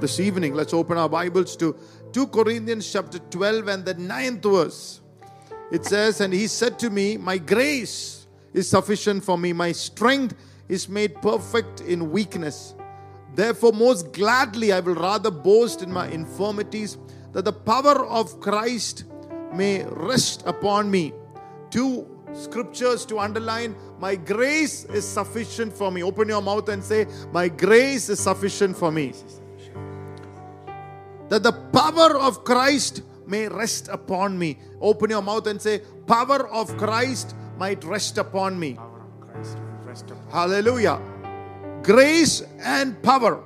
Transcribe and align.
this 0.00 0.18
evening. 0.18 0.54
Let's 0.54 0.72
open 0.72 0.96
our 0.96 1.08
Bibles 1.08 1.56
to 1.56 1.76
2 2.12 2.28
Corinthians 2.28 2.90
chapter 2.90 3.18
12 3.18 3.68
and 3.68 3.84
the 3.84 3.94
ninth 3.94 4.42
verse. 4.42 5.00
It 5.70 5.84
says, 5.84 6.20
And 6.20 6.32
he 6.32 6.46
said 6.46 6.78
to 6.78 6.90
me, 6.90 7.16
My 7.16 7.36
grace 7.36 8.26
is 8.54 8.68
sufficient 8.68 9.22
for 9.22 9.36
me, 9.36 9.52
my 9.52 9.72
strength 9.72 10.34
is 10.68 10.88
made 10.88 11.20
perfect 11.20 11.82
in 11.82 12.10
weakness. 12.10 12.74
Therefore, 13.34 13.72
most 13.72 14.12
gladly 14.12 14.72
I 14.72 14.80
will 14.80 14.94
rather 14.94 15.30
boast 15.30 15.82
in 15.82 15.92
my 15.92 16.08
infirmities, 16.08 16.96
that 17.32 17.44
the 17.44 17.52
power 17.52 18.06
of 18.06 18.40
Christ 18.40 19.04
may 19.52 19.84
rest 19.84 20.42
upon 20.46 20.90
me. 20.90 21.12
Two 21.70 22.08
scriptures 22.32 23.04
to 23.06 23.18
underline 23.18 23.76
my 23.98 24.16
grace 24.16 24.84
is 24.86 25.06
sufficient 25.06 25.72
for 25.72 25.90
me. 25.90 26.02
Open 26.02 26.28
your 26.28 26.42
mouth 26.42 26.68
and 26.70 26.82
say, 26.82 27.06
My 27.32 27.48
grace 27.48 28.08
is 28.08 28.18
sufficient 28.18 28.76
for 28.76 28.90
me. 28.90 29.12
That 31.30 31.42
the 31.42 31.52
power 31.52 32.18
of 32.18 32.44
Christ 32.44 33.02
may 33.26 33.48
rest 33.48 33.88
upon 33.88 34.36
me. 34.38 34.58
Open 34.80 35.10
your 35.10 35.22
mouth 35.22 35.46
and 35.46 35.62
say, 35.62 35.80
Power 36.06 36.48
of 36.50 36.76
Christ 36.76 37.34
might 37.56 37.82
rest 37.84 38.18
upon 38.18 38.58
me. 38.58 38.74
Power 38.74 39.00
of 39.06 39.20
Christ 39.20 39.56
rest 39.86 40.10
upon 40.10 40.30
Hallelujah. 40.30 41.00
Grace 41.82 42.42
and 42.60 43.00
power. 43.02 43.42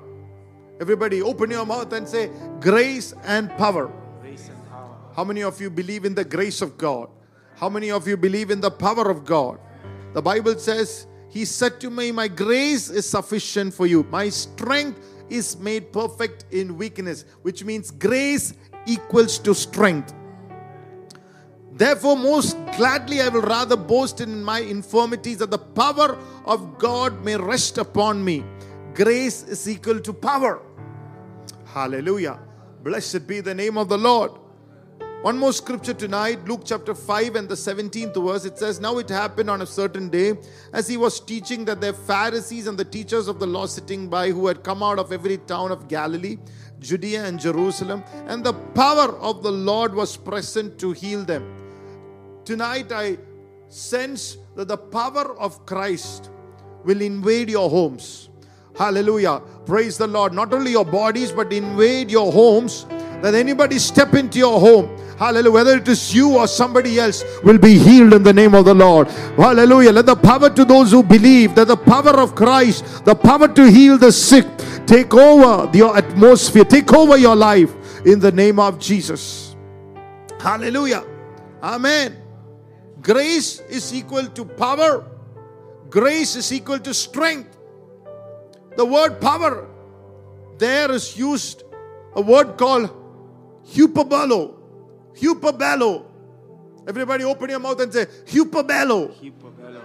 Everybody, 0.80 1.22
open 1.22 1.50
your 1.50 1.66
mouth 1.66 1.92
and 1.92 2.08
say, 2.08 2.30
Grace 2.58 3.14
and 3.24 3.50
power. 3.56 3.92
grace 4.22 4.48
and 4.48 4.68
power. 4.70 4.96
How 5.14 5.22
many 5.22 5.42
of 5.42 5.60
you 5.60 5.68
believe 5.70 6.04
in 6.04 6.14
the 6.14 6.24
grace 6.24 6.62
of 6.62 6.78
God? 6.78 7.08
How 7.56 7.68
many 7.68 7.90
of 7.90 8.08
you 8.08 8.16
believe 8.16 8.50
in 8.50 8.60
the 8.60 8.70
power 8.70 9.10
of 9.10 9.24
God? 9.24 9.60
The 10.14 10.22
Bible 10.22 10.58
says, 10.58 11.06
He 11.28 11.44
said 11.44 11.80
to 11.80 11.90
me, 11.90 12.10
My 12.12 12.28
grace 12.28 12.88
is 12.88 13.08
sufficient 13.08 13.74
for 13.74 13.86
you. 13.86 14.04
My 14.10 14.30
strength 14.30 14.98
is 15.36 15.58
made 15.58 15.92
perfect 15.92 16.44
in 16.50 16.76
weakness, 16.76 17.24
which 17.42 17.64
means 17.64 17.90
grace 17.90 18.54
equals 18.86 19.38
to 19.40 19.54
strength. 19.54 20.14
Therefore, 21.72 22.16
most 22.16 22.56
gladly 22.76 23.20
I 23.20 23.28
will 23.28 23.42
rather 23.42 23.76
boast 23.76 24.20
in 24.20 24.44
my 24.44 24.60
infirmities 24.60 25.38
that 25.38 25.50
the 25.50 25.58
power 25.58 26.16
of 26.44 26.78
God 26.78 27.24
may 27.24 27.36
rest 27.36 27.78
upon 27.78 28.24
me. 28.24 28.44
Grace 28.94 29.42
is 29.42 29.68
equal 29.68 29.98
to 30.00 30.12
power. 30.12 30.62
Hallelujah. 31.66 32.38
Blessed 32.84 33.26
be 33.26 33.40
the 33.40 33.54
name 33.54 33.76
of 33.76 33.88
the 33.88 33.98
Lord. 33.98 34.30
One 35.24 35.38
more 35.38 35.54
scripture 35.54 35.94
tonight, 35.94 36.46
Luke 36.46 36.64
chapter 36.66 36.94
5 36.94 37.36
and 37.36 37.48
the 37.48 37.54
17th 37.54 38.22
verse. 38.22 38.44
It 38.44 38.58
says, 38.58 38.78
Now 38.78 38.98
it 38.98 39.08
happened 39.08 39.48
on 39.48 39.62
a 39.62 39.66
certain 39.66 40.10
day, 40.10 40.34
as 40.74 40.86
he 40.86 40.98
was 40.98 41.18
teaching, 41.18 41.64
that 41.64 41.80
the 41.80 41.94
Pharisees 41.94 42.66
and 42.66 42.76
the 42.76 42.84
teachers 42.84 43.26
of 43.26 43.38
the 43.38 43.46
law 43.46 43.64
sitting 43.64 44.06
by, 44.06 44.32
who 44.32 44.46
had 44.48 44.62
come 44.62 44.82
out 44.82 44.98
of 44.98 45.12
every 45.12 45.38
town 45.38 45.72
of 45.72 45.88
Galilee, 45.88 46.36
Judea, 46.78 47.24
and 47.24 47.40
Jerusalem, 47.40 48.04
and 48.26 48.44
the 48.44 48.52
power 48.52 49.16
of 49.16 49.42
the 49.42 49.50
Lord 49.50 49.94
was 49.94 50.14
present 50.14 50.78
to 50.80 50.92
heal 50.92 51.24
them. 51.24 51.42
Tonight, 52.44 52.92
I 52.92 53.16
sense 53.70 54.36
that 54.56 54.68
the 54.68 54.76
power 54.76 55.34
of 55.38 55.64
Christ 55.64 56.28
will 56.84 57.00
invade 57.00 57.48
your 57.48 57.70
homes. 57.70 58.28
Hallelujah. 58.76 59.40
Praise 59.64 59.96
the 59.96 60.06
Lord. 60.06 60.34
Not 60.34 60.52
only 60.52 60.72
your 60.72 60.84
bodies, 60.84 61.32
but 61.32 61.50
invade 61.50 62.10
your 62.10 62.30
homes. 62.30 62.84
That 63.24 63.34
anybody 63.34 63.78
step 63.78 64.12
into 64.12 64.38
your 64.38 64.60
home. 64.60 64.98
Hallelujah. 65.18 65.50
Whether 65.50 65.76
it 65.78 65.88
is 65.88 66.14
you 66.14 66.36
or 66.36 66.46
somebody 66.46 66.98
else 66.98 67.24
will 67.42 67.56
be 67.56 67.78
healed 67.78 68.12
in 68.12 68.22
the 68.22 68.34
name 68.34 68.54
of 68.54 68.66
the 68.66 68.74
Lord. 68.74 69.08
Hallelujah. 69.38 69.92
Let 69.92 70.04
the 70.04 70.14
power 70.14 70.50
to 70.50 70.62
those 70.62 70.90
who 70.90 71.02
believe 71.02 71.54
that 71.54 71.68
the 71.68 71.76
power 71.78 72.20
of 72.20 72.34
Christ, 72.34 73.06
the 73.06 73.14
power 73.14 73.48
to 73.48 73.70
heal 73.70 73.96
the 73.96 74.12
sick, 74.12 74.44
take 74.84 75.14
over 75.14 75.74
your 75.74 75.96
atmosphere, 75.96 76.66
take 76.66 76.92
over 76.92 77.16
your 77.16 77.34
life 77.34 77.72
in 78.04 78.20
the 78.20 78.30
name 78.30 78.60
of 78.60 78.78
Jesus. 78.78 79.56
Hallelujah. 80.38 81.06
Amen. 81.62 82.18
Grace 83.00 83.60
is 83.70 83.94
equal 83.94 84.26
to 84.26 84.44
power, 84.44 85.02
grace 85.88 86.36
is 86.36 86.52
equal 86.52 86.78
to 86.80 86.92
strength. 86.92 87.56
The 88.76 88.84
word 88.84 89.18
power 89.18 89.66
there 90.58 90.92
is 90.92 91.16
used 91.16 91.62
a 92.16 92.20
word 92.20 92.58
called 92.58 93.03
hyperbalo. 93.66 94.54
Hyperbalo. 95.14 96.04
Everybody 96.86 97.24
open 97.24 97.50
your 97.50 97.60
mouth 97.60 97.80
and 97.80 97.92
say 97.92 98.06
hyperbalo. 98.06 99.12
Hyperbelo. 99.20 99.82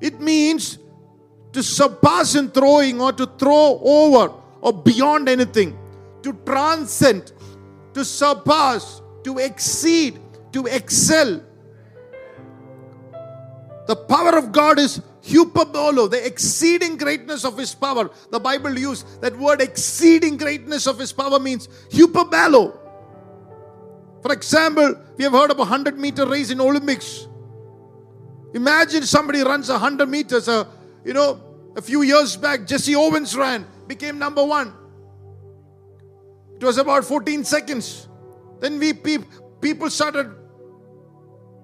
It 0.00 0.20
means 0.20 0.78
to 1.52 1.62
surpass 1.62 2.34
in 2.34 2.50
throwing 2.50 3.00
or 3.00 3.12
to 3.12 3.26
throw 3.26 3.80
over 3.82 4.34
or 4.60 4.72
beyond 4.72 5.28
anything, 5.28 5.78
to 6.22 6.32
transcend, 6.44 7.32
to 7.94 8.04
surpass, 8.04 9.02
to 9.24 9.38
exceed, 9.38 10.20
to 10.52 10.66
excel. 10.66 11.42
The 13.86 13.96
power 13.96 14.36
of 14.36 14.52
God 14.52 14.78
is 14.78 15.00
hyperbolo, 15.28 16.10
the 16.10 16.24
exceeding 16.24 16.96
greatness 16.96 17.44
of 17.44 17.56
His 17.56 17.74
power. 17.74 18.10
The 18.30 18.40
Bible 18.40 18.78
used 18.78 19.20
that 19.20 19.36
word 19.36 19.60
exceeding 19.60 20.36
greatness 20.36 20.86
of 20.86 20.98
His 20.98 21.12
power 21.12 21.38
means 21.38 21.68
hyperbolo. 21.90 22.76
For 24.22 24.32
example, 24.32 24.96
we 25.16 25.24
have 25.24 25.32
heard 25.32 25.50
of 25.50 25.58
a 25.58 25.68
100 25.68 25.98
meter 25.98 26.26
race 26.26 26.50
in 26.50 26.60
Olympics. 26.60 27.28
Imagine 28.54 29.02
somebody 29.02 29.42
runs 29.42 29.68
100 29.68 30.08
meters. 30.08 30.48
Uh, 30.48 30.64
you 31.04 31.12
know, 31.12 31.40
a 31.76 31.82
few 31.82 32.02
years 32.02 32.36
back, 32.36 32.66
Jesse 32.66 32.96
Owens 32.96 33.36
ran, 33.36 33.66
became 33.86 34.18
number 34.18 34.44
one. 34.44 34.72
It 36.56 36.64
was 36.64 36.78
about 36.78 37.04
14 37.04 37.44
seconds. 37.44 38.08
Then 38.60 38.78
we 38.80 38.92
pe- 38.92 39.24
people 39.60 39.90
started 39.90 40.34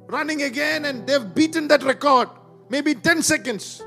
running 0.07 0.43
again 0.43 0.85
and 0.85 1.07
they've 1.07 1.35
beaten 1.35 1.67
that 1.69 1.83
record. 1.83 2.29
Maybe 2.69 2.95
10 2.95 3.23
seconds. 3.23 3.83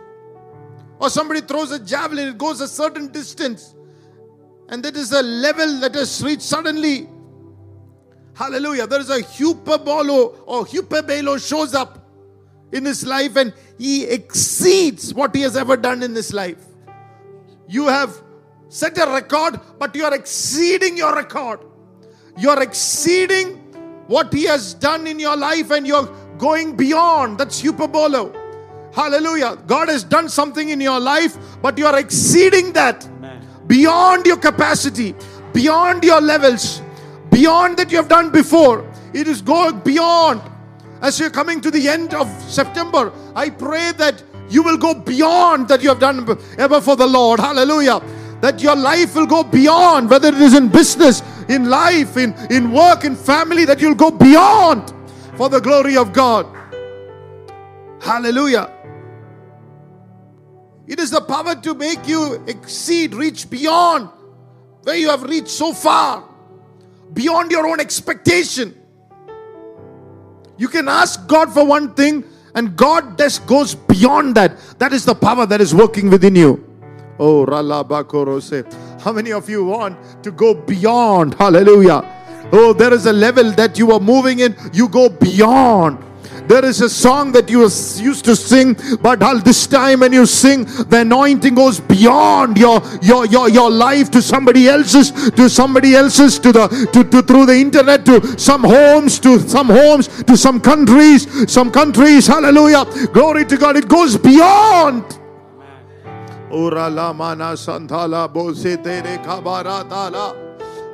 Or 1.00 1.10
somebody 1.10 1.42
throws 1.42 1.72
a 1.72 1.80
javelin, 1.80 2.30
it 2.30 2.38
goes 2.38 2.62
a 2.62 2.68
certain 2.68 3.12
distance. 3.12 3.76
And 4.70 4.84
that 4.84 4.96
is 4.96 5.12
a 5.12 5.22
level 5.22 5.80
that 5.80 5.96
is 5.96 6.24
reached 6.24 6.42
suddenly. 6.42 7.08
Hallelujah. 8.34 8.86
There 8.88 9.00
is 9.00 9.10
a 9.10 9.20
hyperbolo 9.20 10.44
or 10.46 10.66
hyperbelo 10.66 11.46
shows 11.46 11.74
up 11.74 12.08
in 12.72 12.86
his 12.86 13.06
life 13.06 13.36
and 13.36 13.54
he 13.78 14.06
exceeds 14.06 15.14
what 15.14 15.36
he 15.36 15.42
has 15.42 15.56
ever 15.56 15.78
done 15.78 16.04
in 16.04 16.14
his 16.14 16.34
life. 16.34 16.64
You 17.68 17.88
have 17.88 18.22
set 18.70 18.98
a 18.98 19.09
record, 19.09 19.59
but 19.80 19.96
you 19.96 20.04
are 20.04 20.14
exceeding 20.14 20.98
your 20.98 21.16
record. 21.16 21.62
You 22.38 22.50
are 22.50 22.62
exceeding 22.62 23.56
what 24.08 24.34
he 24.34 24.44
has 24.44 24.74
done 24.74 25.08
in 25.08 25.20
your 25.20 25.36
life 25.36 25.72
and 25.72 25.88
you're 25.88 26.06
going 26.38 26.76
beyond. 26.76 27.38
That's 27.38 27.62
hyperbolo. 27.62 28.37
Hallelujah. 28.97 29.59
God 29.68 29.90
has 29.90 30.03
done 30.03 30.28
something 30.28 30.69
in 30.69 30.81
your 30.81 31.00
life, 31.00 31.38
but 31.62 31.78
you 31.78 31.85
are 31.85 32.00
exceeding 32.00 32.74
that 32.74 33.06
Amen. 33.06 33.47
beyond 33.68 34.25
your 34.25 34.38
capacity, 34.38 35.13
beyond 35.53 36.03
your 36.03 36.19
levels, 36.19 36.81
beyond 37.30 37.78
that 37.78 37.91
you 37.91 37.97
have 37.97 38.09
done 38.09 38.31
before. 38.31 38.91
It 39.13 39.28
is 39.28 39.40
going 39.44 39.81
beyond. 39.81 40.41
As 41.00 41.19
you're 41.19 41.30
coming 41.30 41.62
to 41.62 41.69
the 41.69 41.88
end 41.88 42.16
of 42.16 42.28
September, 42.41 43.13
I 43.35 43.52
pray 43.52 43.91
that 43.97 44.24
you 44.50 44.63
will 44.63 44.78
go 44.78 44.96
beyond 44.96 45.68
that 45.68 45.84
you 45.84 45.90
have 45.90 46.00
done 46.00 46.28
ever 46.58 46.81
for 46.81 46.96
the 46.96 47.06
Lord. 47.06 47.40
Hallelujah. 47.40 48.02
That 48.41 48.64
your 48.64 48.75
life 48.75 49.14
will 49.14 49.28
go 49.28 49.44
beyond, 49.44 50.09
whether 50.09 50.29
it 50.29 50.41
is 50.41 50.56
in 50.56 50.69
business, 50.69 51.22
in 51.50 51.69
life, 51.69 52.18
in, 52.18 52.34
in 52.50 52.72
work, 52.72 53.03
in 53.03 53.16
family, 53.16 53.64
that 53.66 53.79
you'll 53.79 53.94
go 53.94 54.09
beyond 54.09 54.91
for 55.35 55.50
the 55.50 55.62
glory 55.62 55.97
of 55.97 56.14
God. 56.14 56.47
Hallelujah. 58.02 58.74
It 60.88 61.00
is 61.00 61.12
the 61.12 61.22
power 61.22 61.53
to 61.53 61.74
make 61.74 62.08
you 62.08 62.42
exceed, 62.48 63.14
reach 63.14 63.50
beyond 63.50 64.09
where 64.84 64.96
you 64.96 65.09
have 65.09 65.24
reached 65.24 65.50
so 65.50 65.73
far, 65.73 66.23
beyond 67.14 67.52
your 67.52 67.67
own 67.67 67.82
expectation. 67.82 68.73
You 70.58 70.70
can 70.70 70.88
ask 70.88 71.28
God 71.28 71.53
for 71.53 71.66
one 71.66 71.94
thing, 71.94 72.23
and 72.56 72.76
God 72.76 73.17
just 73.17 73.46
goes 73.46 73.76
beyond 73.76 74.35
that. 74.35 74.58
That 74.79 74.94
is 74.94 75.03
the 75.03 75.14
power 75.14 75.46
that 75.46 75.59
is 75.59 75.76
working 75.76 76.09
within 76.09 76.35
you. 76.35 76.64
Oh, 77.20 77.46
Rala 77.46 77.85
Bakorose. 77.88 78.66
How 79.02 79.11
many 79.11 79.34
of 79.34 79.50
you 79.50 79.66
want 79.66 80.23
to 80.23 80.32
go 80.32 80.53
beyond? 80.53 81.34
Hallelujah. 81.34 82.02
Oh, 82.53 82.72
there 82.72 82.94
is 82.94 83.06
a 83.08 83.14
level 83.14 83.52
that 83.52 83.78
you 83.78 83.91
are 83.91 84.00
moving 84.00 84.40
in, 84.40 84.56
you 84.72 84.88
go 84.88 85.09
beyond. 85.09 86.02
There 86.47 86.64
is 86.64 86.79
a 86.79 86.90
song 86.90 87.34
that 87.34 87.49
you 87.49 87.61
used 87.61 88.23
to 88.26 88.35
sing, 88.35 88.78
but 89.02 89.22
all 89.22 89.40
this 89.40 89.67
time 89.67 89.99
when 89.99 90.14
you 90.14 90.26
sing, 90.26 90.64
the 90.64 90.99
anointing 91.02 91.55
goes 91.55 91.79
beyond 91.79 92.58
your 92.58 92.82
your 93.02 93.26
your, 93.26 93.49
your 93.49 93.70
life 93.70 94.09
to 94.11 94.22
somebody 94.22 94.70
else's, 94.70 95.11
to 95.32 95.49
somebody 95.49 95.96
else's, 95.96 96.40
to 96.40 96.53
the 96.53 96.67
to, 96.94 97.03
to 97.03 97.22
through 97.22 97.47
the 97.47 97.55
internet, 97.55 98.05
to 98.05 98.40
some 98.40 98.64
homes, 98.64 99.20
to 99.20 99.40
some 99.40 99.67
homes, 99.67 100.08
to 100.23 100.38
some 100.38 100.61
countries, 100.61 101.52
some 101.52 101.70
countries. 101.70 102.28
Hallelujah. 102.28 102.85
Glory 103.11 103.44
to 103.46 103.58
God. 103.58 103.76
It 103.76 103.90
goes 103.90 104.17
beyond. 104.17 105.03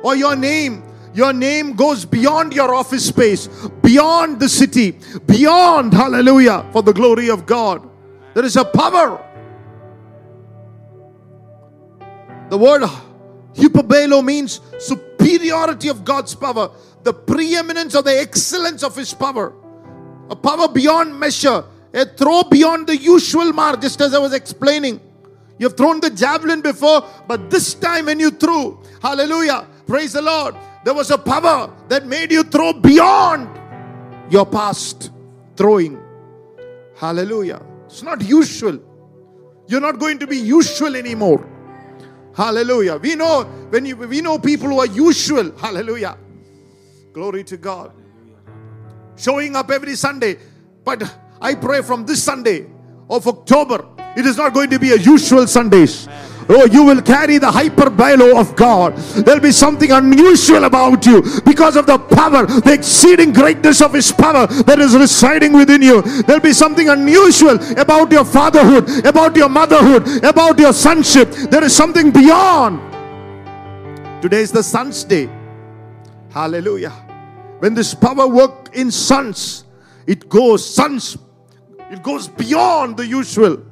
Or 0.02 0.10
oh, 0.10 0.14
your 0.14 0.36
name, 0.36 0.82
your 1.14 1.32
name 1.32 1.74
goes 1.74 2.04
beyond 2.04 2.52
your 2.52 2.74
office 2.74 3.06
space, 3.06 3.46
beyond 3.82 4.40
the 4.40 4.48
city, 4.48 4.98
beyond, 5.26 5.94
hallelujah, 5.94 6.66
for 6.72 6.82
the 6.82 6.92
glory 6.92 7.30
of 7.30 7.46
God. 7.46 7.88
There 8.34 8.44
is 8.44 8.56
a 8.56 8.64
power. 8.64 9.24
The 12.50 12.58
word 12.58 12.82
hyperbelo 13.54 14.24
means 14.24 14.60
superiority 14.78 15.88
of 15.88 16.04
God's 16.04 16.34
power, 16.34 16.70
the 17.04 17.14
preeminence 17.14 17.94
or 17.94 18.02
the 18.02 18.18
excellence 18.18 18.82
of 18.82 18.96
His 18.96 19.14
power, 19.14 19.54
a 20.30 20.36
power 20.36 20.68
beyond 20.68 21.18
measure, 21.18 21.64
a 21.92 22.04
throw 22.06 22.42
beyond 22.42 22.88
the 22.88 22.96
usual 22.96 23.52
mark, 23.52 23.80
just 23.80 24.00
as 24.00 24.14
I 24.14 24.18
was 24.18 24.32
explaining. 24.32 25.00
You've 25.58 25.76
thrown 25.76 26.00
the 26.00 26.10
javelin 26.10 26.60
before, 26.60 27.04
but 27.28 27.50
this 27.50 27.74
time 27.74 28.06
when 28.06 28.18
you 28.18 28.32
threw, 28.32 28.82
hallelujah, 29.00 29.68
praise 29.86 30.14
the 30.14 30.22
Lord, 30.22 30.56
there 30.84 30.94
was 30.94 31.10
a 31.10 31.18
power 31.18 31.74
that 31.88 32.06
made 32.06 32.30
you 32.30 32.42
throw 32.44 32.72
beyond 32.74 33.48
your 34.30 34.46
past 34.46 35.10
throwing. 35.56 35.98
Hallelujah. 36.96 37.62
It's 37.86 38.02
not 38.02 38.22
usual. 38.22 38.78
You're 39.66 39.80
not 39.80 39.98
going 39.98 40.18
to 40.18 40.26
be 40.26 40.36
usual 40.36 40.94
anymore. 40.94 41.48
Hallelujah. 42.36 42.96
We 42.96 43.14
know 43.14 43.44
when 43.70 43.86
you 43.86 43.96
we 43.96 44.20
know 44.20 44.38
people 44.38 44.68
who 44.68 44.80
are 44.80 44.86
usual. 44.86 45.56
Hallelujah. 45.56 46.18
Glory 47.12 47.44
to 47.44 47.56
God. 47.56 47.92
Showing 49.16 49.56
up 49.56 49.70
every 49.70 49.94
Sunday. 49.94 50.36
But 50.84 51.02
I 51.40 51.54
pray 51.54 51.80
from 51.82 52.04
this 52.04 52.22
Sunday 52.22 52.66
of 53.08 53.26
October, 53.26 53.86
it 54.16 54.26
is 54.26 54.36
not 54.36 54.52
going 54.52 54.70
to 54.70 54.78
be 54.78 54.92
a 54.92 54.96
usual 54.96 55.46
Sundays. 55.46 56.08
Oh, 56.48 56.66
you 56.66 56.84
will 56.84 57.00
carry 57.02 57.38
the 57.38 57.50
hyperbalo 57.50 58.38
of 58.38 58.54
God. 58.56 58.96
There'll 58.96 59.40
be 59.40 59.52
something 59.52 59.90
unusual 59.90 60.64
about 60.64 61.04
you 61.06 61.22
because 61.44 61.76
of 61.76 61.86
the 61.86 61.98
power, 61.98 62.46
the 62.46 62.72
exceeding 62.72 63.32
greatness 63.32 63.80
of 63.80 63.92
His 63.94 64.12
power 64.12 64.46
that 64.46 64.78
is 64.78 64.96
residing 64.96 65.52
within 65.52 65.82
you. 65.82 66.02
There'll 66.02 66.42
be 66.42 66.52
something 66.52 66.88
unusual 66.88 67.58
about 67.78 68.12
your 68.12 68.24
fatherhood, 68.24 69.06
about 69.06 69.36
your 69.36 69.48
motherhood, 69.48 70.24
about 70.24 70.58
your 70.58 70.72
sonship. 70.72 71.30
There 71.30 71.64
is 71.64 71.74
something 71.74 72.10
beyond. 72.10 72.80
Today 74.22 74.40
is 74.40 74.52
the 74.52 74.62
Son's 74.62 75.04
Day. 75.04 75.28
Hallelujah. 76.30 76.90
When 77.60 77.74
this 77.74 77.94
power 77.94 78.26
work 78.26 78.70
in 78.74 78.90
sons, 78.90 79.64
it 80.06 80.28
goes, 80.28 80.74
sons, 80.74 81.16
it 81.90 82.02
goes 82.02 82.28
beyond 82.28 82.96
the 82.96 83.06
usual. 83.06 83.64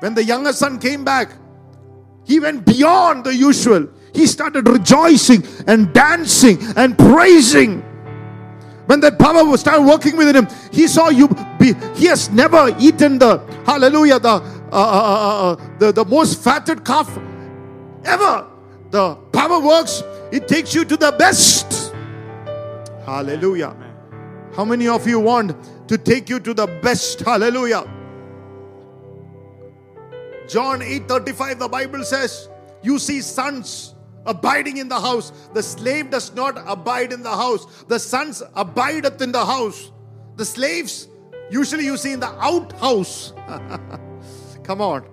When 0.00 0.14
the 0.14 0.24
younger 0.24 0.52
son 0.52 0.78
came 0.78 1.04
back, 1.04 1.30
he 2.24 2.40
went 2.40 2.66
beyond 2.66 3.24
the 3.24 3.34
usual. 3.34 3.88
He 4.14 4.26
started 4.26 4.68
rejoicing 4.68 5.44
and 5.66 5.92
dancing 5.92 6.58
and 6.76 6.98
praising. 6.98 7.82
When 8.86 9.00
that 9.00 9.18
power 9.18 9.44
was 9.44 9.60
started 9.60 9.82
working 9.82 10.16
within 10.16 10.36
him, 10.36 10.48
he 10.72 10.86
saw 10.86 11.08
you. 11.08 11.28
Be, 11.58 11.74
he 11.94 12.06
has 12.06 12.30
never 12.30 12.74
eaten 12.78 13.18
the 13.18 13.38
hallelujah, 13.64 14.18
the 14.20 14.28
uh, 14.28 14.40
uh, 14.72 14.72
uh, 14.72 15.52
uh, 15.52 15.78
the 15.78 15.92
the 15.92 16.04
most 16.04 16.42
fatted 16.42 16.84
calf 16.84 17.08
ever. 18.04 18.46
The 18.90 19.14
power 19.32 19.60
works. 19.60 20.02
It 20.30 20.46
takes 20.48 20.74
you 20.74 20.84
to 20.84 20.96
the 20.96 21.12
best. 21.12 21.92
Hallelujah. 23.04 23.76
How 24.54 24.64
many 24.64 24.88
of 24.88 25.06
you 25.06 25.20
want 25.20 25.54
to 25.88 25.98
take 25.98 26.28
you 26.28 26.40
to 26.40 26.54
the 26.54 26.66
best? 26.66 27.20
Hallelujah. 27.20 27.95
John 30.48 30.80
8:35 30.80 31.58
the 31.58 31.68
Bible 31.68 32.04
says, 32.04 32.48
"You 32.82 32.98
see 32.98 33.20
sons 33.20 33.94
abiding 34.26 34.76
in 34.76 34.88
the 34.88 35.00
house. 35.00 35.32
The 35.54 35.62
slave 35.62 36.10
does 36.10 36.34
not 36.34 36.62
abide 36.66 37.12
in 37.12 37.22
the 37.22 37.30
house. 37.30 37.84
The 37.88 37.98
sons 37.98 38.42
abideth 38.54 39.22
in 39.22 39.32
the 39.32 39.44
house. 39.44 39.92
The 40.36 40.44
slaves 40.44 41.08
usually 41.50 41.84
you 41.84 41.96
see 41.96 42.12
in 42.12 42.20
the 42.20 42.32
outhouse. 42.42 43.32
Come 44.64 44.80
on. 44.80 45.04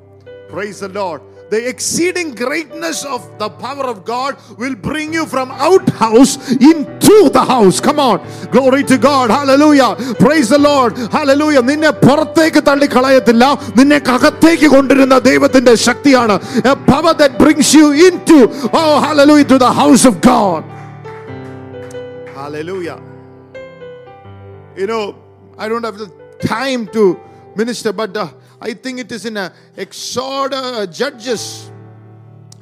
Praise 0.50 0.80
the 0.80 0.90
Lord 0.90 1.22
The 1.53 1.67
exceeding 1.67 2.35
greatness 2.35 3.05
of 3.07 3.21
the 3.39 3.49
power 3.49 3.85
of 3.93 4.05
God 4.05 4.37
will 4.59 4.75
bring 4.75 5.15
you 5.15 5.25
from 5.25 5.51
outhouse 5.51 6.33
into 6.53 7.31
the 7.37 7.43
house. 7.43 7.81
Come 7.81 7.99
on. 7.99 8.19
Glory 8.51 8.85
to 8.85 8.99
God. 8.99 9.31
Hallelujah. 9.31 9.97
Praise 10.19 10.51
the 10.51 10.59
Lord. 10.59 10.93
Hallelujah. 11.17 11.63
നിന്നെ 11.71 11.93
പുറത്തേക്ക് 12.05 12.63
തള്ളിക്കളയത്തില്ല 12.69 13.45
നിന്നെ 13.79 14.01
അകത്തേക്ക് 14.17 14.69
കൊണ്ടിരുന്ന 14.75 15.19
ദൈവത്തിന്റെ 15.31 15.75
ശക്തിയാണ് 15.89 16.37
a 16.73 16.77
power 16.93 17.15
that 17.23 17.33
brings 17.43 17.71
you 17.79 17.87
into 18.09 18.39
oh 18.81 18.93
hallelujah 19.07 19.49
to 19.55 19.59
the 19.67 19.73
house 19.83 20.05
of 20.11 20.17
God. 20.33 20.63
Hallelujah. 22.41 22.99
You 24.81 24.87
know, 24.87 25.05
I 25.63 25.67
don't 25.71 25.87
have 25.89 25.99
the 26.05 26.11
time 26.57 26.87
to 26.97 27.03
minister, 27.57 27.93
but 27.93 28.17
uh, 28.17 28.29
I 28.64 28.74
think 28.74 29.00
it 29.00 29.12
is 29.12 29.26
in 29.26 29.36
a 29.36 29.52
Exodus, 29.76 30.58
uh, 30.58 30.86
Judges, 30.86 31.70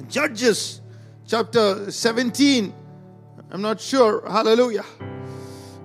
Judges, 0.10 0.82
chapter 1.28 1.92
17. 1.92 2.74
I'm 3.52 3.62
not 3.62 3.80
sure. 3.80 4.28
Hallelujah. 4.28 4.84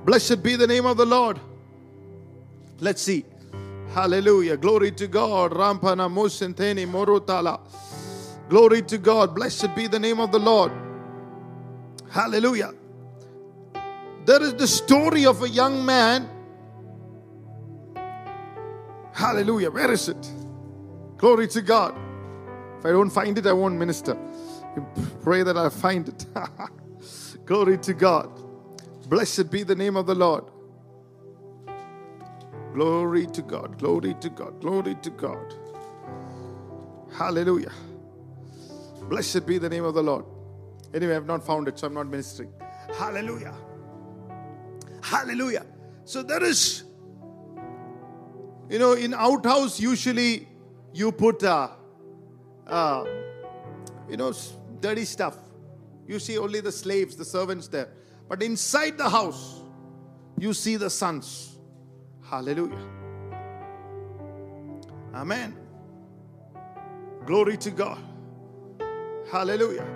Blessed 0.07 0.43
be 0.43 0.57
the 0.57 0.67
name 0.67 0.87
of 0.87 0.97
the 0.97 1.05
Lord. 1.05 1.39
Let's 2.81 3.03
see. 3.03 3.27
Hallelujah. 3.93 4.57
Glory 4.57 4.91
to 4.93 5.07
God. 5.07 5.55
Rampana 5.55 6.09
Musenteni 6.09 6.87
Morutala. 6.87 7.61
Glory 8.49 8.81
to 8.83 8.97
God. 8.97 9.35
Blessed 9.35 9.75
be 9.75 9.87
the 9.87 9.99
name 9.99 10.19
of 10.19 10.33
the 10.33 10.39
Lord. 10.39 10.73
Hallelujah. 12.09 12.73
There 14.25 14.43
is 14.43 14.55
the 14.55 14.67
story 14.67 15.27
of 15.27 15.43
a 15.43 15.49
young 15.51 15.85
man 15.85 16.31
Hallelujah. 19.17 19.71
Where 19.71 19.91
is 19.91 20.11
it? 20.11 20.31
Glory 21.17 21.49
to 21.49 21.63
God. 21.63 21.97
If 22.79 22.85
I 22.85 22.91
don't 22.91 23.09
find 23.09 23.39
it, 23.39 23.47
I 23.47 23.53
won't 23.55 23.77
minister. 23.77 24.15
Pray 25.23 25.43
that 25.43 25.57
I 25.57 25.71
find 25.71 26.07
it. 26.07 26.27
Glory 27.47 27.79
to 27.79 27.95
God. 27.95 28.31
Blessed 29.09 29.51
be 29.51 29.63
the 29.63 29.75
name 29.75 29.97
of 29.97 30.05
the 30.07 30.15
Lord. 30.15 30.45
Glory 32.75 33.27
to 33.29 33.41
God. 33.41 33.79
Glory 33.79 34.15
to 34.21 34.29
God. 34.29 34.61
Glory 34.61 34.95
to 34.97 35.09
God. 35.09 35.55
Hallelujah. 37.11 37.73
Blessed 39.09 39.47
be 39.47 39.57
the 39.57 39.71
name 39.71 39.85
of 39.85 39.95
the 39.95 40.03
Lord. 40.03 40.27
Anyway, 40.93 41.17
I've 41.17 41.25
not 41.25 41.43
found 41.43 41.69
it, 41.69 41.79
so 41.79 41.87
I'm 41.87 41.95
not 41.95 42.09
ministering. 42.09 42.53
Hallelujah. 42.99 43.55
Hallelujah. 45.03 45.65
So 46.05 46.23
there 46.23 46.45
is 46.45 46.85
you 48.69 48.79
know, 48.79 48.93
in 48.93 49.15
outhouse, 49.15 49.79
usually 49.79 50.49
you 50.93 51.13
put, 51.13 51.43
uh, 51.43 51.69
uh, 52.67 53.05
you 54.09 54.17
know, 54.17 54.33
dirty 54.81 55.05
stuff. 55.05 55.37
You 56.07 56.19
see 56.19 56.39
only 56.39 56.61
the 56.61 56.73
slaves, 56.73 57.17
the 57.17 57.25
servants 57.25 57.69
there. 57.69 57.89
But 58.29 58.43
inside 58.43 58.99
the 58.99 59.09
house, 59.09 59.61
you 60.39 60.53
see 60.53 60.77
the 60.77 60.91
sons. 60.91 61.59
Hallelujah. 62.23 62.85
Amen. 65.15 65.57
Glory 67.25 67.57
to 67.59 67.71
God. 67.71 67.99
Hallelujah. 69.31 69.87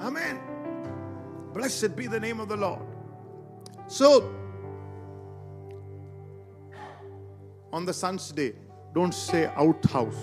Amen. 0.00 0.40
Blessed 1.52 1.96
be 1.96 2.06
the 2.06 2.18
name 2.18 2.40
of 2.40 2.48
the 2.48 2.56
Lord. 2.56 2.82
So, 3.86 4.32
on 7.72 7.84
the 7.84 7.92
son's 7.92 8.30
day, 8.32 8.54
don't 8.94 9.12
say 9.12 9.46
outhouse. 9.56 10.16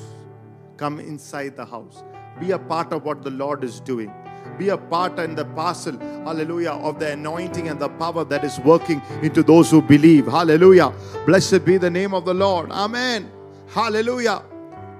Come 0.77 0.99
inside 0.99 1.55
the 1.55 1.65
house. 1.65 2.03
Be 2.39 2.51
a 2.51 2.59
part 2.59 2.91
of 2.93 3.05
what 3.05 3.23
the 3.23 3.29
Lord 3.29 3.63
is 3.63 3.79
doing. 3.79 4.11
Be 4.57 4.69
a 4.69 4.77
part 4.77 5.19
and 5.19 5.37
the 5.37 5.45
parcel, 5.45 5.97
hallelujah, 5.99 6.71
of 6.71 6.99
the 6.99 7.11
anointing 7.11 7.69
and 7.69 7.79
the 7.79 7.89
power 7.89 8.23
that 8.25 8.43
is 8.43 8.59
working 8.59 9.01
into 9.21 9.43
those 9.43 9.71
who 9.71 9.81
believe. 9.81 10.25
Hallelujah. 10.25 10.93
Blessed 11.25 11.63
be 11.63 11.77
the 11.77 11.89
name 11.89 12.13
of 12.13 12.25
the 12.25 12.33
Lord. 12.33 12.71
Amen. 12.71 13.31
Hallelujah. 13.69 14.43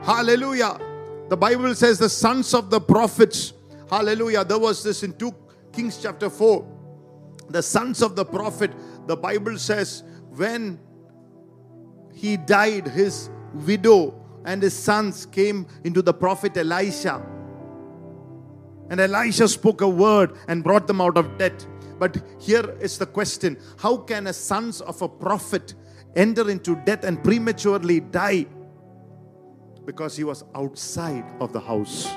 Hallelujah. 0.01 0.79
The 1.29 1.37
Bible 1.37 1.73
says 1.75 1.99
the 1.99 2.09
sons 2.09 2.53
of 2.53 2.69
the 2.69 2.79
prophets. 2.79 3.53
Hallelujah. 3.89 4.43
There 4.43 4.59
was 4.59 4.83
this 4.83 5.03
in 5.03 5.13
2 5.13 5.33
Kings 5.71 5.99
chapter 6.01 6.29
4. 6.29 6.65
The 7.49 7.61
sons 7.61 8.01
of 8.01 8.15
the 8.15 8.25
prophet, 8.25 8.71
the 9.07 9.17
Bible 9.17 9.57
says, 9.57 10.03
when 10.29 10.79
he 12.13 12.37
died, 12.37 12.87
his 12.87 13.29
widow 13.53 14.19
and 14.45 14.61
his 14.61 14.73
sons 14.73 15.25
came 15.25 15.67
into 15.83 16.01
the 16.01 16.13
prophet 16.13 16.57
Elisha. 16.57 17.21
And 18.89 18.99
Elisha 18.99 19.47
spoke 19.47 19.81
a 19.81 19.87
word 19.87 20.35
and 20.47 20.63
brought 20.63 20.87
them 20.87 21.01
out 21.01 21.17
of 21.17 21.37
debt. 21.37 21.65
But 21.99 22.21
here 22.39 22.75
is 22.81 22.97
the 22.97 23.05
question 23.05 23.57
How 23.77 23.97
can 23.97 24.27
a 24.27 24.33
sons 24.33 24.81
of 24.81 25.01
a 25.01 25.07
prophet 25.07 25.73
enter 26.15 26.49
into 26.49 26.75
death 26.85 27.03
and 27.03 27.23
prematurely 27.23 28.01
die? 28.01 28.45
Because 29.85 30.15
he 30.15 30.23
was 30.23 30.43
outside 30.55 31.25
of 31.39 31.53
the 31.53 31.59
house 31.59 32.07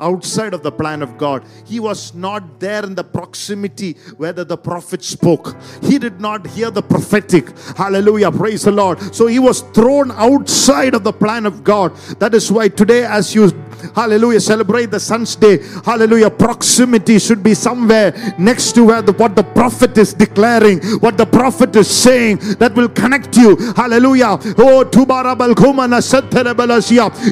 outside 0.00 0.54
of 0.54 0.62
the 0.62 0.72
plan 0.72 1.02
of 1.02 1.18
God. 1.18 1.44
He 1.64 1.80
was 1.80 2.14
not 2.14 2.60
there 2.60 2.84
in 2.84 2.94
the 2.94 3.04
proximity 3.04 3.94
where 4.16 4.32
the, 4.32 4.44
the 4.44 4.56
prophet 4.56 5.02
spoke. 5.02 5.56
He 5.82 5.98
did 5.98 6.20
not 6.20 6.46
hear 6.46 6.70
the 6.70 6.82
prophetic. 6.82 7.56
Hallelujah. 7.76 8.30
Praise 8.30 8.62
the 8.62 8.72
Lord. 8.72 9.14
So 9.14 9.26
he 9.26 9.38
was 9.38 9.62
thrown 9.72 10.10
outside 10.12 10.94
of 10.94 11.04
the 11.04 11.12
plan 11.12 11.46
of 11.46 11.64
God. 11.64 11.94
That 12.18 12.34
is 12.34 12.50
why 12.50 12.68
today, 12.68 13.04
as 13.04 13.34
you 13.34 13.50
hallelujah. 13.94 14.40
Celebrate 14.40 14.90
the 14.90 15.00
son's 15.00 15.36
day. 15.36 15.58
Hallelujah. 15.84 16.30
Proximity 16.30 17.18
should 17.18 17.42
be 17.42 17.54
somewhere 17.54 18.12
next 18.38 18.72
to 18.72 18.84
where 18.84 19.02
the, 19.02 19.12
what 19.12 19.36
the 19.36 19.44
prophet 19.44 19.96
is 19.98 20.12
declaring 20.12 20.80
what 21.00 21.16
the 21.16 21.26
prophet 21.26 21.74
is 21.76 21.88
saying 21.88 22.38
that 22.58 22.74
will 22.74 22.88
connect 22.88 23.36
you. 23.36 23.56
Hallelujah. 23.74 24.38
Oh 24.58 24.84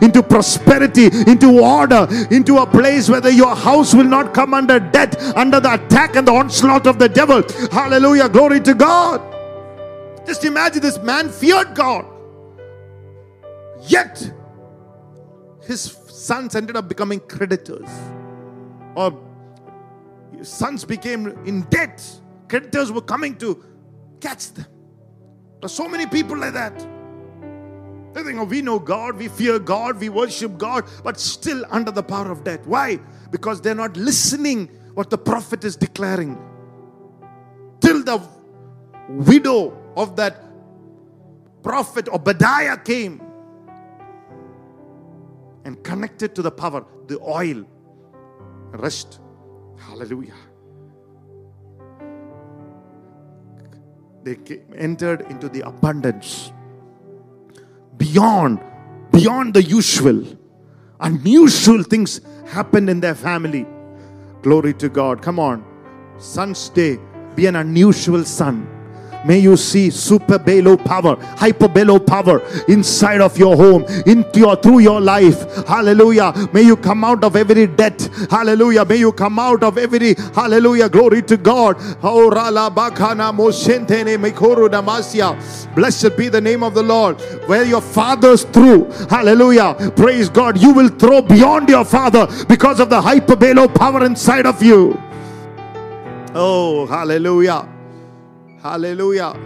into 0.02 0.22
prosperity 0.22 1.06
into 1.30 1.60
order 1.60 2.06
into 2.30 2.58
a 2.58 2.66
place 2.66 3.08
where 3.08 3.28
your 3.30 3.54
house 3.54 3.94
will 3.94 4.04
not 4.04 4.34
come 4.34 4.54
under 4.54 4.78
debt 4.78 5.20
under 5.36 5.60
the 5.60 5.74
attack 5.74 6.16
and 6.16 6.26
the 6.28 6.32
onslaught 6.32 6.86
of 6.86 6.98
the 6.98 7.08
devil. 7.08 7.42
Hallelujah. 7.70 8.28
Glory 8.28 8.60
to 8.60 8.74
god. 8.74 9.20
Just 10.26 10.44
imagine 10.44 10.82
this 10.82 10.98
man 10.98 11.28
feared 11.28 11.74
god. 11.74 12.06
Yet 13.86 14.32
his 15.62 15.88
sons 16.24 16.56
ended 16.56 16.76
up 16.76 16.88
becoming 16.88 17.20
creditors. 17.20 17.88
Or 18.94 19.20
sons 20.42 20.84
became 20.84 21.26
in 21.44 21.62
debt. 21.62 22.02
Creditors 22.48 22.90
were 22.90 23.02
coming 23.02 23.36
to 23.36 23.62
catch 24.20 24.52
them. 24.52 24.66
There's 25.60 25.72
so 25.72 25.88
many 25.88 26.06
people 26.06 26.36
like 26.38 26.54
that. 26.54 26.76
They 28.14 28.22
think 28.22 28.38
oh, 28.38 28.44
we 28.44 28.62
know 28.62 28.78
god 28.78 29.16
we 29.16 29.26
fear 29.26 29.58
god 29.58 29.98
we 29.98 30.08
worship 30.08 30.56
god 30.56 30.84
but 31.02 31.18
still 31.18 31.64
under 31.70 31.90
the 31.90 32.02
power 32.02 32.30
of 32.30 32.44
debt. 32.44 32.64
Why? 32.66 33.00
Because 33.30 33.60
they're 33.60 33.74
not 33.74 33.96
listening 33.96 34.68
what 34.94 35.10
the 35.10 35.18
prophet 35.18 35.64
is 35.64 35.76
declaring. 35.76 36.38
Till 37.80 38.04
the 38.04 38.22
widow 39.08 39.76
of 39.96 40.16
that 40.16 40.42
prophet 41.62 42.08
obadiah 42.08 42.76
came 42.76 43.23
and 45.64 45.82
connected 45.82 46.34
to 46.34 46.42
the 46.42 46.50
power, 46.50 46.84
the 47.06 47.18
oil. 47.20 47.64
Rest. 48.72 49.20
Hallelujah. 49.78 50.34
They 54.24 54.36
came, 54.36 54.64
entered 54.76 55.22
into 55.22 55.48
the 55.48 55.60
abundance. 55.60 56.52
Beyond 57.96 58.60
beyond 59.12 59.54
the 59.54 59.62
usual. 59.62 60.24
Unusual 61.00 61.82
things 61.82 62.20
happened 62.48 62.90
in 62.90 63.00
their 63.00 63.14
family. 63.14 63.66
Glory 64.42 64.74
to 64.74 64.88
god. 64.88 65.22
Come 65.22 65.38
on. 65.38 65.64
Son's 66.18 66.68
day. 66.70 66.98
Be 67.36 67.46
an 67.46 67.56
unusual 67.56 68.24
son 68.24 68.73
May 69.24 69.38
you 69.38 69.56
see 69.56 69.90
super 69.90 70.38
belo 70.38 70.82
power, 70.82 71.16
hyper 71.36 71.68
belo 71.68 72.04
power 72.04 72.42
inside 72.68 73.20
of 73.20 73.38
your 73.38 73.56
home, 73.56 73.84
into 74.06 74.40
your 74.40 74.56
through 74.56 74.80
your 74.80 75.00
life. 75.00 75.66
Hallelujah. 75.66 76.32
May 76.52 76.62
you 76.62 76.76
come 76.76 77.04
out 77.04 77.24
of 77.24 77.36
every 77.36 77.66
debt. 77.66 78.08
Hallelujah. 78.30 78.84
May 78.84 78.96
you 78.96 79.12
come 79.12 79.38
out 79.38 79.62
of 79.62 79.78
every 79.78 80.14
hallelujah. 80.34 80.88
Glory 80.88 81.22
to 81.22 81.36
God. 81.36 81.76
Oh. 82.02 82.30
Blessed 85.74 86.16
be 86.16 86.28
the 86.28 86.40
name 86.40 86.62
of 86.62 86.74
the 86.74 86.82
Lord. 86.82 87.20
Where 87.46 87.64
your 87.64 87.80
fathers 87.80 88.44
threw, 88.44 88.90
hallelujah. 89.08 89.92
Praise 89.96 90.28
God. 90.28 90.60
You 90.60 90.72
will 90.72 90.88
throw 90.88 91.22
beyond 91.22 91.68
your 91.68 91.84
father 91.84 92.26
because 92.48 92.80
of 92.80 92.90
the 92.90 93.00
hyper 93.00 93.36
belo 93.36 93.72
power 93.74 94.04
inside 94.04 94.46
of 94.46 94.62
you. 94.62 95.00
Oh, 96.34 96.86
hallelujah. 96.86 97.73
Hallelujah. 98.64 99.38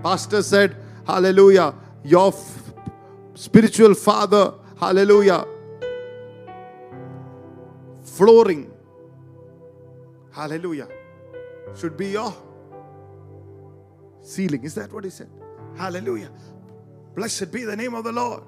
Pastor 0.00 0.44
said, 0.44 0.76
Hallelujah. 1.04 1.74
Your 2.04 2.28
f- 2.28 2.72
spiritual 3.34 3.94
father, 3.94 4.54
Hallelujah. 4.78 5.44
Flooring, 8.04 8.70
Hallelujah. 10.30 10.86
Should 11.76 11.96
be 11.96 12.10
your 12.10 12.32
ceiling. 14.22 14.62
Is 14.62 14.76
that 14.76 14.92
what 14.92 15.02
he 15.02 15.10
said? 15.10 15.30
Hallelujah. 15.76 16.30
Blessed 17.16 17.50
be 17.50 17.64
the 17.64 17.74
name 17.74 17.94
of 17.94 18.04
the 18.04 18.12
Lord. 18.12 18.44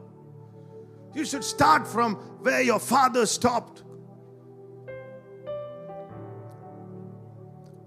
You 1.14 1.24
should 1.24 1.42
start 1.42 1.86
from 1.86 2.14
where 2.44 2.62
your 2.62 2.78
father 2.78 3.26
stopped. 3.26 3.82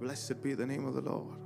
Blessed 0.01 0.44
be 0.44 0.54
the 0.54 0.65
name 0.65 0.86
of 0.86 0.96
the 0.96 1.01
Lord. 1.01 1.45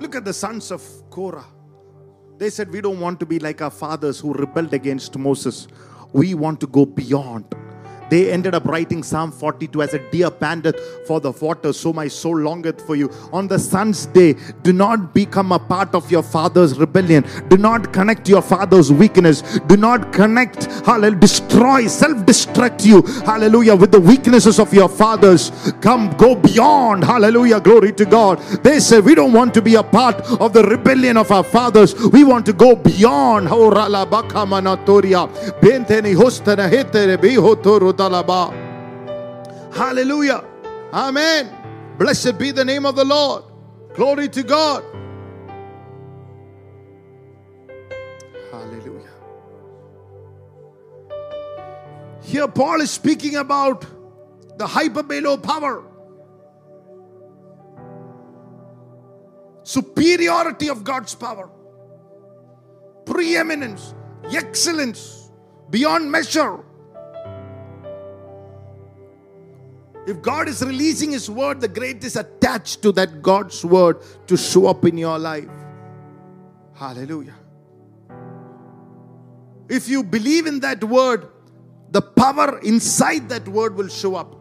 Look 0.00 0.14
at 0.16 0.24
the 0.24 0.32
sons 0.32 0.70
of 0.70 0.82
Korah. 1.10 1.46
They 2.36 2.50
said, 2.50 2.70
We 2.72 2.80
don't 2.80 3.00
want 3.00 3.20
to 3.20 3.26
be 3.26 3.38
like 3.38 3.62
our 3.62 3.70
fathers 3.70 4.20
who 4.20 4.32
rebelled 4.34 4.74
against 4.74 5.16
Moses. 5.16 5.68
We 6.12 6.34
want 6.34 6.60
to 6.60 6.66
go 6.66 6.84
beyond. 6.84 7.55
They 8.10 8.30
ended 8.30 8.54
up 8.54 8.64
writing 8.64 9.02
Psalm 9.02 9.32
42 9.32 9.82
as 9.82 9.94
a 9.94 10.10
deer 10.10 10.30
panteth 10.30 10.78
for 11.06 11.20
the 11.20 11.32
water, 11.32 11.72
so 11.72 11.92
my 11.92 12.08
soul 12.08 12.38
longeth 12.38 12.86
for 12.86 12.96
you. 12.96 13.10
On 13.32 13.48
the 13.48 13.58
son's 13.58 14.06
day, 14.06 14.34
do 14.62 14.72
not 14.72 15.14
become 15.14 15.52
a 15.52 15.58
part 15.58 15.94
of 15.94 16.10
your 16.10 16.22
father's 16.22 16.78
rebellion. 16.78 17.24
Do 17.48 17.56
not 17.56 17.92
connect 17.92 18.28
your 18.28 18.42
father's 18.42 18.92
weakness. 18.92 19.42
Do 19.66 19.76
not 19.76 20.12
connect, 20.12 20.64
hallelujah, 20.84 21.20
destroy, 21.20 21.86
self 21.86 22.18
destruct 22.18 22.84
you, 22.84 23.02
hallelujah, 23.24 23.74
with 23.74 23.92
the 23.92 24.00
weaknesses 24.00 24.58
of 24.58 24.72
your 24.72 24.88
fathers. 24.88 25.50
Come, 25.80 26.10
go 26.16 26.34
beyond, 26.34 27.04
hallelujah, 27.04 27.60
glory 27.60 27.92
to 27.94 28.04
God. 28.04 28.38
They 28.62 28.80
say, 28.80 29.00
We 29.00 29.14
don't 29.14 29.32
want 29.32 29.54
to 29.54 29.62
be 29.62 29.74
a 29.74 29.82
part 29.82 30.20
of 30.40 30.52
the 30.52 30.62
rebellion 30.62 31.16
of 31.16 31.30
our 31.30 31.44
fathers. 31.44 31.94
We 32.08 32.24
want 32.24 32.46
to 32.46 32.52
go 32.52 32.76
beyond. 32.76 33.48
Rala 37.98 38.22
baka 38.22 38.52
manatoria, 38.52 39.12
benteni 39.16 39.46
hostana 39.46 39.46
hetere 39.46 39.46
bihotoro 39.46 39.72
dalaba. 39.72 39.74
Hallelujah. 39.74 40.44
Amen. 40.92 41.50
Blessed 41.98 42.38
be 42.38 42.50
the 42.52 42.64
name 42.64 42.86
of 42.86 42.96
the 42.96 43.04
Lord. 43.04 43.44
Glory 43.94 44.28
to 44.28 44.42
God. 44.42 44.84
Hallelujah. 48.50 49.10
Here, 52.22 52.48
Paul 52.48 52.80
is 52.80 52.90
speaking 52.90 53.36
about 53.36 53.86
the 54.58 54.66
hyperbelo 54.66 55.42
power, 55.42 55.84
superiority 59.62 60.68
of 60.68 60.84
God's 60.84 61.14
power, 61.14 61.48
preeminence, 63.04 63.94
excellence 64.30 65.30
beyond 65.70 66.10
measure. 66.10 66.64
If 70.06 70.22
God 70.22 70.48
is 70.48 70.62
releasing 70.62 71.10
His 71.12 71.28
word, 71.28 71.60
the 71.60 71.68
great 71.68 72.04
is 72.04 72.16
attached 72.16 72.82
to 72.82 72.92
that 72.92 73.22
God's 73.22 73.64
word 73.64 74.02
to 74.28 74.36
show 74.36 74.66
up 74.66 74.84
in 74.84 74.96
your 74.96 75.18
life. 75.18 75.50
Hallelujah. 76.74 77.34
If 79.68 79.88
you 79.88 80.04
believe 80.04 80.46
in 80.46 80.60
that 80.60 80.84
word, 80.84 81.28
the 81.90 82.02
power 82.02 82.58
inside 82.60 83.28
that 83.30 83.48
word 83.48 83.74
will 83.74 83.88
show 83.88 84.14
up. 84.14 84.36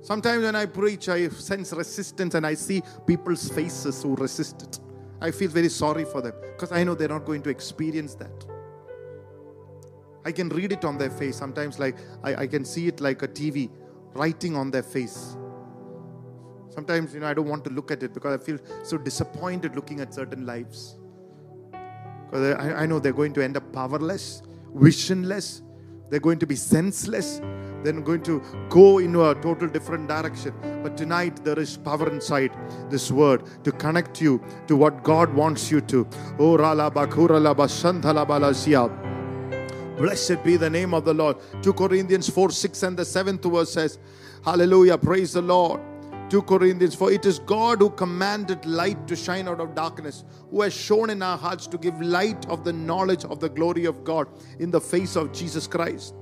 Sometimes 0.00 0.42
when 0.42 0.56
I 0.56 0.66
preach, 0.66 1.08
I 1.08 1.28
sense 1.28 1.72
resistance 1.72 2.34
and 2.34 2.46
I 2.46 2.54
see 2.54 2.82
people's 3.06 3.48
faces 3.48 4.02
who 4.02 4.16
resist 4.16 4.62
it. 4.62 4.80
I 5.20 5.30
feel 5.30 5.48
very 5.48 5.68
sorry 5.68 6.04
for 6.04 6.20
them 6.20 6.34
because 6.52 6.72
I 6.72 6.84
know 6.84 6.94
they're 6.94 7.08
not 7.08 7.24
going 7.24 7.42
to 7.42 7.50
experience 7.50 8.14
that. 8.16 8.46
I 10.24 10.32
can 10.32 10.48
read 10.48 10.72
it 10.72 10.84
on 10.84 10.98
their 10.98 11.10
face. 11.10 11.36
Sometimes, 11.36 11.78
like 11.78 11.96
I, 12.22 12.34
I 12.42 12.46
can 12.46 12.64
see 12.64 12.88
it 12.88 13.00
like 13.00 13.22
a 13.22 13.28
TV 13.28 13.70
writing 14.14 14.56
on 14.56 14.70
their 14.70 14.82
face. 14.82 15.36
Sometimes, 16.70 17.14
you 17.14 17.20
know, 17.20 17.26
I 17.26 17.34
don't 17.34 17.48
want 17.48 17.64
to 17.64 17.70
look 17.70 17.90
at 17.90 18.02
it 18.02 18.12
because 18.14 18.40
I 18.40 18.44
feel 18.44 18.58
so 18.82 18.98
disappointed 18.98 19.76
looking 19.76 20.00
at 20.00 20.12
certain 20.12 20.44
lives. 20.44 20.96
Because 22.26 22.56
I, 22.56 22.82
I 22.82 22.86
know 22.86 22.98
they're 22.98 23.12
going 23.12 23.32
to 23.34 23.44
end 23.44 23.56
up 23.56 23.72
powerless, 23.72 24.42
visionless, 24.74 25.62
they're 26.10 26.20
going 26.20 26.38
to 26.38 26.46
be 26.46 26.56
senseless, 26.56 27.40
they're 27.84 27.92
going 27.92 28.22
to 28.22 28.42
go 28.70 28.98
into 28.98 29.28
a 29.30 29.34
total 29.36 29.68
different 29.68 30.08
direction. 30.08 30.54
But 30.82 30.96
tonight, 30.96 31.44
there 31.44 31.58
is 31.58 31.76
power 31.76 32.10
inside 32.10 32.50
this 32.90 33.10
word 33.10 33.44
to 33.62 33.70
connect 33.70 34.20
you 34.20 34.42
to 34.66 34.76
what 34.76 35.04
God 35.04 35.32
wants 35.32 35.70
you 35.70 35.80
to. 35.82 36.08
Oh, 36.38 36.56
rala 36.56 36.90
bakura 36.92 37.40
la 37.40 37.54
basanta 37.54 38.12
la 38.12 38.24
balasia. 38.24 39.03
Blessed 39.96 40.42
be 40.42 40.56
the 40.56 40.70
name 40.70 40.92
of 40.94 41.04
the 41.04 41.14
Lord. 41.14 41.36
2 41.62 41.72
Corinthians 41.72 42.28
4 42.28 42.50
6 42.50 42.82
and 42.82 42.96
the 42.96 43.02
7th 43.02 43.50
verse 43.50 43.72
says, 43.72 43.98
Hallelujah, 44.44 44.98
praise 44.98 45.32
the 45.32 45.42
Lord. 45.42 45.80
2 45.80 45.94
2 46.34 46.42
Corinthians, 46.42 46.96
for 46.96 47.12
it 47.12 47.24
is 47.26 47.38
God 47.38 47.78
who 47.78 47.90
commanded 47.90 48.66
light 48.66 49.06
to 49.06 49.14
shine 49.14 49.46
out 49.46 49.60
of 49.60 49.74
darkness, 49.76 50.24
who 50.50 50.62
has 50.62 50.74
shown 50.74 51.10
in 51.10 51.22
our 51.22 51.38
hearts 51.38 51.68
to 51.68 51.78
give 51.78 52.00
light 52.00 52.44
of 52.48 52.64
the 52.64 52.72
knowledge 52.72 53.24
of 53.24 53.38
the 53.38 53.48
glory 53.48 53.84
of 53.84 54.02
God 54.02 54.26
in 54.58 54.72
the 54.72 54.80
face 54.80 55.14
of 55.14 55.32
Jesus 55.32 55.68
Christ. 55.68 56.12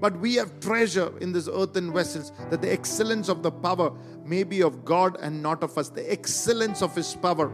But 0.00 0.16
we 0.20 0.36
have 0.36 0.60
treasure 0.60 1.12
in 1.20 1.32
this 1.32 1.48
earthen 1.48 1.92
vessels, 1.92 2.30
that 2.50 2.62
the 2.62 2.70
excellence 2.70 3.28
of 3.28 3.42
the 3.42 3.50
power 3.50 3.92
may 4.24 4.44
be 4.44 4.62
of 4.62 4.84
God 4.84 5.16
and 5.20 5.42
not 5.42 5.64
of 5.64 5.76
us. 5.76 5.88
The 5.88 6.08
excellence 6.08 6.80
of 6.80 6.94
His 6.94 7.16
power. 7.16 7.52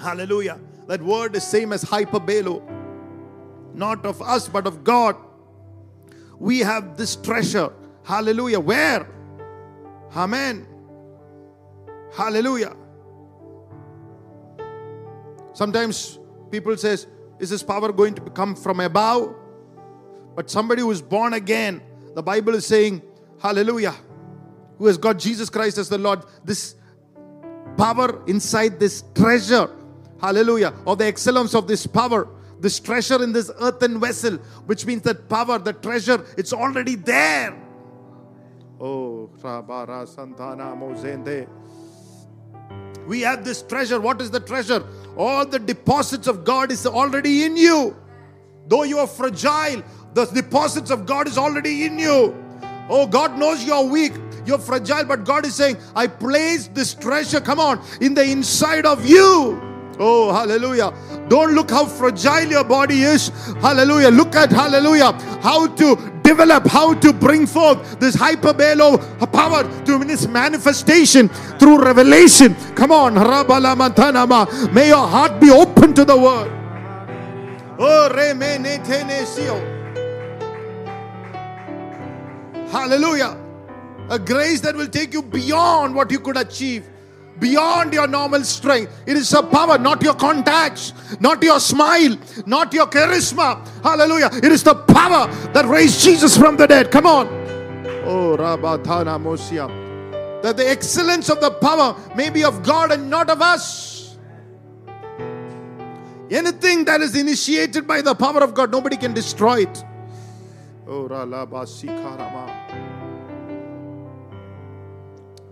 Hallelujah. 0.00 0.60
That 0.86 1.02
word 1.02 1.34
is 1.34 1.44
same 1.44 1.72
as 1.72 1.82
hyperbelo, 1.82 2.62
not 3.74 4.04
of 4.04 4.20
us, 4.22 4.48
but 4.48 4.66
of 4.66 4.84
God. 4.84 5.16
We 6.38 6.60
have 6.60 6.96
this 6.96 7.16
treasure. 7.16 7.72
Hallelujah. 8.04 8.60
Where? 8.60 9.06
Amen. 10.14 10.66
Hallelujah. 12.14 12.74
Sometimes 15.52 16.18
people 16.50 16.76
says, 16.76 17.06
is 17.38 17.50
this 17.50 17.62
power 17.62 17.92
going 17.92 18.14
to 18.14 18.22
come 18.30 18.54
from 18.54 18.80
above? 18.80 19.34
But 20.34 20.50
somebody 20.50 20.82
who 20.82 20.90
is 20.90 21.02
born 21.02 21.34
again, 21.34 21.82
the 22.14 22.22
Bible 22.22 22.54
is 22.54 22.66
saying, 22.66 23.02
hallelujah, 23.40 23.94
who 24.78 24.86
has 24.86 24.96
got 24.96 25.18
Jesus 25.18 25.50
Christ 25.50 25.78
as 25.78 25.88
the 25.88 25.98
Lord, 25.98 26.22
this 26.44 26.76
power 27.76 28.24
inside 28.26 28.78
this 28.78 29.02
treasure, 29.14 29.70
hallelujah, 30.20 30.72
or 30.84 30.96
the 30.96 31.06
excellence 31.06 31.54
of 31.54 31.66
this 31.66 31.86
power, 31.86 32.28
this 32.60 32.80
treasure 32.80 33.22
in 33.22 33.32
this 33.32 33.50
earthen 33.60 34.00
vessel, 34.00 34.36
which 34.66 34.86
means 34.86 35.02
that 35.02 35.28
power, 35.28 35.58
the 35.58 35.72
treasure, 35.72 36.24
it's 36.36 36.52
already 36.52 36.94
there. 36.94 37.56
Oh, 38.80 39.30
Rabara 39.40 40.06
Santana. 40.06 40.74
We 43.06 43.20
have 43.22 43.44
this 43.44 43.62
treasure. 43.62 44.00
What 44.00 44.20
is 44.20 44.30
the 44.30 44.40
treasure? 44.40 44.84
All 45.16 45.46
the 45.46 45.58
deposits 45.58 46.26
of 46.26 46.44
God 46.44 46.70
is 46.70 46.86
already 46.86 47.44
in 47.44 47.56
you. 47.56 47.96
Though 48.68 48.82
you 48.82 48.98
are 48.98 49.06
fragile, 49.06 49.82
the 50.14 50.26
deposits 50.26 50.90
of 50.90 51.06
God 51.06 51.26
is 51.26 51.38
already 51.38 51.84
in 51.86 51.98
you. 51.98 52.36
Oh, 52.90 53.06
God 53.06 53.38
knows 53.38 53.64
you 53.64 53.72
are 53.72 53.84
weak. 53.84 54.12
You're 54.46 54.58
fragile, 54.58 55.04
but 55.04 55.24
God 55.24 55.44
is 55.44 55.54
saying, 55.54 55.76
I 55.94 56.06
placed 56.06 56.74
this 56.74 56.94
treasure, 56.94 57.40
come 57.40 57.60
on, 57.60 57.82
in 58.00 58.14
the 58.14 58.24
inside 58.24 58.86
of 58.86 59.04
you. 59.04 59.60
Oh, 60.00 60.32
hallelujah. 60.32 60.92
Don't 61.28 61.54
look 61.54 61.70
how 61.70 61.84
fragile 61.86 62.48
your 62.50 62.64
body 62.64 63.02
is. 63.02 63.28
Hallelujah. 63.60 64.10
Look 64.10 64.36
at, 64.36 64.50
hallelujah, 64.50 65.12
how 65.42 65.66
to 65.66 65.96
develop, 66.22 66.66
how 66.66 66.94
to 66.94 67.12
bring 67.12 67.46
forth 67.46 67.98
this 67.98 68.14
hyperbelo 68.14 69.00
power 69.32 69.64
to 69.84 70.02
its 70.02 70.26
manifestation 70.28 71.28
through 71.58 71.82
revelation. 71.82 72.54
Come 72.76 72.92
on. 72.92 73.14
May 74.74 74.88
your 74.88 75.06
heart 75.06 75.40
be 75.40 75.50
open 75.50 75.94
to 75.94 76.04
the 76.04 76.16
word. 76.16 76.50
Oh. 77.80 78.08
Hallelujah. 82.70 83.36
A 84.10 84.18
grace 84.18 84.60
that 84.60 84.74
will 84.74 84.88
take 84.88 85.12
you 85.12 85.22
beyond 85.22 85.94
what 85.94 86.10
you 86.10 86.18
could 86.20 86.36
achieve, 86.36 86.84
beyond 87.38 87.92
your 87.92 88.06
normal 88.06 88.44
strength. 88.44 88.92
It 89.06 89.16
is 89.16 89.32
a 89.32 89.42
power, 89.42 89.78
not 89.78 90.02
your 90.02 90.14
contacts, 90.14 90.92
not 91.20 91.42
your 91.42 91.60
smile, 91.60 92.16
not 92.46 92.72
your 92.72 92.86
charisma. 92.86 93.66
Hallelujah. 93.82 94.30
It 94.32 94.52
is 94.52 94.62
the 94.62 94.74
power 94.74 95.26
that 95.52 95.66
raised 95.66 96.02
Jesus 96.02 96.36
from 96.36 96.56
the 96.56 96.66
dead. 96.66 96.90
Come 96.90 97.06
on. 97.06 97.26
Oh, 98.04 98.36
Rabathana 98.38 99.18
Mosia. 99.20 99.68
That 100.42 100.56
the 100.56 100.68
excellence 100.68 101.28
of 101.28 101.40
the 101.40 101.50
power 101.50 101.96
may 102.14 102.30
be 102.30 102.44
of 102.44 102.62
God 102.62 102.92
and 102.92 103.10
not 103.10 103.28
of 103.28 103.42
us. 103.42 104.16
Anything 106.30 106.84
that 106.84 107.00
is 107.00 107.16
initiated 107.16 107.86
by 107.86 108.02
the 108.02 108.14
power 108.14 108.42
of 108.42 108.54
God, 108.54 108.70
nobody 108.70 108.96
can 108.96 109.14
destroy 109.14 109.62
it. 109.62 109.84
Oh. 110.86 111.06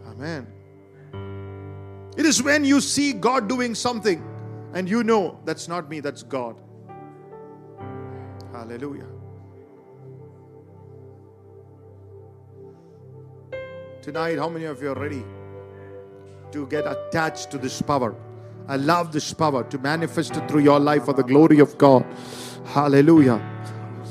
Amen. 0.07 0.56
It 2.17 2.25
is 2.25 2.43
when 2.43 2.65
you 2.65 2.81
see 2.81 3.13
God 3.13 3.49
doing 3.49 3.75
something 3.75 4.25
and 4.73 4.89
you 4.89 5.05
know 5.05 5.39
that's 5.45 5.69
not 5.69 5.89
me, 5.89 6.01
that's 6.01 6.23
God. 6.23 6.57
Hallelujah. 8.53 9.07
Tonight, 14.01 14.39
how 14.39 14.49
many 14.49 14.65
of 14.65 14.81
you 14.81 14.91
are 14.91 14.95
ready 14.95 15.25
to 16.53 16.67
get 16.69 16.87
attached 16.87 17.51
to 17.51 17.59
this 17.59 17.83
power? 17.83 18.15
I 18.69 18.77
love 18.77 19.13
this 19.13 19.33
power 19.33 19.63
to 19.65 19.79
manifest 19.79 20.37
it 20.37 20.49
through 20.49 20.63
your 20.63 20.81
life 20.81 21.05
for 21.05 21.13
the 21.13 21.23
glory 21.23 21.59
of 21.59 21.77
God. 21.77 22.07
Hallelujah. 22.67 23.41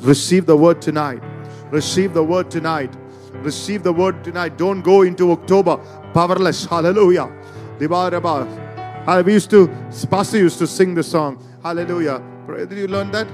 Receive 0.01 0.45
the 0.45 0.55
word 0.55 0.81
tonight. 0.81 1.23
Receive 1.71 2.13
the 2.13 2.23
word 2.23 2.51
tonight. 2.51 2.93
Receive 3.33 3.83
the 3.83 3.91
word 3.91 4.23
tonight. 4.23 4.57
Don't 4.57 4.81
go 4.81 5.01
into 5.01 5.31
October 5.31 5.77
powerless. 6.13 6.65
Hallelujah. 6.65 7.31
We 7.79 9.33
used 9.33 9.49
to, 9.51 9.67
Pastor 10.09 10.37
used 10.37 10.59
to 10.59 10.67
sing 10.67 10.95
the 10.95 11.03
song. 11.03 11.37
Hallelujah. 11.61 12.21
Did 12.47 12.77
you 12.77 12.87
learn 12.87 13.11
that? 13.11 13.27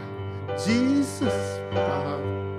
Jesus. 0.66 1.60
power. 1.72 2.18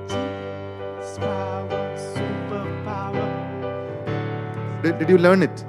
Jesus 0.09 1.19
power, 1.19 1.97
superpower. 2.15 3.27
Did, 4.83 4.99
did 4.99 5.09
you 5.09 5.19
learn 5.19 5.43
it? 5.43 5.65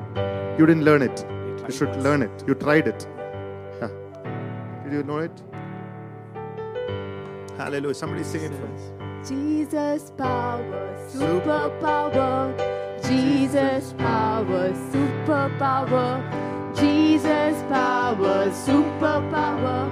You 0.59 0.65
didn't 0.65 0.83
learn 0.85 1.01
it. 1.01 1.25
You 1.67 1.71
should 1.73 1.95
learn 2.03 2.21
it. 2.21 2.43
You 2.47 2.53
tried 2.53 2.87
it. 2.87 3.07
Yeah. 3.81 3.89
Did 4.83 4.93
you 4.93 5.03
know 5.03 5.17
it? 5.19 5.31
Hallelujah. 7.57 7.95
Somebody 7.95 8.23
sing 8.23 8.43
it 8.43 8.51
for 8.53 8.67
us. 8.67 9.27
Jesus 9.27 10.11
power, 10.11 11.07
superpower. 11.07 12.53
Jesus 13.07 13.93
power, 13.97 14.71
superpower. 14.91 16.23
Jesus 16.73 17.61
power, 17.69 18.49
superpower. 18.49 19.91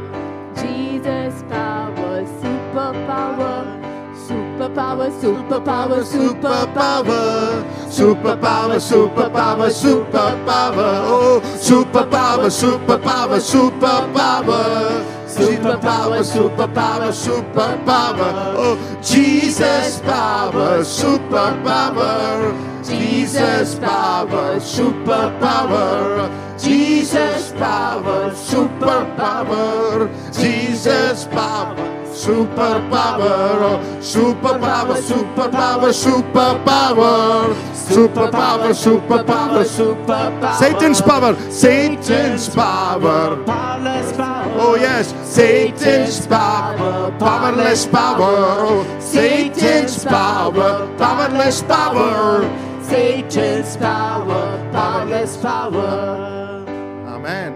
Jesus 0.55 1.43
power, 1.49 2.23
superpower. 2.39 3.81
Superpower, 4.15 5.11
superpower, 5.11 6.03
superpower. 6.03 7.65
Superpower, 7.89 8.79
superpower, 8.79 9.69
superpower. 9.69 10.91
Oh, 11.03 11.41
superpower, 11.59 12.49
superpower, 12.49 13.39
superpower. 13.41 15.03
Superpower, 15.27 16.23
superpower, 16.23 17.11
superpower. 17.11 18.31
Oh, 18.55 18.77
Jesus 19.01 19.99
power, 19.99 20.79
superpower. 20.83 22.70
Jesus 22.83 23.75
power, 23.75 24.59
superpower. 24.59 26.29
Jesus 26.59 27.51
power, 27.53 28.31
superpower. 28.31 30.09
Jesus 30.33 31.25
power, 31.25 31.75
superpower. 32.13 34.03
Super 34.03 34.59
power 34.59 34.71
superpower, 34.91 34.97
superpower, 35.01 35.91
superpower. 35.91 37.55
Superpower, 37.73 38.73
superpower, 38.73 39.63
superpower. 39.65 40.53
Satan's 40.55 41.01
power, 41.01 41.51
Satan's 41.51 42.49
power. 42.49 43.43
Powerless 43.45 44.11
power. 44.15 44.53
Oh 44.59 44.75
yes, 44.75 45.13
Satan's 45.23 46.27
power, 46.27 47.11
powerless 47.19 47.85
power. 47.85 49.01
Satan's 49.01 50.03
power, 50.05 50.87
powerless 50.97 51.61
power. 51.63 52.70
Satan's 52.83 53.77
power, 53.77 54.69
powerless 54.71 55.37
power. 55.37 56.65
Amen. 57.07 57.53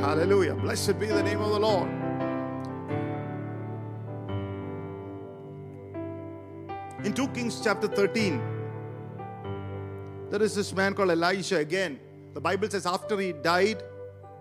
Hallelujah. 0.00 0.54
Blessed 0.54 0.98
be 0.98 1.06
the 1.06 1.22
name 1.22 1.40
of 1.40 1.50
the 1.50 1.58
Lord. 1.58 1.88
In 7.04 7.12
2 7.12 7.28
Kings 7.28 7.60
chapter 7.62 7.86
13, 7.86 8.40
there 10.30 10.42
is 10.42 10.54
this 10.54 10.72
man 10.72 10.94
called 10.94 11.10
Elisha 11.10 11.58
again. 11.58 12.00
The 12.32 12.40
Bible 12.40 12.70
says 12.70 12.86
after 12.86 13.18
he 13.18 13.32
died, 13.32 13.82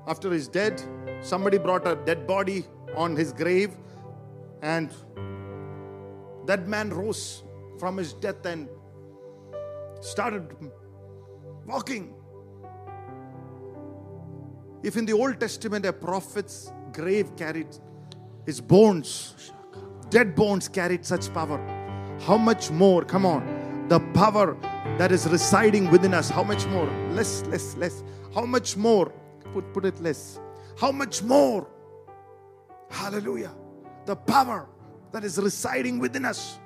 after 0.08 0.32
he's 0.32 0.48
dead, 0.48 0.82
somebody 1.22 1.58
brought 1.58 1.86
a 1.86 1.96
dead 1.96 2.26
body 2.26 2.66
on 2.96 3.16
his 3.16 3.34
grave, 3.34 3.76
and 4.62 4.92
that 6.46 6.68
man 6.68 6.90
rose 6.90 7.44
from 7.80 7.98
his 7.98 8.14
death 8.14 8.46
and 8.46 8.70
started 10.04 10.56
walking. 11.66 12.14
If 14.84 14.98
in 14.98 15.06
the 15.06 15.14
Old 15.14 15.40
Testament 15.40 15.86
a 15.86 15.94
prophet's 15.94 16.72
grave 16.92 17.36
carried 17.38 17.68
his 18.46 18.60
bones, 18.60 19.52
dead 20.10 20.36
bones 20.36 20.68
carried 20.68 21.06
such 21.06 21.34
power, 21.34 21.58
how 22.20 22.38
much 22.38 22.70
more, 22.70 23.04
come 23.04 23.26
on, 23.26 23.88
the 23.88 24.00
power 24.14 24.58
that 24.98 25.12
is 25.12 25.28
residing 25.28 25.90
within 25.90 26.14
us. 26.14 26.30
How 26.30 26.44
much 26.44 26.66
more? 26.68 26.88
Less, 27.12 27.46
less, 27.48 27.76
less. 27.78 28.04
How 28.34 28.46
much 28.46 28.78
more? 28.78 29.12
Put, 29.54 29.74
put 29.74 29.86
it 29.86 30.00
less. 30.02 30.40
How 30.80 30.92
much 30.92 31.24
more? 31.24 31.68
Hallelujah. 32.90 33.54
The 34.06 34.16
power 34.16 34.68
that 35.12 35.24
is 35.24 35.38
residing 35.38 36.00
within 36.00 36.26
us. 36.26 36.60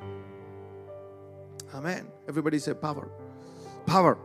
Amen. 1.73 2.07
Everybody 2.27 2.59
say 2.59 2.73
power. 2.73 3.09
Power. 3.87 4.17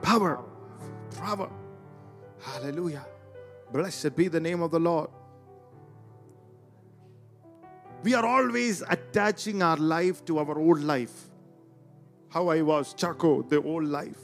Power. 0.00 0.42
Power. 1.14 1.50
Hallelujah. 2.40 3.06
Blessed 3.70 4.16
be 4.16 4.28
the 4.28 4.40
name 4.40 4.62
of 4.62 4.70
the 4.70 4.80
Lord. 4.80 5.10
We 8.02 8.14
are 8.14 8.24
always 8.24 8.82
attaching 8.88 9.62
our 9.62 9.76
life 9.76 10.24
to 10.24 10.38
our 10.38 10.58
old 10.58 10.80
life. 10.80 11.28
How 12.30 12.48
I 12.48 12.62
was, 12.62 12.94
Chaco, 12.94 13.42
the 13.42 13.62
old 13.62 13.84
life. 13.84 14.18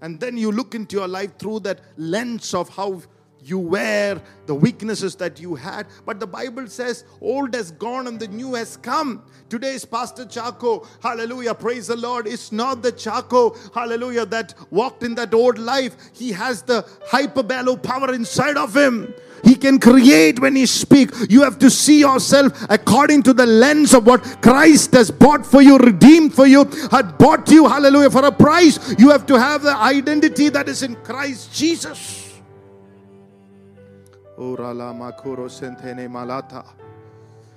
And 0.00 0.18
then 0.18 0.36
you 0.36 0.50
look 0.50 0.74
into 0.74 0.96
your 0.96 1.08
life 1.08 1.38
through 1.38 1.60
that 1.60 1.80
lens 1.96 2.54
of 2.54 2.68
how 2.68 3.02
you 3.44 3.58
were, 3.58 4.20
the 4.46 4.54
weaknesses 4.54 5.14
that 5.16 5.38
you 5.38 5.54
had. 5.54 5.86
But 6.06 6.18
the 6.18 6.26
Bible 6.26 6.66
says, 6.66 7.04
old 7.20 7.54
has 7.54 7.70
gone 7.72 8.06
and 8.06 8.18
the 8.18 8.28
new 8.28 8.54
has 8.54 8.76
come. 8.78 9.22
Today's 9.50 9.84
Pastor 9.84 10.24
Chaco, 10.24 10.86
hallelujah, 11.02 11.54
praise 11.54 11.88
the 11.88 11.96
Lord, 11.96 12.26
it's 12.26 12.52
not 12.52 12.82
the 12.82 12.90
Chaco, 12.90 13.54
hallelujah, 13.74 14.24
that 14.26 14.54
walked 14.70 15.02
in 15.02 15.14
that 15.16 15.34
old 15.34 15.58
life. 15.58 15.94
He 16.14 16.32
has 16.32 16.62
the 16.62 16.82
hyperbalo 17.06 17.80
power 17.82 18.14
inside 18.14 18.56
of 18.56 18.74
him. 18.74 19.14
He 19.44 19.54
can 19.54 19.78
create 19.78 20.40
when 20.40 20.56
he 20.56 20.64
speak. 20.64 21.10
You 21.28 21.42
have 21.42 21.58
to 21.58 21.68
see 21.68 22.00
yourself 22.00 22.52
according 22.70 23.24
to 23.24 23.34
the 23.34 23.44
lens 23.44 23.92
of 23.92 24.06
what 24.06 24.22
Christ 24.40 24.92
has 24.92 25.10
bought 25.10 25.44
for 25.44 25.60
you, 25.60 25.76
redeemed 25.76 26.32
for 26.32 26.46
you, 26.46 26.64
had 26.90 27.18
bought 27.18 27.50
you, 27.50 27.68
hallelujah, 27.68 28.08
for 28.08 28.24
a 28.24 28.32
price. 28.32 28.98
You 28.98 29.10
have 29.10 29.26
to 29.26 29.38
have 29.38 29.62
the 29.62 29.76
identity 29.76 30.48
that 30.48 30.66
is 30.66 30.82
in 30.82 30.96
Christ 30.96 31.52
Jesus. 31.52 32.23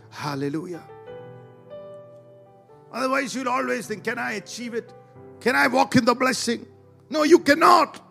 Hallelujah. 0.09 0.83
Otherwise, 2.91 3.35
you'll 3.35 3.49
always 3.49 3.87
think, 3.87 4.03
Can 4.03 4.17
I 4.17 4.33
achieve 4.33 4.73
it? 4.73 4.93
Can 5.39 5.55
I 5.55 5.67
walk 5.67 5.95
in 5.95 6.05
the 6.05 6.15
blessing? 6.15 6.65
No, 7.09 7.23
you 7.23 7.39
cannot. 7.39 8.01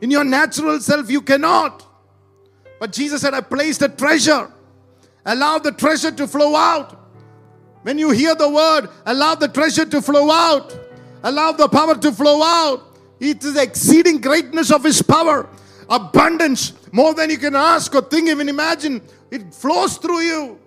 In 0.00 0.10
your 0.10 0.24
natural 0.24 0.80
self, 0.80 1.10
you 1.10 1.22
cannot. 1.22 1.86
But 2.78 2.92
Jesus 2.92 3.22
said, 3.22 3.34
I 3.34 3.40
placed 3.40 3.82
a 3.82 3.88
treasure. 3.88 4.50
Allow 5.24 5.58
the 5.58 5.72
treasure 5.72 6.10
to 6.12 6.26
flow 6.26 6.54
out. 6.54 7.00
When 7.82 7.98
you 7.98 8.10
hear 8.10 8.34
the 8.34 8.48
word, 8.48 8.88
allow 9.06 9.34
the 9.34 9.48
treasure 9.48 9.86
to 9.86 10.02
flow 10.02 10.30
out. 10.30 10.78
Allow 11.22 11.52
the 11.52 11.68
power 11.68 11.94
to 11.96 12.12
flow 12.12 12.42
out. 12.42 12.98
It 13.20 13.42
is 13.44 13.54
the 13.54 13.62
exceeding 13.62 14.20
greatness 14.20 14.70
of 14.70 14.84
His 14.84 15.00
power, 15.00 15.48
abundance, 15.88 16.72
more 16.94 17.12
than 17.12 17.28
you 17.28 17.38
can 17.38 17.56
ask 17.56 17.92
or 17.92 18.02
think, 18.02 18.28
even 18.28 18.48
imagine. 18.48 19.02
It 19.28 19.52
flows 19.52 19.96
through 19.96 20.20
you. 20.20 20.60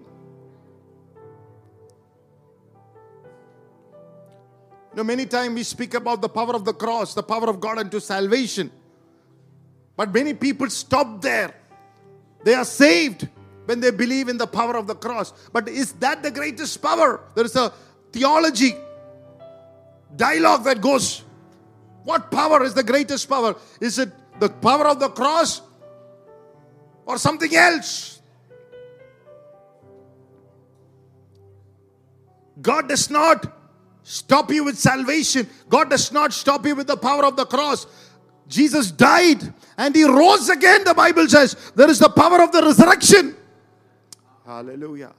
You 4.91 4.97
know, 4.97 5.03
many 5.05 5.25
times 5.25 5.55
we 5.55 5.63
speak 5.63 5.93
about 5.93 6.21
the 6.21 6.27
power 6.27 6.53
of 6.53 6.65
the 6.65 6.73
cross, 6.73 7.13
the 7.13 7.23
power 7.23 7.49
of 7.49 7.61
God 7.61 7.77
unto 7.77 8.01
salvation. 8.01 8.69
But 9.95 10.13
many 10.13 10.33
people 10.33 10.69
stop 10.69 11.21
there. 11.21 11.55
They 12.43 12.55
are 12.55 12.65
saved 12.65 13.29
when 13.63 13.79
they 13.79 13.91
believe 13.91 14.27
in 14.27 14.37
the 14.37 14.47
power 14.47 14.75
of 14.75 14.85
the 14.85 14.95
cross. 14.95 15.31
But 15.53 15.69
is 15.69 15.93
that 15.93 16.23
the 16.23 16.31
greatest 16.31 16.81
power? 16.81 17.21
There 17.35 17.45
is 17.45 17.55
a 17.55 17.71
theology 18.11 18.75
dialogue 20.13 20.65
that 20.65 20.81
goes. 20.81 21.23
What 22.03 22.29
power 22.31 22.63
is 22.65 22.73
the 22.73 22.83
greatest 22.83 23.29
power? 23.29 23.55
Is 23.79 23.97
it 23.97 24.11
the 24.41 24.49
power 24.49 24.87
of 24.87 24.99
the 24.99 25.07
cross 25.07 25.61
or 27.07 27.17
something 27.17 27.55
else? 27.55 28.21
God 32.61 32.89
does 32.89 33.09
not 33.09 33.53
stop 34.03 34.51
you 34.51 34.65
with 34.65 34.77
salvation. 34.77 35.47
God 35.69 35.89
does 35.89 36.11
not 36.11 36.33
stop 36.33 36.65
you 36.65 36.75
with 36.75 36.87
the 36.87 36.97
power 36.97 37.25
of 37.25 37.35
the 37.35 37.45
cross. 37.45 37.87
Jesus 38.47 38.91
died 38.91 39.41
and 39.77 39.95
he 39.95 40.03
rose 40.03 40.49
again, 40.49 40.83
the 40.83 40.93
Bible 40.93 41.27
says. 41.27 41.55
There 41.75 41.89
is 41.89 41.99
the 41.99 42.09
power 42.09 42.41
of 42.41 42.51
the 42.51 42.61
resurrection. 42.61 43.35
Hallelujah. 44.45 45.13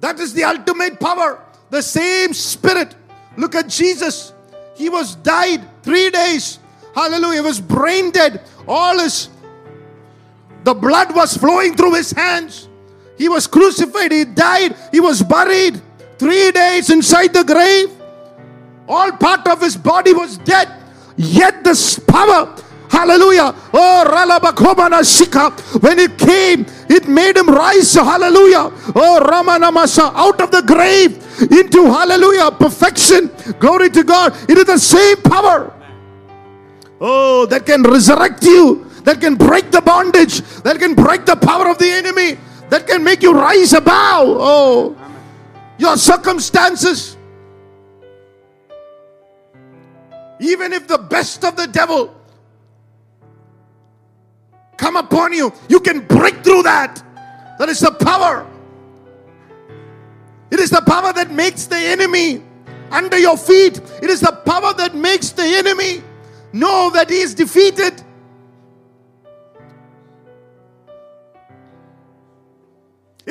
That 0.00 0.20
is 0.20 0.34
the 0.34 0.44
ultimate 0.44 1.00
power. 1.00 1.44
The 1.70 1.82
same 1.82 2.32
spirit. 2.32 2.94
Look 3.36 3.54
at 3.54 3.68
Jesus. 3.68 4.32
He 4.76 4.88
was 4.88 5.14
died 5.16 5.62
three 5.82 6.10
days. 6.10 6.58
Hallelujah. 6.94 7.40
He 7.40 7.46
was 7.46 7.60
brain 7.60 8.10
dead. 8.10 8.42
All 8.68 8.98
his 8.98 9.28
the 10.64 10.74
blood 10.74 11.14
was 11.14 11.36
flowing 11.36 11.76
through 11.76 11.94
his 11.94 12.10
hands. 12.10 12.68
He 13.16 13.28
was 13.28 13.46
crucified. 13.46 14.10
He 14.10 14.24
died. 14.24 14.74
He 14.90 15.00
was 15.00 15.22
buried. 15.22 15.80
Three 16.18 16.50
days 16.50 16.90
inside 16.90 17.32
the 17.32 17.44
grave. 17.44 17.90
All 18.88 19.12
part 19.12 19.46
of 19.48 19.60
his 19.60 19.76
body 19.76 20.12
was 20.12 20.38
dead. 20.38 20.68
Yet 21.16 21.62
this 21.62 21.98
power, 21.98 22.54
hallelujah, 22.90 23.54
oh 23.72 24.04
Ralabakobana 24.06 25.00
Shika, 25.02 25.52
when 25.80 25.98
it 25.98 26.18
came, 26.18 26.66
it 26.88 27.08
made 27.08 27.36
him 27.36 27.48
rise, 27.48 27.94
hallelujah, 27.94 28.72
oh 28.94 29.22
Ramanamasa, 29.24 30.12
out 30.14 30.40
of 30.40 30.50
the 30.50 30.62
grave 30.62 31.16
into 31.52 31.86
hallelujah, 31.86 32.50
perfection. 32.50 33.30
Glory 33.60 33.90
to 33.90 34.02
God. 34.02 34.34
It 34.50 34.58
is 34.58 34.64
the 34.64 34.78
same 34.78 35.16
power. 35.22 35.72
Oh, 37.00 37.46
that 37.46 37.64
can 37.64 37.82
resurrect 37.82 38.42
you, 38.42 38.90
that 39.04 39.20
can 39.20 39.36
break 39.36 39.70
the 39.70 39.80
bondage, 39.80 40.40
that 40.62 40.78
can 40.78 40.94
break 40.94 41.24
the 41.24 41.36
power 41.36 41.68
of 41.68 41.78
the 41.78 41.88
enemy, 41.88 42.36
that 42.70 42.86
can 42.86 43.04
make 43.04 43.22
you 43.22 43.32
rise 43.32 43.72
above. 43.72 44.36
Oh, 44.40 44.96
your 45.78 45.96
circumstances. 45.96 47.16
Even 50.40 50.72
if 50.72 50.88
the 50.88 50.98
best 50.98 51.44
of 51.44 51.56
the 51.56 51.66
devil 51.66 52.14
come 54.76 54.96
upon 54.96 55.32
you, 55.32 55.52
you 55.68 55.80
can 55.80 56.00
break 56.06 56.42
through 56.42 56.64
that. 56.64 57.02
That 57.58 57.68
is 57.68 57.80
the 57.80 57.92
power. 57.92 58.46
It 60.50 60.60
is 60.60 60.70
the 60.70 60.82
power 60.82 61.12
that 61.12 61.30
makes 61.30 61.66
the 61.66 61.76
enemy 61.76 62.42
under 62.90 63.18
your 63.18 63.36
feet. 63.36 63.80
It 64.02 64.10
is 64.10 64.20
the 64.20 64.32
power 64.44 64.72
that 64.74 64.94
makes 64.94 65.30
the 65.30 65.44
enemy 65.44 66.02
know 66.52 66.90
that 66.90 67.10
he 67.10 67.20
is 67.20 67.34
defeated. 67.34 68.03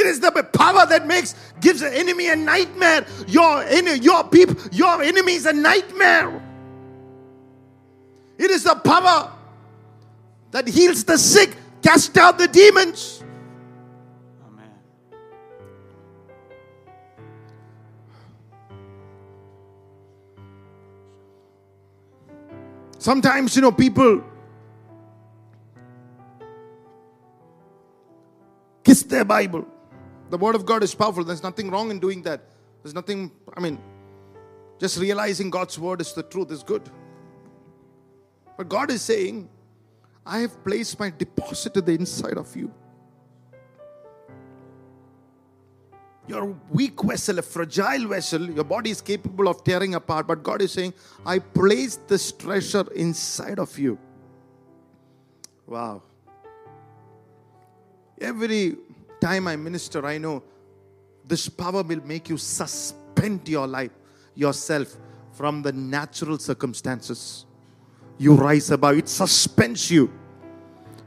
It 0.03 0.07
is 0.07 0.19
the 0.19 0.31
power 0.31 0.85
that 0.85 1.07
makes 1.07 1.33
gives 1.61 1.79
the 1.79 1.97
enemy 1.97 2.27
a 2.27 2.35
nightmare. 2.35 3.05
Your 3.25 3.63
your 3.63 4.25
people, 4.25 4.57
your 4.73 5.01
enemy 5.01 5.35
is 5.35 5.45
a 5.45 5.53
nightmare. 5.53 6.41
It 8.37 8.51
is 8.51 8.65
the 8.65 8.75
power 8.75 9.31
that 10.51 10.67
heals 10.67 11.05
the 11.05 11.17
sick, 11.17 11.55
cast 11.81 12.17
out 12.17 12.37
the 12.37 12.49
demons. 12.49 13.23
Amen. 14.45 14.69
Sometimes, 22.99 23.55
you 23.55 23.61
know, 23.61 23.71
people 23.71 24.21
kiss 28.83 29.03
their 29.03 29.23
Bible. 29.23 29.72
The 30.33 30.39
Word 30.39 30.55
of 30.55 30.65
God 30.65 30.81
is 30.81 30.95
powerful. 30.95 31.23
There's 31.23 31.43
nothing 31.43 31.69
wrong 31.69 31.91
in 31.91 31.99
doing 31.99 32.23
that. 32.23 32.41
There's 32.81 32.95
nothing, 32.95 33.29
I 33.55 33.59
mean, 33.59 33.77
just 34.79 34.97
realizing 34.99 35.51
God's 35.51 35.77
Word 35.77 36.01
is 36.01 36.11
the 36.11 36.23
truth 36.23 36.49
is 36.49 36.63
good. 36.63 36.81
But 38.57 38.67
God 38.67 38.89
is 38.89 39.03
saying, 39.03 39.47
I 40.25 40.39
have 40.39 40.63
placed 40.63 40.99
my 40.99 41.11
deposit 41.15 41.77
in 41.77 41.85
the 41.85 41.91
inside 41.91 42.39
of 42.39 42.55
you. 42.55 42.73
You're 46.27 46.55
weak 46.71 46.99
vessel, 47.03 47.37
a 47.37 47.43
fragile 47.43 48.07
vessel. 48.07 48.49
Your 48.49 48.63
body 48.63 48.89
is 48.89 49.01
capable 49.01 49.47
of 49.47 49.63
tearing 49.63 49.93
apart. 49.93 50.25
But 50.25 50.41
God 50.41 50.63
is 50.63 50.71
saying, 50.71 50.95
I 51.23 51.37
placed 51.37 52.07
this 52.07 52.31
treasure 52.31 52.91
inside 52.95 53.59
of 53.59 53.77
you. 53.77 53.99
Wow. 55.67 56.01
Every 58.19 58.77
time 59.23 59.47
I 59.47 59.55
minister, 59.55 60.05
I 60.05 60.17
know 60.17 60.43
this 61.25 61.47
power 61.47 61.81
will 61.81 62.05
make 62.05 62.27
you 62.27 62.38
suspend 62.38 63.47
your 63.47 63.65
life, 63.65 63.91
yourself 64.36 64.97
from 65.31 65.62
the 65.62 65.71
natural 65.71 66.38
circumstances. 66.38 67.45
You 68.17 68.36
rise 68.36 68.69
above, 68.69 68.97
it 68.97 69.07
suspends 69.07 69.89
you. 69.89 70.12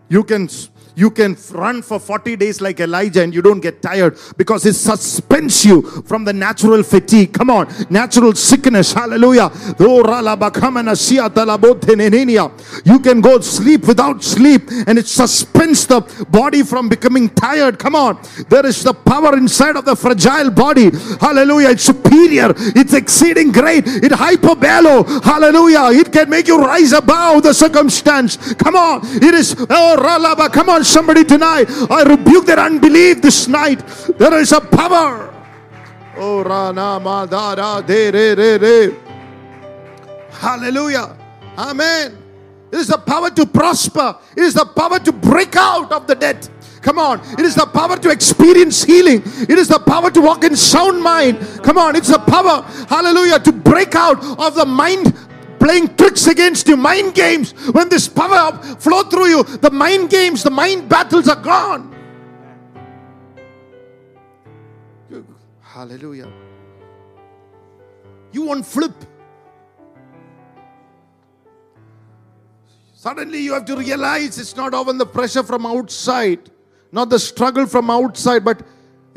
You 0.09 0.23
can 0.23 0.49
you 0.97 1.11
can 1.11 1.37
run 1.53 1.83
for 1.83 2.01
40 2.01 2.37
days 2.37 2.63
like 2.63 2.81
Elijah 2.81 3.23
and 3.23 3.35
you 3.35 3.43
don't 3.43 3.61
get 3.61 3.83
tired 3.83 4.19
because 4.39 4.65
it 4.65 4.73
suspends 4.73 5.63
you 5.63 5.83
from 6.07 6.25
the 6.25 6.33
natural 6.33 6.83
fatigue. 6.83 7.35
Come 7.35 7.51
on, 7.51 7.69
natural 7.91 8.35
sickness. 8.35 8.95
Hallelujah. 8.95 9.51
You 9.79 10.03
can 13.01 13.21
go 13.21 13.41
sleep 13.41 13.87
without 13.87 14.25
sleep 14.25 14.71
and 14.87 14.99
it 14.99 15.07
suspends 15.07 15.87
the 15.87 16.01
body 16.31 16.63
from 16.63 16.89
becoming 16.89 17.29
tired. 17.29 17.79
Come 17.79 17.95
on, 17.95 18.19
there 18.49 18.65
is 18.65 18.83
the 18.83 18.95
power 18.95 19.37
inside 19.37 19.77
of 19.77 19.85
the 19.85 19.95
fragile 19.95 20.51
body. 20.51 20.91
Hallelujah. 21.21 21.69
It's 21.71 21.85
superior, 21.85 22.55
it's 22.57 22.95
exceeding 22.95 23.53
great, 23.53 23.87
it 23.87 24.13
hyperbelo. 24.13 25.23
Hallelujah. 25.23 25.91
It 26.01 26.11
can 26.11 26.31
make 26.31 26.49
you 26.49 26.59
rise 26.59 26.95
above 26.95 27.43
the 27.43 27.53
circumstance. 27.53 28.55
Come 28.55 28.77
on, 28.77 29.03
it 29.05 29.35
is 29.35 29.55
oh, 29.69 29.96
ralaba. 29.97 30.53
Come 30.53 30.69
on, 30.69 30.85
somebody 30.85 31.25
tonight. 31.25 31.67
I 31.91 32.03
rebuke 32.03 32.47
their 32.47 32.59
unbelief 32.59 33.23
this 33.23 33.49
night. 33.49 33.81
There 34.19 34.39
is 34.39 34.53
a 34.53 34.61
power. 34.61 35.33
Oh, 36.17 36.43
rana 36.43 36.99
ma 37.01 37.27
da 37.27 37.55
da 37.55 37.81
de 37.81 38.11
re 38.11 38.35
re 38.35 38.57
re. 38.59 38.97
Hallelujah. 40.31 41.17
Amen. 41.59 42.23
It 42.71 42.81
is 42.81 42.89
the 42.89 42.99
power 42.99 43.31
to 43.31 43.47
prosper. 43.47 44.17
It 44.37 44.43
is 44.43 44.55
the 44.55 44.65
power 44.65 44.99
to 44.99 45.13
break 45.13 45.57
out 45.57 45.93
of 45.93 46.07
the 46.07 46.15
debt. 46.15 46.51
Come 46.83 46.99
on. 46.99 47.21
It 47.39 47.41
is 47.41 47.55
the 47.55 47.67
power 47.67 47.97
to 47.97 48.11
experience 48.11 48.85
healing. 48.85 49.23
It 49.25 49.59
is 49.59 49.69
the 49.69 49.79
power 49.79 50.11
to 50.11 50.21
walk 50.21 50.45
in 50.45 50.55
sound 50.55 51.03
mind. 51.03 51.39
Come 51.63 51.79
on. 51.79 51.97
It's 51.97 52.09
the 52.09 52.19
power, 52.19 52.63
hallelujah, 52.89 53.41
to 53.41 53.53
break 53.53 53.95
out 53.95 54.23
of 54.39 54.55
the 54.55 54.65
mind 54.65 55.13
playing 55.67 55.97
tricks 55.97 56.29
against 56.29 56.69
you, 56.69 56.77
mind 56.77 57.13
games. 57.13 57.51
When 57.73 57.89
this 57.89 58.07
power 58.07 58.37
up 58.37 58.65
flow 58.81 59.03
through 59.03 59.27
you, 59.27 59.43
the 59.43 59.71
mind 59.71 60.11
games, 60.11 60.45
the 60.45 60.51
mind 60.51 60.89
battles 60.89 61.29
are 61.29 61.43
gone. 61.43 61.93
Hallelujah. 65.61 66.33
You 68.33 68.43
won't 68.43 68.65
flip. 68.65 68.95
Suddenly 72.95 73.41
you 73.41 73.53
have 73.53 73.65
to 73.65 73.77
realize 73.77 74.39
it's 74.39 74.57
not 74.57 74.73
often 74.73 74.99
the 74.99 75.07
pressure 75.07 75.43
from 75.43 75.67
outside, 75.67 76.49
not 76.93 77.11
the 77.11 77.19
struggle 77.19 77.67
from 77.67 77.91
outside, 77.91 78.45
but 78.45 78.63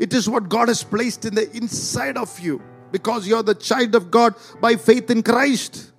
it 0.00 0.12
is 0.12 0.28
what 0.28 0.48
God 0.48 0.68
has 0.68 0.82
placed 0.82 1.24
in 1.24 1.34
the 1.34 1.50
inside 1.56 2.16
of 2.16 2.38
you 2.40 2.60
because 2.90 3.26
you're 3.26 3.42
the 3.44 3.54
child 3.54 3.94
of 3.94 4.10
God 4.10 4.34
by 4.60 4.74
faith 4.74 5.10
in 5.10 5.22
Christ. 5.22 5.92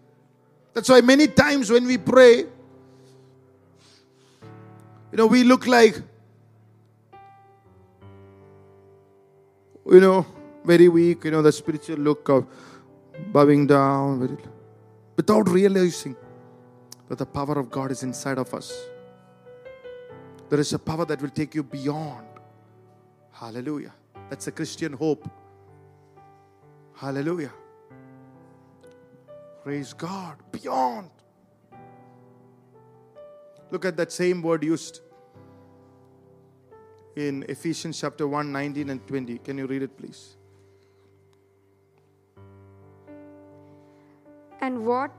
That's 0.74 0.88
why 0.90 1.02
many 1.02 1.28
times 1.28 1.70
when 1.70 1.86
we 1.86 1.98
pray, 1.98 2.46
you 5.12 5.18
know, 5.18 5.28
we 5.28 5.44
look 5.44 5.68
like, 5.68 6.02
you 9.86 10.00
know, 10.00 10.26
very 10.64 10.88
weak, 10.88 11.26
you 11.26 11.32
know, 11.32 11.42
the 11.42 11.52
spiritual 11.52 11.98
look 11.98 12.30
of 12.30 12.46
bowing 13.34 13.68
down, 13.68 14.38
without 15.18 15.50
realizing 15.50 16.16
that 17.10 17.18
the 17.18 17.26
power 17.26 17.60
of 17.60 17.70
God 17.70 17.92
is 17.92 18.04
inside 18.04 18.38
of 18.38 18.54
us. 18.54 18.72
There 20.50 20.60
is 20.60 20.72
a 20.74 20.80
power 20.80 21.06
that 21.06 21.22
will 21.22 21.30
take 21.30 21.54
you 21.56 21.64
beyond. 21.64 22.28
Hallelujah. 23.32 23.94
That's 24.30 24.48
a 24.48 24.52
Christian 24.52 24.94
hope. 24.94 25.30
Hallelujah. 26.96 27.52
Praise 29.64 29.94
God. 29.94 30.38
Beyond. 30.52 31.10
Look 33.70 33.86
at 33.86 33.96
that 33.98 34.12
same 34.12 34.42
word 34.42 34.64
used 34.64 35.02
in 37.16 37.46
Ephesians 37.48 38.00
chapter 38.00 38.28
1, 38.28 38.52
19 38.52 38.90
and 38.90 39.08
20. 39.08 39.38
Can 39.40 39.58
you 39.58 39.68
read 39.68 39.84
it, 39.84 39.98
please? 39.98 40.36
And 44.60 44.86
what 44.86 45.12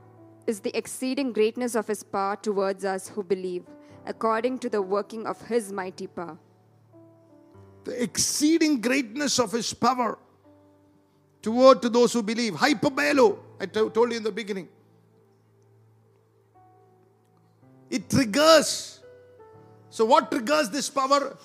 is 0.45 0.59
the 0.59 0.75
exceeding 0.77 1.31
greatness 1.31 1.75
of 1.75 1.87
his 1.87 2.03
power 2.03 2.35
towards 2.35 2.83
us 2.85 3.07
who 3.07 3.23
believe, 3.23 3.63
according 4.05 4.59
to 4.59 4.69
the 4.69 4.81
working 4.81 5.25
of 5.25 5.41
his 5.47 5.71
mighty 5.71 6.07
power? 6.07 6.37
The 7.85 8.01
exceeding 8.01 8.81
greatness 8.81 9.39
of 9.39 9.51
his 9.51 9.73
power 9.73 10.17
toward 11.43 11.81
to 11.81 11.89
those 11.89 12.13
who 12.13 12.23
believe. 12.23 12.53
Hyperbelo, 12.53 13.37
I 13.59 13.67
told 13.67 13.95
you 13.95 14.17
in 14.17 14.23
the 14.23 14.31
beginning. 14.31 14.67
It 17.89 18.09
triggers. 18.09 19.01
So, 19.91 20.05
what 20.05 20.31
triggers 20.31 20.69
this 20.71 20.89
power 20.89 21.37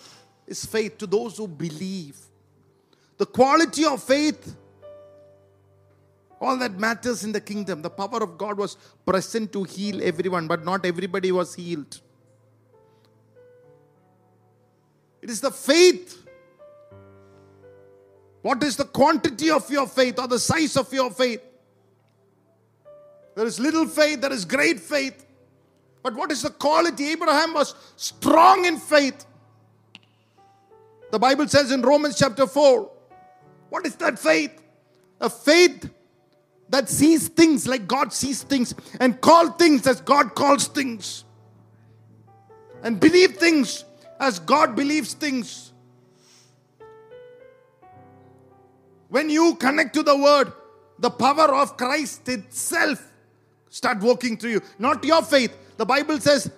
is 0.46 0.64
faith 0.64 0.96
to 0.98 1.06
those 1.06 1.36
who 1.36 1.46
believe. 1.46 2.16
The 3.18 3.26
quality 3.26 3.84
of 3.84 4.02
faith, 4.02 4.56
all 6.40 6.56
that 6.56 6.78
matters 6.78 7.24
in 7.24 7.32
the 7.32 7.40
kingdom. 7.40 7.82
The 7.82 7.90
power 7.90 8.22
of 8.22 8.38
God 8.38 8.56
was 8.56 8.76
present 9.04 9.52
to 9.52 9.64
heal 9.64 10.00
everyone, 10.02 10.46
but 10.46 10.64
not 10.64 10.86
everybody 10.86 11.32
was 11.32 11.54
healed. 11.54 12.00
It 15.20 15.28
is 15.28 15.40
the 15.40 15.50
faith. 15.50 16.27
What 18.42 18.62
is 18.62 18.76
the 18.76 18.84
quantity 18.84 19.50
of 19.50 19.68
your 19.70 19.86
faith 19.86 20.18
or 20.18 20.28
the 20.28 20.38
size 20.38 20.76
of 20.76 20.92
your 20.92 21.10
faith? 21.10 21.42
There 23.34 23.46
is 23.46 23.58
little 23.60 23.86
faith, 23.86 24.20
there 24.20 24.32
is 24.32 24.44
great 24.44 24.80
faith. 24.80 25.24
But 26.02 26.14
what 26.14 26.30
is 26.30 26.42
the 26.42 26.50
quality? 26.50 27.08
Abraham 27.08 27.54
was 27.54 27.74
strong 27.96 28.64
in 28.64 28.78
faith. 28.78 29.26
The 31.10 31.18
Bible 31.18 31.48
says 31.48 31.72
in 31.72 31.82
Romans 31.82 32.18
chapter 32.18 32.46
4, 32.46 32.90
what 33.70 33.86
is 33.86 33.96
that 33.96 34.18
faith? 34.18 34.62
A 35.20 35.28
faith 35.28 35.90
that 36.68 36.88
sees 36.88 37.28
things 37.28 37.66
like 37.66 37.88
God 37.88 38.12
sees 38.12 38.42
things 38.42 38.74
and 39.00 39.20
call 39.20 39.50
things 39.52 39.86
as 39.86 40.00
God 40.00 40.34
calls 40.34 40.68
things. 40.68 41.24
And 42.82 43.00
believe 43.00 43.36
things 43.36 43.84
as 44.20 44.38
God 44.38 44.76
believes 44.76 45.14
things. 45.14 45.67
When 49.08 49.30
you 49.30 49.54
connect 49.54 49.94
to 49.94 50.02
the 50.02 50.16
word, 50.16 50.52
the 50.98 51.10
power 51.10 51.54
of 51.54 51.76
Christ 51.76 52.28
itself 52.28 53.02
start 53.68 54.00
working 54.00 54.36
through 54.36 54.50
you. 54.50 54.60
Not 54.78 55.04
your 55.04 55.22
faith. 55.22 55.56
The 55.76 55.86
Bible 55.86 56.20
says 56.20 56.50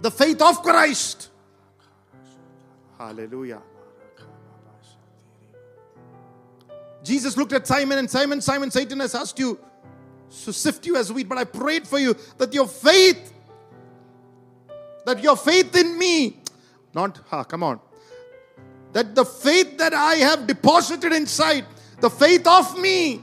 the 0.00 0.10
faith 0.10 0.40
of 0.42 0.62
Christ. 0.62 1.30
Hallelujah. 2.98 3.62
Jesus 7.02 7.36
looked 7.36 7.52
at 7.52 7.66
Simon 7.66 7.98
and 7.98 8.10
Simon, 8.10 8.40
Simon, 8.40 8.70
Satan 8.70 9.00
has 9.00 9.14
asked 9.14 9.38
you 9.38 9.58
to 10.44 10.52
sift 10.52 10.84
you 10.84 10.96
as 10.96 11.12
wheat, 11.12 11.28
but 11.28 11.38
I 11.38 11.44
prayed 11.44 11.86
for 11.86 11.98
you 11.98 12.14
that 12.36 12.52
your 12.52 12.66
faith, 12.66 13.32
that 15.06 15.22
your 15.22 15.36
faith 15.36 15.74
in 15.74 15.98
me, 15.98 16.40
not, 16.92 17.18
ha, 17.28 17.44
come 17.44 17.62
on, 17.62 17.80
that 18.92 19.14
the 19.14 19.24
faith 19.24 19.78
that 19.78 19.94
I 19.94 20.16
have 20.16 20.46
deposited 20.46 21.12
inside, 21.12 21.64
the 22.00 22.10
faith 22.10 22.46
of 22.46 22.78
me, 22.78 23.20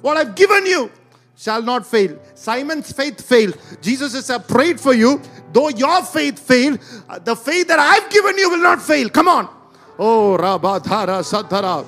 what 0.00 0.16
I've 0.16 0.34
given 0.34 0.66
you, 0.66 0.90
shall 1.36 1.62
not 1.62 1.86
fail. 1.86 2.18
Simon's 2.34 2.92
faith 2.92 3.24
failed. 3.24 3.56
Jesus 3.80 4.12
says, 4.12 4.28
I 4.28 4.38
prayed 4.38 4.80
for 4.80 4.92
you. 4.92 5.22
Though 5.52 5.68
your 5.68 6.02
faith 6.02 6.38
failed, 6.38 6.80
uh, 7.08 7.18
the 7.20 7.36
faith 7.36 7.68
that 7.68 7.78
I've 7.78 8.10
given 8.10 8.36
you 8.36 8.50
will 8.50 8.62
not 8.62 8.82
fail. 8.82 9.08
Come 9.08 9.28
on. 9.28 9.48
Oh, 9.98 10.36
Rabadhara 10.38 11.22
Satara. 11.22 11.86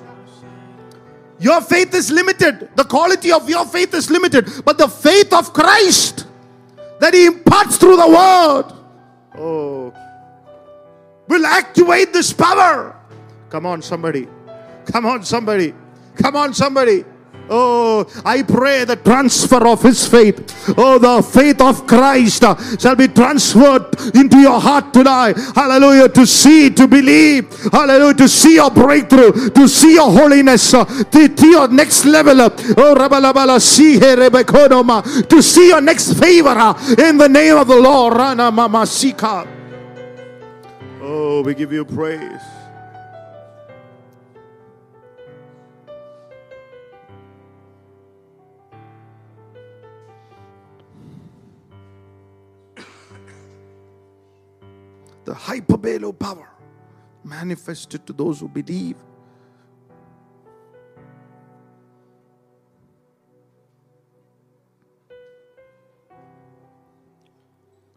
Your 1.41 1.61
faith 1.63 1.95
is 1.95 2.11
limited. 2.11 2.71
The 2.77 2.85
quality 2.85 3.33
of 3.33 3.49
your 3.49 3.67
faith 3.67 3.95
is 3.95 4.11
limited. 4.11 4.47
But 4.65 4.79
the 4.79 4.89
faith 4.89 5.33
of 5.33 5.53
Christ 5.53 6.27
that 7.01 7.15
He 7.15 7.27
imparts 7.27 7.77
through 7.77 7.97
the 7.97 8.09
Word, 8.09 8.73
oh, 9.37 9.93
will 11.27 11.47
activate 11.47 12.13
this 12.13 12.33
power. 12.33 12.97
Come 13.49 13.67
on, 13.67 13.83
somebody. 13.83 14.29
Come 14.85 15.07
on, 15.07 15.25
somebody. 15.25 15.75
Come 16.21 16.37
on, 16.37 16.55
somebody. 16.55 17.05
Oh, 17.53 18.07
I 18.25 18.45
pray 18.45 18.85
the 18.85 18.95
transfer 18.95 19.67
of 19.67 19.83
His 19.83 20.07
faith. 20.07 20.39
Oh, 20.79 20.99
the 20.99 21.21
faith 21.21 21.61
of 21.61 21.85
Christ 21.85 22.45
uh, 22.45 22.55
shall 22.79 22.95
be 22.95 23.09
transferred 23.09 23.93
into 24.15 24.39
your 24.39 24.61
heart 24.61 24.93
tonight. 24.95 25.37
Hallelujah. 25.57 26.09
To 26.11 26.27
see, 26.27 26.71
to 26.71 26.87
believe. 26.87 27.53
Hallelujah. 27.73 28.15
To 28.15 28.29
see 28.29 28.55
your 28.55 28.71
breakthrough, 28.71 29.51
to 29.51 29.67
see 29.67 29.95
your 29.95 30.13
holiness, 30.13 30.73
uh, 30.73 30.85
to, 30.85 31.29
to 31.29 31.47
your 31.49 31.67
next 31.67 32.05
level 32.05 32.41
up. 32.41 32.55
Oh, 32.77 33.59
see. 33.59 33.99
To 33.99 35.43
see 35.43 35.69
your 35.69 35.81
next 35.81 36.21
favor 36.21 36.51
uh, 36.51 36.95
in 36.99 37.19
the 37.19 37.29
name 37.29 37.57
of 37.57 37.67
the 37.67 37.77
Lord. 37.77 38.15
Oh, 41.03 41.43
we 41.43 41.55
give 41.55 41.73
you 41.73 41.85
praise. 41.85 42.60
The 55.31 55.37
hyperbalo 55.37 56.11
power 56.19 56.49
manifested 57.23 58.05
to 58.05 58.13
those 58.13 58.41
who 58.41 58.49
believe. 58.49 58.97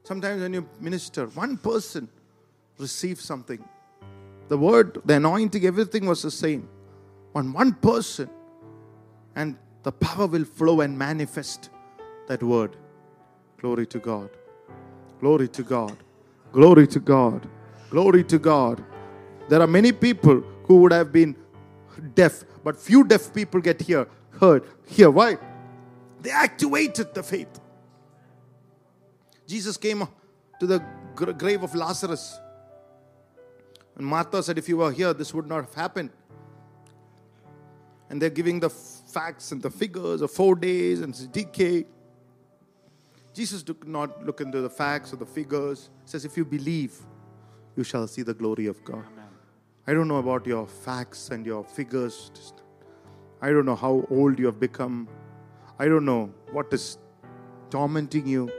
Sometimes 0.03 0.43
when 0.43 0.53
you 0.53 0.69
minister, 0.79 1.25
one 1.25 1.57
person 1.57 2.07
receives 2.77 3.23
something. 3.23 3.67
The 4.49 4.57
word, 4.59 5.01
the 5.03 5.15
anointing, 5.15 5.65
everything 5.65 6.05
was 6.05 6.21
the 6.21 6.29
same. 6.29 6.69
When 7.31 7.51
one 7.51 7.73
person, 7.73 8.29
and 9.35 9.57
the 9.81 9.91
power 9.91 10.27
will 10.27 10.45
flow 10.45 10.81
and 10.81 10.95
manifest 10.95 11.71
that 12.27 12.43
word. 12.43 12.77
Glory 13.59 13.87
to 13.87 13.97
God. 13.97 14.29
Glory 15.19 15.47
to 15.47 15.63
God. 15.63 16.02
Glory 16.53 16.85
to 16.87 16.99
God. 16.99 17.49
Glory 17.89 18.23
to 18.25 18.39
God. 18.39 18.83
There 19.49 19.59
are 19.59 19.67
many 19.67 19.91
people 19.91 20.41
who 20.65 20.81
would 20.81 20.93
have 20.93 21.11
been 21.11 21.35
deaf, 22.13 22.43
but 22.63 22.79
few 22.79 23.03
deaf 23.03 23.33
people 23.33 23.59
get 23.59 23.81
here, 23.81 24.07
heard, 24.39 24.63
here. 24.85 25.09
Why? 25.09 25.37
They 26.21 26.29
activated 26.29 27.13
the 27.13 27.23
faith. 27.23 27.59
Jesus 29.47 29.75
came 29.77 30.07
to 30.59 30.67
the 30.67 30.79
grave 31.15 31.63
of 31.63 31.75
Lazarus. 31.75 32.39
And 33.95 34.05
Martha 34.05 34.41
said, 34.41 34.57
If 34.57 34.69
you 34.69 34.77
were 34.77 34.91
here, 34.91 35.13
this 35.13 35.33
would 35.33 35.47
not 35.47 35.65
have 35.65 35.73
happened. 35.73 36.11
And 38.09 38.21
they're 38.21 38.29
giving 38.29 38.59
the 38.59 38.69
facts 38.69 39.51
and 39.51 39.61
the 39.61 39.71
figures 39.71 40.21
of 40.21 40.31
four 40.31 40.55
days 40.55 41.01
and 41.01 41.31
decay. 41.31 41.85
Jesus 43.33 43.63
did 43.63 43.87
not 43.87 44.25
look 44.25 44.41
into 44.41 44.61
the 44.61 44.69
facts 44.69 45.11
or 45.11 45.15
the 45.15 45.25
figures. 45.25 45.89
He 46.03 46.09
says, 46.09 46.25
If 46.25 46.37
you 46.37 46.45
believe, 46.45 46.93
you 47.75 47.83
shall 47.83 48.07
see 48.07 48.21
the 48.21 48.33
glory 48.33 48.67
of 48.67 48.83
God. 48.83 49.05
I 49.87 49.93
don't 49.93 50.07
know 50.07 50.17
about 50.17 50.45
your 50.45 50.67
facts 50.67 51.29
and 51.29 51.45
your 51.45 51.63
figures. 51.63 52.31
I 53.41 53.49
don't 53.49 53.65
know 53.65 53.75
how 53.75 54.05
old 54.09 54.39
you 54.39 54.45
have 54.45 54.59
become. 54.59 55.07
I 55.77 55.87
don't 55.87 56.05
know 56.05 56.31
what 56.51 56.71
is 56.71 56.97
tormenting 57.69 58.27
you. 58.27 58.51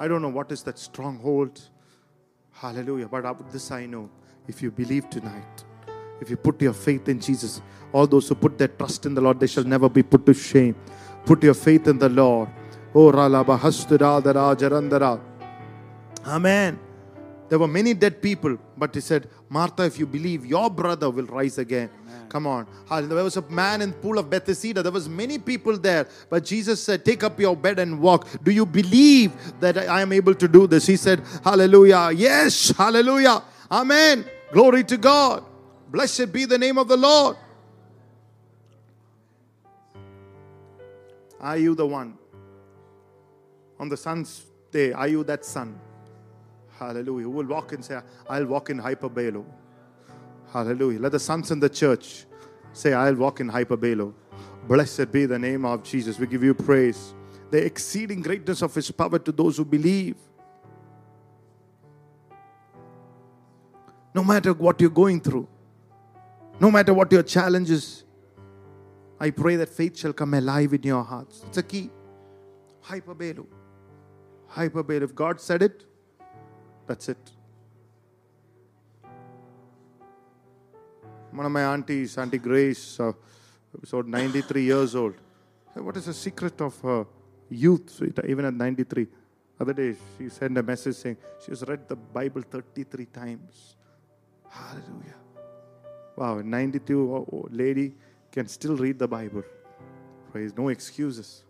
I 0.00 0.08
don't 0.08 0.20
know 0.20 0.28
what 0.28 0.52
is 0.52 0.62
that 0.64 0.78
stronghold. 0.78 1.60
Hallelujah. 2.52 3.08
But 3.08 3.52
this 3.52 3.70
I 3.70 3.86
know. 3.86 4.10
If 4.48 4.62
you 4.62 4.70
believe 4.70 5.08
tonight, 5.10 5.64
if 6.20 6.30
you 6.30 6.36
put 6.36 6.60
your 6.60 6.72
faith 6.72 7.08
in 7.08 7.20
Jesus, 7.20 7.62
all 7.92 8.06
those 8.06 8.28
who 8.28 8.34
put 8.34 8.58
their 8.58 8.68
trust 8.68 9.06
in 9.06 9.14
the 9.14 9.20
Lord, 9.20 9.40
they 9.40 9.46
shall 9.46 9.64
never 9.64 9.88
be 9.88 10.02
put 10.02 10.26
to 10.26 10.34
shame. 10.34 10.74
Put 11.24 11.42
your 11.42 11.54
faith 11.54 11.88
in 11.88 11.98
the 11.98 12.08
Lord. 12.08 12.48
Oh, 12.98 13.12
Ralaba 13.12 13.58
Hastudadara 13.58 14.56
Jarandara. 14.56 15.20
Amen. 16.24 16.78
There 17.50 17.58
were 17.58 17.68
many 17.68 17.92
dead 17.92 18.22
people, 18.22 18.56
but 18.74 18.94
he 18.94 19.02
said, 19.02 19.28
Martha, 19.50 19.84
if 19.84 19.98
you 19.98 20.06
believe, 20.06 20.46
your 20.46 20.70
brother 20.70 21.10
will 21.10 21.26
rise 21.26 21.58
again. 21.58 21.90
Come 22.30 22.46
on. 22.46 22.66
There 22.88 23.22
was 23.22 23.36
a 23.36 23.42
man 23.50 23.82
in 23.82 23.90
the 23.90 23.96
pool 23.98 24.18
of 24.18 24.30
Bethesda. 24.30 24.82
There 24.82 24.90
was 24.90 25.10
many 25.10 25.38
people 25.38 25.76
there, 25.76 26.08
but 26.30 26.46
Jesus 26.46 26.82
said, 26.82 27.04
"Take 27.04 27.22
up 27.22 27.38
your 27.38 27.54
bed 27.54 27.78
and 27.78 28.00
walk." 28.00 28.26
Do 28.42 28.50
you 28.50 28.64
believe 28.64 29.30
that 29.60 29.76
I 29.76 30.00
am 30.00 30.12
able 30.14 30.34
to 30.34 30.48
do 30.48 30.66
this? 30.66 30.86
He 30.86 30.96
said, 30.96 31.22
"Hallelujah." 31.44 32.12
Yes. 32.16 32.70
Hallelujah. 32.70 33.42
Amen. 33.70 34.24
Glory 34.52 34.84
to 34.84 34.96
God. 34.96 35.44
Blessed 35.90 36.32
be 36.32 36.46
the 36.46 36.56
name 36.56 36.78
of 36.78 36.88
the 36.88 36.96
Lord. 36.96 37.36
Are 41.38 41.58
you 41.58 41.74
the 41.74 41.86
one? 41.86 42.14
On 43.78 43.88
the 43.88 43.96
sun's 43.96 44.46
day, 44.70 44.92
are 44.92 45.08
you 45.08 45.24
that 45.24 45.44
sun? 45.44 45.78
Hallelujah. 46.78 47.24
Who 47.24 47.30
will 47.30 47.46
walk 47.46 47.72
and 47.72 47.84
say, 47.84 48.00
I'll 48.28 48.46
walk 48.46 48.70
in 48.70 48.78
hyperbalo. 48.78 49.44
Hallelujah. 50.52 51.00
Let 51.00 51.12
the 51.12 51.18
sons 51.18 51.50
in 51.50 51.60
the 51.60 51.68
church 51.68 52.26
say, 52.72 52.92
I'll 52.92 53.14
walk 53.14 53.40
in 53.40 53.50
hyperbalo. 53.50 54.12
Blessed 54.68 55.10
be 55.12 55.26
the 55.26 55.38
name 55.38 55.64
of 55.64 55.82
Jesus. 55.82 56.18
We 56.18 56.26
give 56.26 56.42
you 56.42 56.54
praise. 56.54 57.14
The 57.50 57.64
exceeding 57.64 58.22
greatness 58.22 58.62
of 58.62 58.74
his 58.74 58.90
power 58.90 59.18
to 59.18 59.32
those 59.32 59.56
who 59.56 59.64
believe. 59.64 60.16
No 64.14 64.24
matter 64.24 64.52
what 64.52 64.80
you're 64.80 64.90
going 64.90 65.20
through, 65.20 65.46
no 66.58 66.70
matter 66.70 66.94
what 66.94 67.12
your 67.12 67.22
challenges, 67.22 68.04
I 69.20 69.30
pray 69.30 69.56
that 69.56 69.68
faith 69.68 69.98
shall 69.98 70.12
come 70.12 70.34
alive 70.34 70.72
in 70.72 70.82
your 70.82 71.04
hearts. 71.04 71.44
It's 71.46 71.58
a 71.58 71.62
key. 71.62 71.90
Hyperbalo. 72.84 73.46
Hyperbalo. 74.56 75.02
If 75.02 75.14
God 75.14 75.40
said 75.40 75.62
it, 75.62 75.84
that's 76.86 77.08
it. 77.08 77.18
One 81.30 81.44
of 81.44 81.52
my 81.52 81.62
aunties, 81.74 82.16
Auntie 82.16 82.38
Grace, 82.38 82.98
uh, 82.98 83.12
episode 83.76 84.06
93 84.08 84.62
years 84.62 84.94
old. 84.94 85.14
What 85.74 85.96
is 85.98 86.06
the 86.06 86.14
secret 86.14 86.58
of 86.62 86.80
her 86.80 87.04
youth, 87.50 88.00
even 88.26 88.46
at 88.46 88.54
93? 88.54 89.06
Other 89.60 89.74
day, 89.74 89.96
she 90.16 90.28
sent 90.30 90.56
a 90.56 90.62
message 90.62 90.96
saying 90.96 91.18
she 91.44 91.50
has 91.50 91.62
read 91.68 91.86
the 91.88 91.96
Bible 91.96 92.42
33 92.42 93.04
times. 93.06 93.76
Hallelujah. 94.48 95.20
Wow, 96.16 96.38
a 96.38 96.42
92 96.42 97.14
o- 97.14 97.28
o- 97.30 97.48
lady 97.50 97.94
can 98.32 98.46
still 98.48 98.76
read 98.76 98.98
the 98.98 99.08
Bible. 99.08 99.42
Praise, 100.32 100.56
no 100.56 100.68
excuses. 100.68 101.44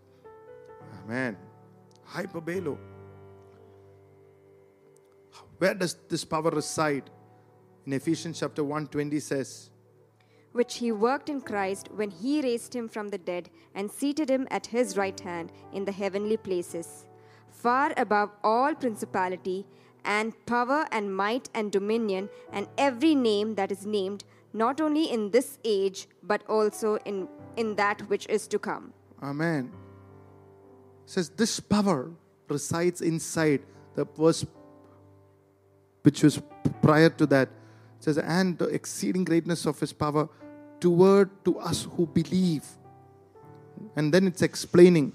Amen. 1.03 1.37
Hyperbalo. 2.09 2.77
Where 5.57 5.73
does 5.73 5.95
this 6.07 6.23
power 6.23 6.49
reside? 6.49 7.09
In 7.85 7.93
Ephesians 7.93 8.39
chapter 8.39 8.63
1 8.63 8.87
20 8.87 9.19
says, 9.19 9.69
which 10.57 10.77
he 10.77 10.91
worked 10.91 11.29
in 11.29 11.39
Christ 11.39 11.89
when 11.93 12.09
he 12.09 12.41
raised 12.41 12.75
him 12.75 12.87
from 12.87 13.09
the 13.09 13.17
dead 13.17 13.49
and 13.75 13.91
seated 13.91 14.29
him 14.29 14.47
at 14.49 14.65
his 14.65 14.97
right 14.97 15.19
hand 15.19 15.51
in 15.71 15.85
the 15.85 15.91
heavenly 15.91 16.37
places, 16.37 17.05
far 17.47 17.93
above 17.95 18.31
all 18.43 18.73
principality 18.73 19.65
and 20.03 20.33
power 20.45 20.87
and 20.91 21.15
might 21.15 21.49
and 21.53 21.71
dominion 21.71 22.29
and 22.51 22.67
every 22.77 23.13
name 23.13 23.53
that 23.55 23.71
is 23.71 23.85
named, 23.85 24.23
not 24.53 24.81
only 24.81 25.11
in 25.11 25.29
this 25.29 25.59
age, 25.63 26.07
but 26.23 26.41
also 26.47 26.95
in, 27.05 27.27
in 27.55 27.75
that 27.75 28.01
which 28.09 28.25
is 28.27 28.47
to 28.47 28.57
come. 28.57 28.93
Amen. 29.21 29.71
says 31.05 31.29
this 31.29 31.59
power 31.59 32.11
resides 32.49 33.01
inside 33.01 33.61
the 33.95 34.05
verse 34.05 34.45
which 36.07 36.23
was 36.23 36.41
prior 36.81 37.09
to 37.09 37.25
that. 37.25 37.49
It 37.97 38.03
says, 38.05 38.17
and 38.17 38.57
the 38.57 38.67
exceeding 38.67 39.25
greatness 39.25 39.65
of 39.65 39.77
his 39.77 39.91
power 39.91 40.29
toward 40.79 41.29
to 41.43 41.59
us 41.59 41.85
who 41.95 42.05
believe. 42.05 42.63
And 43.97 44.13
then 44.13 44.25
it's 44.25 44.41
explaining 44.41 45.11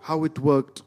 how 0.00 0.22
it 0.22 0.38
worked. 0.38 0.82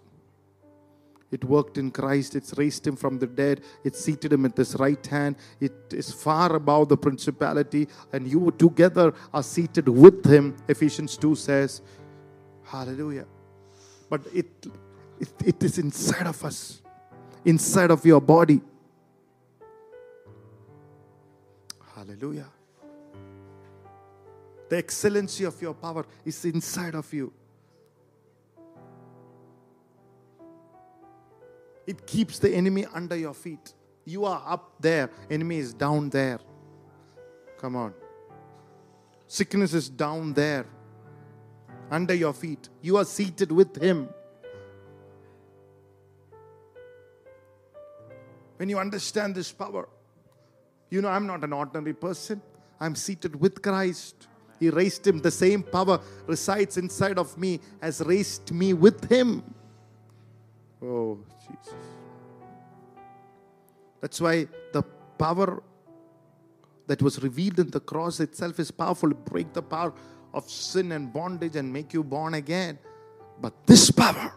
It 1.32 1.43
worked 1.43 1.78
in 1.78 1.91
Christ. 1.91 2.36
It's 2.36 2.58
raised 2.58 2.88
him 2.88 2.96
from 2.96 3.20
the 3.20 3.28
dead. 3.28 3.60
It 3.84 3.93
seated 3.93 4.32
him 4.32 4.46
at 4.46 4.56
his 4.56 4.78
right 4.78 5.06
hand. 5.06 5.36
It 5.60 5.76
is 5.91 6.10
far 6.10 6.56
above 6.56 6.88
the 6.88 6.96
principality. 6.96 7.89
And 8.13 8.26
you 8.26 8.54
together 8.58 9.13
are 9.34 9.43
seated 9.43 9.89
with 9.89 10.26
him, 10.26 10.56
Ephesians 10.70 11.17
2 11.17 11.36
says. 11.36 11.82
Hallelujah. 12.63 13.26
But 14.10 14.22
it, 14.34 14.48
it, 15.20 15.34
it 15.43 15.62
is 15.62 15.78
inside 15.78 16.28
of 16.28 16.41
us, 16.46 16.82
inside 17.47 17.91
of 17.91 18.05
your 18.05 18.19
body. 18.19 18.60
Hallelujah. 21.95 22.49
The 24.69 24.77
excellency 24.77 25.45
of 25.45 25.60
your 25.62 25.73
power 25.73 26.05
is 26.25 26.43
inside 26.43 26.93
of 26.93 27.12
you. 27.13 27.31
It 31.88 32.05
keeps 32.05 32.38
the 32.38 32.53
enemy 32.53 32.86
under 32.93 33.15
your 33.15 33.33
feet. 33.33 33.73
You 34.03 34.25
are 34.25 34.43
up 34.45 34.73
there, 34.81 35.10
enemy 35.31 35.60
is 35.60 35.73
down 35.73 36.10
there. 36.10 36.39
Come 37.57 37.77
on. 37.77 37.93
Sickness 39.25 39.73
is 39.73 39.89
down 39.89 40.33
there, 40.33 40.65
under 41.89 42.13
your 42.13 42.34
feet. 42.34 42.67
You 42.82 42.97
are 42.97 43.05
seated 43.05 43.53
with 43.53 43.82
him. 43.82 44.09
When 48.58 48.70
you 48.70 48.80
understand 48.80 49.36
this 49.36 49.51
power, 49.51 49.88
you 50.89 51.01
know 51.01 51.10
I'm 51.10 51.28
not 51.28 51.43
an 51.43 51.53
ordinary 51.53 51.93
person. 51.93 52.41
I'm 52.80 52.95
seated 52.95 53.39
with 53.39 53.62
Christ. 53.62 54.28
He 54.60 54.70
raised 54.70 55.05
him. 55.05 55.20
The 55.20 55.32
same 55.32 55.64
power 55.64 55.99
resides 56.26 56.78
inside 56.78 57.18
of 57.18 57.38
me, 57.38 57.60
has 57.82 58.01
raised 58.01 58.51
me 58.51 58.74
with 58.74 59.10
him. 59.10 59.43
Oh, 60.82 61.20
Jesus. 61.41 61.74
That's 64.01 64.22
why 64.22 64.47
the 64.74 64.84
power 65.18 65.64
that 66.88 67.01
was 67.01 67.22
revealed 67.22 67.60
in 67.60 67.70
the 67.70 67.80
cross 67.80 68.20
itself 68.20 68.60
is 68.60 68.72
powerful. 68.72 69.10
to 69.10 69.16
Break 69.16 69.53
the 69.53 69.62
power 69.62 69.93
of 70.34 70.49
sin 70.49 70.91
and 70.91 71.12
bondage 71.12 71.55
and 71.55 71.72
make 71.72 71.93
you 71.93 72.03
born 72.03 72.36
again. 72.36 72.80
But 73.39 73.53
this 73.66 73.91
power, 73.91 74.34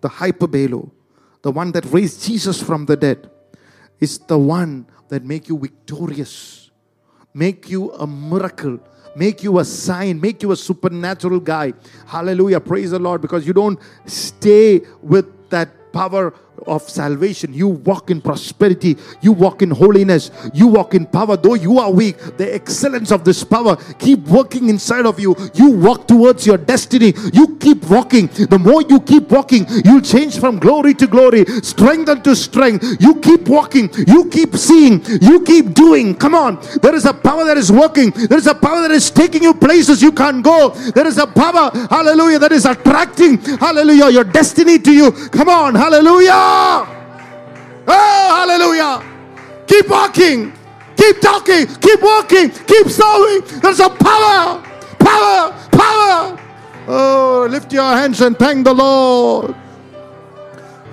the 0.00 0.08
hyperbalo, 0.08 0.90
the 1.46 1.52
one 1.52 1.70
that 1.70 1.84
raised 1.92 2.26
Jesus 2.26 2.60
from 2.60 2.86
the 2.86 2.96
dead, 2.96 3.30
is 4.00 4.18
the 4.18 4.36
one 4.36 4.84
that 5.10 5.24
make 5.24 5.48
you 5.48 5.56
victorious, 5.56 6.72
make 7.32 7.70
you 7.70 7.92
a 7.92 8.04
miracle, 8.04 8.80
make 9.14 9.44
you 9.44 9.60
a 9.60 9.64
sign, 9.64 10.20
make 10.20 10.42
you 10.42 10.50
a 10.50 10.56
supernatural 10.56 11.38
guy. 11.38 11.72
Hallelujah. 12.04 12.58
Praise 12.58 12.90
the 12.90 12.98
Lord 12.98 13.22
because 13.22 13.46
you 13.46 13.52
don't 13.52 13.78
stay 14.06 14.80
with 15.00 15.48
that 15.50 15.92
power 15.92 16.34
of 16.66 16.82
salvation. 16.82 17.52
You 17.52 17.68
walk 17.68 18.10
in 18.10 18.20
prosperity, 18.20 18.96
you 19.20 19.32
walk 19.32 19.62
in 19.62 19.70
holiness, 19.70 20.30
you 20.54 20.66
walk 20.66 20.94
in 20.94 21.06
power. 21.06 21.36
Though 21.36 21.54
you 21.54 21.78
are 21.78 21.90
weak, 21.90 22.18
the 22.36 22.54
excellence 22.54 23.10
of 23.12 23.24
this 23.24 23.44
power 23.44 23.76
keep 23.98 24.20
working 24.26 24.68
inside 24.68 25.06
of 25.06 25.20
you. 25.20 25.34
You 25.54 25.70
walk 25.70 26.06
towards 26.08 26.46
your 26.46 26.58
destiny. 26.58 27.14
You 27.32 27.56
keep 27.56 27.84
walking. 27.90 28.26
The 28.28 28.58
more 28.58 28.82
you 28.82 29.00
keep 29.00 29.30
walking, 29.30 29.66
you 29.84 30.00
change 30.00 30.38
from 30.38 30.58
glory 30.58 30.94
to 30.94 31.06
glory, 31.06 31.44
strength 31.62 32.08
unto 32.08 32.34
strength. 32.34 32.84
You 33.00 33.16
keep 33.20 33.48
walking, 33.48 33.90
you 34.06 34.28
keep 34.30 34.56
seeing, 34.56 35.04
you 35.20 35.42
keep 35.42 35.74
doing. 35.74 36.14
Come 36.14 36.34
on. 36.34 36.60
There 36.82 36.94
is 36.94 37.04
a 37.04 37.14
power 37.14 37.44
that 37.44 37.56
is 37.56 37.70
working. 37.72 38.10
There 38.10 38.38
is 38.38 38.46
a 38.46 38.54
power 38.54 38.82
that 38.82 38.90
is 38.90 39.10
taking 39.10 39.42
you 39.42 39.54
places 39.54 40.02
you 40.02 40.12
can't 40.12 40.42
go. 40.42 40.70
There 40.94 41.06
is 41.06 41.18
a 41.18 41.26
power, 41.26 41.70
hallelujah, 41.90 42.38
that 42.38 42.52
is 42.52 42.64
attracting, 42.64 43.38
hallelujah, 43.38 44.10
your 44.10 44.24
destiny 44.24 44.78
to 44.78 44.92
you. 44.92 45.12
Come 45.30 45.48
on, 45.48 45.74
hallelujah. 45.74 46.45
Oh, 47.88 48.28
hallelujah. 48.34 49.02
Keep 49.66 49.88
walking. 49.88 50.52
Keep 50.96 51.20
talking. 51.20 51.66
Keep 51.66 52.02
walking. 52.02 52.50
Keep 52.50 52.88
sowing. 52.90 53.42
There's 53.60 53.80
a 53.80 53.90
power. 53.90 54.62
Power. 54.98 55.52
Power. 55.70 56.38
Oh, 56.88 57.46
lift 57.50 57.72
your 57.72 57.84
hands 57.84 58.20
and 58.20 58.38
thank 58.38 58.64
the 58.64 58.74
Lord. 58.74 59.54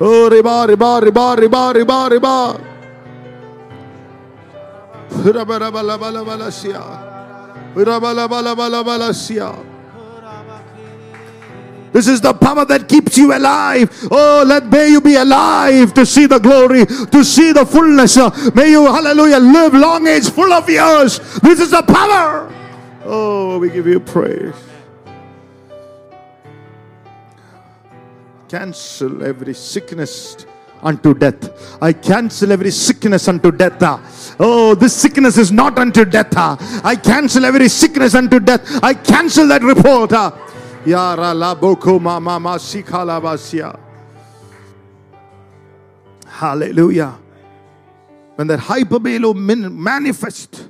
Oh, 0.01 0.30
riba, 0.30 0.68
riba, 0.68 1.01
riba, 1.01 1.36
riba, 1.38 1.74
riba, 1.74 2.10
riba. 2.10 2.60
Laba, 5.24 6.38
la, 6.38 6.49
sia. 6.49 6.82
Raba, 7.76 8.14
laba, 8.14 8.41
laba, 8.41 8.70
laba, 8.70 8.97
la, 8.97 9.12
sia. 9.14 9.73
This 11.94 12.08
is 12.08 12.20
the 12.20 12.34
power 12.34 12.66
that 12.66 12.89
keeps 12.89 13.18
you 13.18 13.34
alive. 13.34 13.89
Oh, 14.12 14.44
let 14.46 14.66
may 14.66 14.89
you 14.89 15.00
be 15.00 15.16
alive 15.16 15.94
to 15.94 16.06
see 16.06 16.26
the 16.26 16.39
glory, 16.39 16.86
to 16.86 17.24
see 17.24 17.52
the 17.54 17.66
fullness. 17.66 18.18
May 18.56 18.72
you, 18.72 18.86
hallelujah, 18.86 19.38
live 19.38 19.74
long 19.76 20.08
age 20.08 20.30
full 20.30 20.52
of 20.52 20.68
years. 20.68 21.20
This 21.41 21.60
is 21.60 21.70
the 21.72 21.84
power. 21.84 22.52
Oh, 23.06 23.60
we 23.60 23.70
give 23.70 23.86
you 23.86 24.00
praise. 24.00 24.56
Cancel 28.48 29.24
every 29.24 29.54
sickness 29.54 30.46
unto 30.82 31.14
death. 31.14 31.82
I 31.82 31.94
cancel 31.94 32.52
every 32.52 32.72
sickness 32.72 33.28
unto 33.28 33.52
death. 33.52 34.36
Oh, 34.39 34.76
this 34.76 34.96
sickness 34.96 35.38
is 35.38 35.52
not 35.52 35.78
unto 35.78 36.06
death. 36.06 36.36
I 36.84 36.96
cancel 36.96 37.46
every 37.46 37.70
sickness 37.70 38.16
unto 38.16 38.39
death. 38.39 38.84
I 38.84 38.94
cancel 38.94 39.48
that 39.48 39.62
report. 39.64 40.12
Yara 40.86 41.34
la 41.34 41.56
boko 41.56 42.00
ma 42.00 42.20
ma 42.20 42.40
ma 42.40 42.58
sikala 42.58 43.22
basia. 43.22 43.80
Hallelujah. 46.28 47.20
When 48.36 48.48
that 48.48 48.60
hyperbelo 48.60 49.36
min- 49.36 49.82
manifest, 49.82 50.70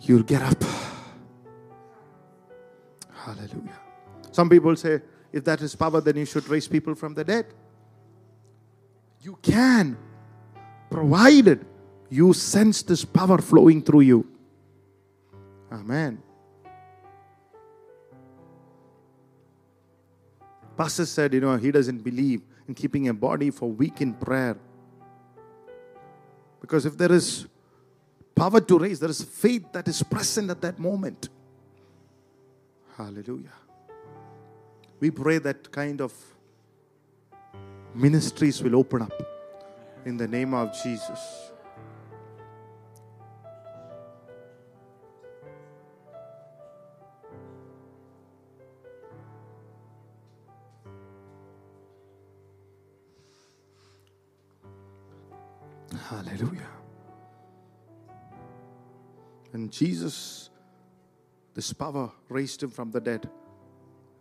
you'll 0.00 0.22
get 0.22 0.42
up. 0.42 0.64
Hallelujah. 3.12 3.80
Some 4.30 4.48
people 4.48 4.76
say, 4.76 5.02
if 5.32 5.44
that 5.44 5.60
is 5.60 5.74
power, 5.74 6.00
then 6.00 6.16
you 6.16 6.24
should 6.24 6.48
raise 6.48 6.68
people 6.68 6.94
from 6.94 7.14
the 7.14 7.24
dead. 7.24 7.46
You 9.20 9.36
can, 9.42 9.96
provided 10.88 11.66
you 12.08 12.32
sense 12.32 12.82
this 12.82 13.04
power 13.04 13.38
flowing 13.38 13.82
through 13.82 14.02
you. 14.02 14.26
Amen. 15.72 16.22
Pastor 20.76 21.06
said, 21.06 21.32
you 21.32 21.40
know, 21.40 21.56
he 21.56 21.70
doesn't 21.70 22.02
believe 22.02 22.42
in 22.68 22.74
keeping 22.74 23.08
a 23.08 23.14
body 23.14 23.50
for 23.50 23.70
week 23.70 24.00
in 24.00 24.12
prayer. 24.12 24.56
Because 26.60 26.84
if 26.84 26.96
there 26.98 27.12
is 27.12 27.46
power 28.34 28.60
to 28.60 28.78
raise, 28.78 29.00
there 29.00 29.10
is 29.10 29.22
faith 29.22 29.72
that 29.72 29.88
is 29.88 30.02
present 30.02 30.50
at 30.50 30.60
that 30.60 30.78
moment. 30.78 31.28
Hallelujah. 32.96 33.52
We 35.00 35.10
pray 35.10 35.38
that 35.38 35.70
kind 35.70 36.00
of 36.00 36.12
ministries 37.94 38.62
will 38.62 38.76
open 38.76 39.02
up 39.02 39.12
in 40.04 40.16
the 40.16 40.28
name 40.28 40.54
of 40.54 40.72
Jesus. 40.82 41.52
Hallelujah. 56.08 56.70
And 59.52 59.72
Jesus, 59.72 60.50
this 61.54 61.72
power 61.72 62.12
raised 62.28 62.62
him 62.62 62.70
from 62.70 62.90
the 62.90 63.00
dead. 63.00 63.28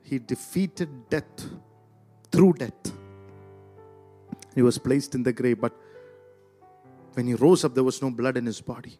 He 0.01 0.17
defeated 0.17 1.09
death 1.09 1.45
through 2.31 2.53
death. 2.53 2.91
He 4.55 4.61
was 4.61 4.77
placed 4.77 5.13
in 5.13 5.23
the 5.23 5.33
grave, 5.33 5.59
but 5.59 5.73
when 7.13 7.27
he 7.27 7.33
rose 7.35 7.63
up, 7.63 7.75
there 7.75 7.83
was 7.83 8.01
no 8.01 8.09
blood 8.09 8.37
in 8.37 8.45
his 8.45 8.61
body. 8.61 8.97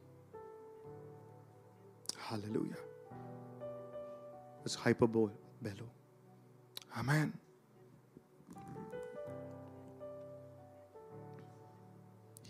Hallelujah. 2.17 2.77
It's 4.63 4.75
hyperbole. 4.75 5.31
Amen. 6.97 7.33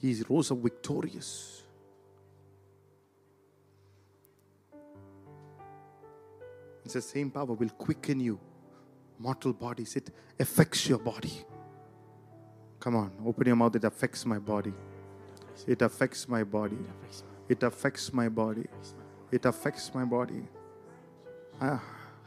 He 0.01 0.21
rose 0.29 0.51
up 0.51 0.59
victorious. 0.59 1.63
It's 6.83 6.93
the 6.93 7.01
same 7.01 7.31
power 7.31 7.45
will 7.45 7.69
quicken 7.69 8.19
you. 8.19 8.39
Mortal 9.17 9.53
bodies, 9.53 9.95
it 9.95 10.11
affects 10.39 10.87
your 10.87 10.99
body. 10.99 11.33
Come 12.79 12.95
on, 12.97 13.11
open 13.25 13.47
your 13.47 13.55
mouth. 13.55 13.75
It 13.75 13.83
affects 13.83 14.25
my 14.25 14.37
body. 14.37 14.73
It 15.65 15.81
affects 15.81 16.27
my 16.27 16.43
body. 16.43 16.77
It 17.49 17.63
affects 17.63 18.13
my 18.13 18.29
body. 18.29 18.65
It 19.31 19.45
affects 19.45 19.93
my 19.95 20.05
body. 20.05 20.47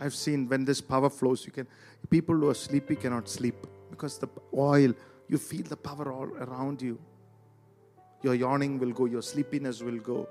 I've 0.00 0.14
seen 0.14 0.48
when 0.48 0.64
this 0.64 0.80
power 0.80 1.10
flows, 1.10 1.44
you 1.44 1.52
can 1.52 1.66
people 2.08 2.34
who 2.34 2.48
are 2.48 2.54
sleepy 2.54 2.96
cannot 2.96 3.28
sleep 3.28 3.66
because 3.90 4.18
the 4.18 4.28
oil, 4.56 4.94
you 5.28 5.38
feel 5.38 5.62
the 5.62 5.76
power 5.76 6.10
all 6.12 6.28
around 6.28 6.80
you. 6.82 6.98
Your 8.22 8.34
yawning 8.34 8.78
will 8.78 8.92
go, 8.92 9.06
your 9.06 9.22
sleepiness 9.22 9.82
will 9.82 9.98
go. 9.98 10.28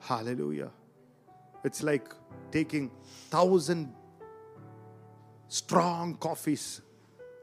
Hallelujah. 0.00 0.70
It's 1.64 1.82
like 1.82 2.12
taking 2.50 2.90
thousand 3.30 3.92
strong 5.48 6.14
coffees 6.16 6.82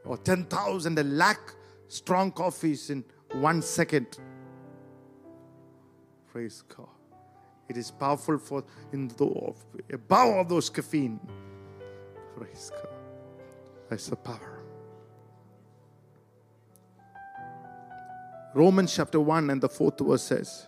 or 0.04 0.16
10,000, 0.16 0.98
a 0.98 1.02
lakh 1.02 1.54
strong 1.88 2.32
coffees 2.32 2.90
in 2.90 3.04
one 3.32 3.60
second. 3.60 4.18
Praise 6.32 6.62
God. 6.74 6.88
It 7.68 7.76
is 7.76 7.90
powerful 7.90 8.38
for 8.38 8.64
in 8.92 9.08
the 9.08 9.54
above 9.92 10.36
of 10.36 10.48
those 10.48 10.70
caffeine. 10.70 11.18
Praise 12.36 12.70
God. 12.70 12.92
That's 13.88 14.06
the 14.06 14.16
power. 14.16 14.55
Romans 18.56 18.94
chapter 18.96 19.20
1 19.20 19.50
and 19.50 19.60
the 19.60 19.68
fourth 19.68 20.00
verse 20.00 20.22
says, 20.22 20.66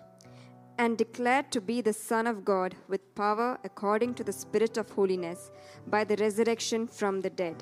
and 0.78 0.98
declared 0.98 1.50
to 1.50 1.60
be 1.60 1.80
the 1.80 1.92
Son 1.92 2.26
of 2.26 2.44
God 2.44 2.74
with 2.86 3.14
power 3.14 3.58
according 3.64 4.12
to 4.14 4.22
the 4.22 4.32
Spirit 4.32 4.76
of 4.76 4.90
holiness 4.90 5.50
by 5.86 6.04
the 6.04 6.14
resurrection 6.16 6.86
from 6.86 7.20
the 7.22 7.30
dead. 7.30 7.56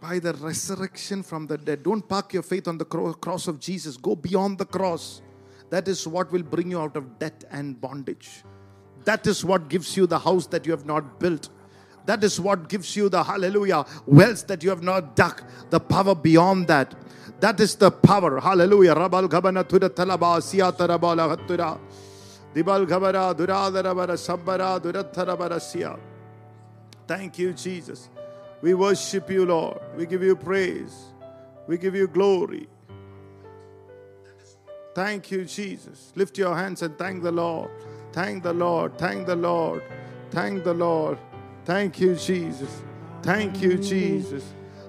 by 0.00 0.18
the 0.18 0.32
resurrection 0.34 1.22
from 1.22 1.46
the 1.46 1.58
dead. 1.58 1.82
Don't 1.82 2.06
park 2.08 2.32
your 2.32 2.42
faith 2.42 2.66
on 2.68 2.78
the 2.78 2.84
cross 2.84 3.48
of 3.48 3.58
Jesus. 3.60 3.96
Go 3.96 4.14
beyond 4.14 4.58
the 4.58 4.64
cross. 4.64 5.22
That 5.70 5.88
is 5.88 6.06
what 6.06 6.30
will 6.32 6.42
bring 6.42 6.70
you 6.70 6.80
out 6.80 6.96
of 6.96 7.18
debt 7.18 7.44
and 7.50 7.80
bondage. 7.80 8.28
That 9.04 9.26
is 9.26 9.44
what 9.44 9.68
gives 9.68 9.96
you 9.96 10.06
the 10.06 10.18
house 10.18 10.46
that 10.48 10.66
you 10.66 10.72
have 10.72 10.86
not 10.86 11.18
built. 11.18 11.48
That 12.06 12.22
is 12.24 12.40
what 12.40 12.68
gives 12.68 12.96
you 12.96 13.08
the 13.08 13.22
hallelujah 13.22 13.84
wealth 14.06 14.46
that 14.46 14.62
you 14.62 14.70
have 14.70 14.82
not 14.82 15.16
dug. 15.16 15.42
The 15.70 15.80
power 15.80 16.14
beyond 16.14 16.68
that. 16.68 16.94
That 17.40 17.60
is 17.60 17.74
the 17.74 17.90
power. 17.90 18.40
Hallelujah. 18.40 18.94
Rabal 18.94 19.28
gabana 19.28 19.68
tura 19.68 19.90
talaba 19.90 20.40
siyata 20.40 20.88
rabala 20.88 21.36
hatura. 21.36 21.78
Dibal 22.54 22.86
gabara 22.86 23.34
duradara 23.34 23.94
bara 23.94 24.14
sabbara 24.14 24.80
durathara 24.80 25.36
bara 25.36 25.56
siya. 25.56 25.98
Thank 27.06 27.38
you, 27.38 27.52
Jesus. 27.52 28.08
We 28.62 28.74
worship 28.74 29.30
you, 29.30 29.44
Lord. 29.44 29.80
We 29.96 30.06
give 30.06 30.22
you 30.22 30.34
praise. 30.34 31.12
We 31.66 31.76
give 31.76 31.94
you 31.94 32.08
glory. 32.08 32.68
Thank 34.94 35.30
you, 35.30 35.44
Jesus. 35.44 36.12
Lift 36.14 36.38
your 36.38 36.56
hands 36.56 36.80
and 36.82 36.96
thank 36.96 37.22
the 37.22 37.32
Lord. 37.32 37.70
Thank 38.12 38.42
the 38.44 38.52
Lord. 38.52 38.96
Thank 38.96 39.26
the 39.26 39.36
Lord. 39.36 39.82
Thank 40.30 40.64
the 40.64 40.72
Lord. 40.72 41.18
Thank 41.66 42.00
you, 42.00 42.14
Jesus. 42.14 42.82
Thank 43.22 43.60
you, 43.60 43.76
Jesus. 43.76 44.44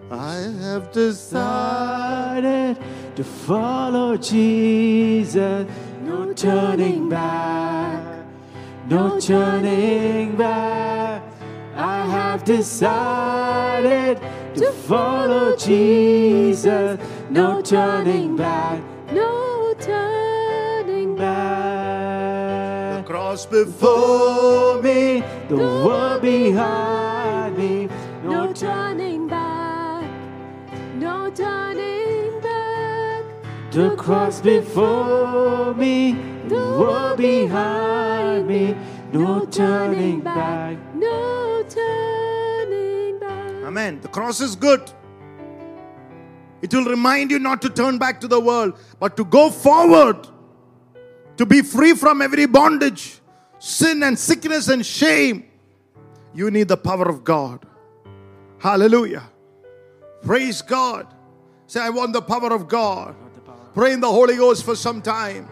I 0.10 0.36
have 0.62 0.92
decided. 0.94 2.78
to 3.18 3.24
follow 3.24 4.16
Jesus. 4.16 5.68
No 6.04 6.32
turning 6.34 7.10
back, 7.10 8.24
no 8.88 9.20
turning 9.20 10.38
back. 10.38 11.24
I 11.76 12.06
have 12.06 12.44
decided 12.44 14.22
to 14.54 14.72
follow 14.72 15.56
Jesus. 15.58 17.00
No 17.32 17.60
turning 17.64 18.38
back, 18.38 18.80
No 19.12 19.74
turning 19.80 21.16
back. 21.16 21.57
Cross 23.38 23.46
before 23.46 24.58
Before 24.78 24.82
me, 24.82 25.24
the 25.48 25.56
world 25.58 26.22
behind 26.22 27.58
me. 27.58 27.90
No 28.24 28.52
turning 28.54 29.28
back. 29.28 30.10
No 30.96 31.30
turning 31.30 32.42
back. 32.42 33.24
The 33.72 33.96
cross 33.96 34.42
before 34.42 35.74
me, 35.76 36.14
the 36.48 36.56
world 36.56 37.18
behind 37.18 38.48
me, 38.48 38.76
no 39.14 39.46
turning 39.46 40.22
back. 40.22 40.78
No 40.96 41.64
turning 41.70 43.20
back. 43.20 43.52
Amen. 43.66 44.00
The 44.02 44.08
cross 44.08 44.42
is 44.42 44.56
good. 44.56 44.92
It 46.62 46.74
will 46.74 46.86
remind 46.86 47.30
you 47.30 47.38
not 47.38 47.62
to 47.62 47.70
turn 47.70 48.00
back 48.00 48.20
to 48.22 48.28
the 48.28 48.40
world, 48.40 48.80
but 49.00 49.16
to 49.18 49.26
go 49.26 49.52
forward, 49.52 50.28
to 51.38 51.46
be 51.46 51.62
free 51.62 51.94
from 51.94 52.22
every 52.22 52.48
bondage, 52.48 53.22
sin 53.60 54.04
and 54.04 54.18
sickness 54.18 54.68
and 54.68 54.86
shame. 54.86 55.46
You 56.34 56.52
need 56.52 56.68
the 56.68 56.78
power 56.78 57.10
of 57.10 57.24
God. 57.24 57.66
Hallelujah. 58.60 59.30
Praise 60.24 60.62
God. 60.62 61.08
Say, 61.68 61.82
I 61.82 61.90
want 61.90 62.14
the 62.14 62.22
power 62.22 62.54
of 62.54 62.68
God. 62.68 63.16
Pray 63.74 63.94
in 63.94 64.00
the 64.00 64.12
Holy 64.12 64.36
Ghost 64.36 64.64
for 64.64 64.76
some 64.76 65.02
time. 65.02 65.48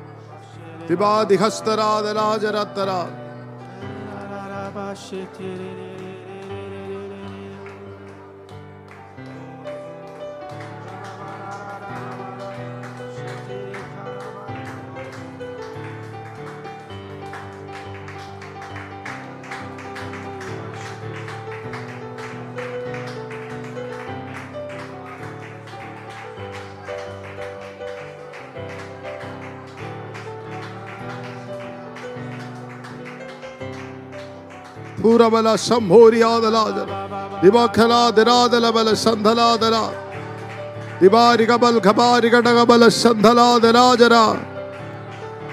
सूर 35.16 35.28
बल 35.32 35.47
शंभोरी 35.55 36.22
आदला 36.28 36.63
दिवा 37.39 37.66
खला 37.76 38.01
दिरादल 38.20 38.66
बल 38.76 38.88
संधला 38.99 39.47
दला 39.63 39.84
दिबारी 40.99 41.45
गबल 41.47 41.80
खबारी 41.86 42.30
गडग 42.36 42.59
बल 42.68 42.84
संधला 42.91 43.47
दला 43.63 43.86
जरा 44.01 44.26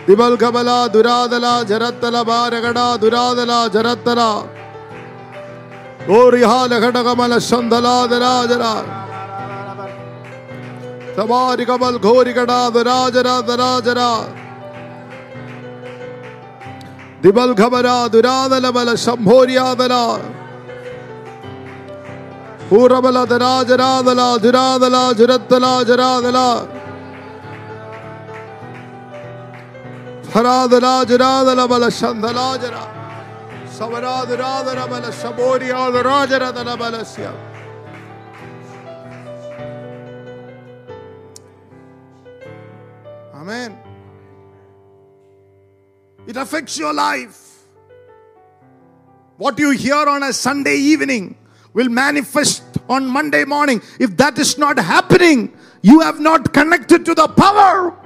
दिबल 0.06 0.34
खबला 0.42 0.78
दुरादला 0.94 1.54
जरतला 1.70 2.22
बारगड़ा 2.26 2.86
दुरादला 3.02 3.60
जरतला 3.74 4.30
और 6.10 6.38
यहाँ 6.42 6.66
लखटक 6.68 7.14
मल 7.18 7.38
संधला 7.50 7.96
दला 8.10 8.34
जरा 8.50 8.74
तबारी 11.16 11.64
गबल 11.70 11.98
घोरी 12.02 12.32
गड़ा 12.34 12.60
दरा 12.74 12.98
जरा 13.14 13.40
दरा 13.46 13.70
जरा, 13.86 14.10
जरा 14.10 14.41
ദിബൽ 17.22 17.50
ഖബര 17.60 17.88
ദുരാതല 18.14 18.66
ബല 18.76 18.90
ശംഭോര്യാതല 19.04 19.94
പൂറബല 22.68 23.18
ദരാജരാതല 23.32 24.20
ദുരാതല 24.44 24.96
ജുരത്തല 25.18 25.66
ജരാതല 25.90 26.38
ഫരാതല 30.32 30.86
ജുരാതല 31.10 31.60
ബല 31.72 31.88
ശന്ധലാജര 32.00 32.76
സവരാതുരാതര 33.78 34.80
ബല 34.92 35.06
ശബോര്യാതരാജരതല 35.22 36.68
ബലസ്യം 36.82 37.38
Amen. 43.34 43.81
It 46.26 46.36
affects 46.36 46.78
your 46.78 46.92
life. 46.92 47.64
What 49.36 49.58
you 49.58 49.70
hear 49.70 49.96
on 49.96 50.22
a 50.22 50.32
Sunday 50.32 50.76
evening 50.76 51.36
will 51.72 51.88
manifest 51.88 52.62
on 52.88 53.06
Monday 53.06 53.44
morning. 53.44 53.82
If 53.98 54.16
that 54.18 54.38
is 54.38 54.58
not 54.58 54.78
happening, 54.78 55.56
you 55.82 56.00
have 56.00 56.20
not 56.20 56.52
connected 56.52 57.04
to 57.06 57.14
the 57.14 57.26
power. 57.28 57.98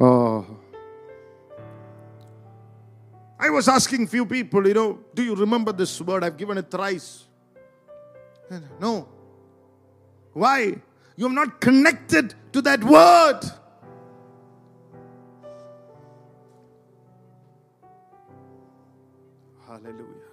Oh. 0.00 0.46
I 3.38 3.50
was 3.50 3.68
asking 3.68 4.06
few 4.06 4.24
people, 4.24 4.66
you 4.66 4.74
know, 4.74 5.00
do 5.14 5.22
you 5.22 5.34
remember 5.34 5.72
this 5.72 6.00
word? 6.00 6.24
I've 6.24 6.36
given 6.36 6.56
it 6.56 6.70
thrice. 6.70 7.24
No. 8.80 9.08
Why? 10.32 10.76
You 11.16 11.26
have 11.26 11.34
not 11.34 11.60
connected 11.60 12.34
to 12.52 12.62
that 12.62 12.82
word. 12.82 13.40
Hallelujah. 19.74 20.30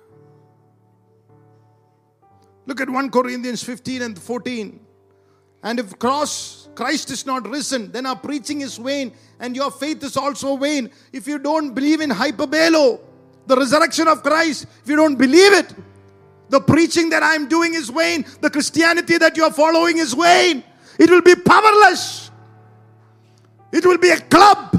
Look 2.68 2.80
at 2.80 2.88
1 2.88 3.10
Corinthians 3.10 3.64
15 3.64 4.04
and 4.04 4.20
14. 4.20 4.80
And 5.64 5.80
if 5.80 5.98
cross 5.98 6.70
Christ 6.76 7.10
is 7.10 7.26
not 7.26 7.50
risen, 7.50 7.92
then 7.92 8.06
our 8.06 8.16
preaching 8.16 8.62
is 8.62 8.78
vain 8.78 9.14
and 9.40 9.56
your 9.56 9.72
faith 9.72 10.04
is 10.04 10.16
also 10.16 10.58
vain. 10.58 10.92
If 11.12 11.26
you 11.26 11.40
don't 11.40 11.74
believe 11.74 12.02
in 12.02 12.12
hyperbelo, 12.12 13.00
the 13.48 13.56
resurrection 13.56 14.08
of 14.08 14.22
Christ, 14.22 14.68
if 14.84 14.90
you 14.90 14.96
don't 14.96 15.16
believe 15.16 15.54
it, 15.54 15.74
the 16.50 16.62
preaching 16.62 17.10
that 17.10 17.24
I'm 17.24 17.48
doing 17.48 17.74
is 17.74 17.90
vain. 17.90 18.26
The 18.42 18.50
Christianity 18.52 19.18
that 19.18 19.36
you're 19.38 19.52
following 19.52 19.98
is 19.98 20.14
vain. 20.14 20.64
It 21.00 21.10
will 21.10 21.24
be 21.24 21.34
powerless. 21.34 22.30
It 23.72 23.84
will 23.88 23.98
be 23.98 24.12
a 24.12 24.20
club. 24.20 24.78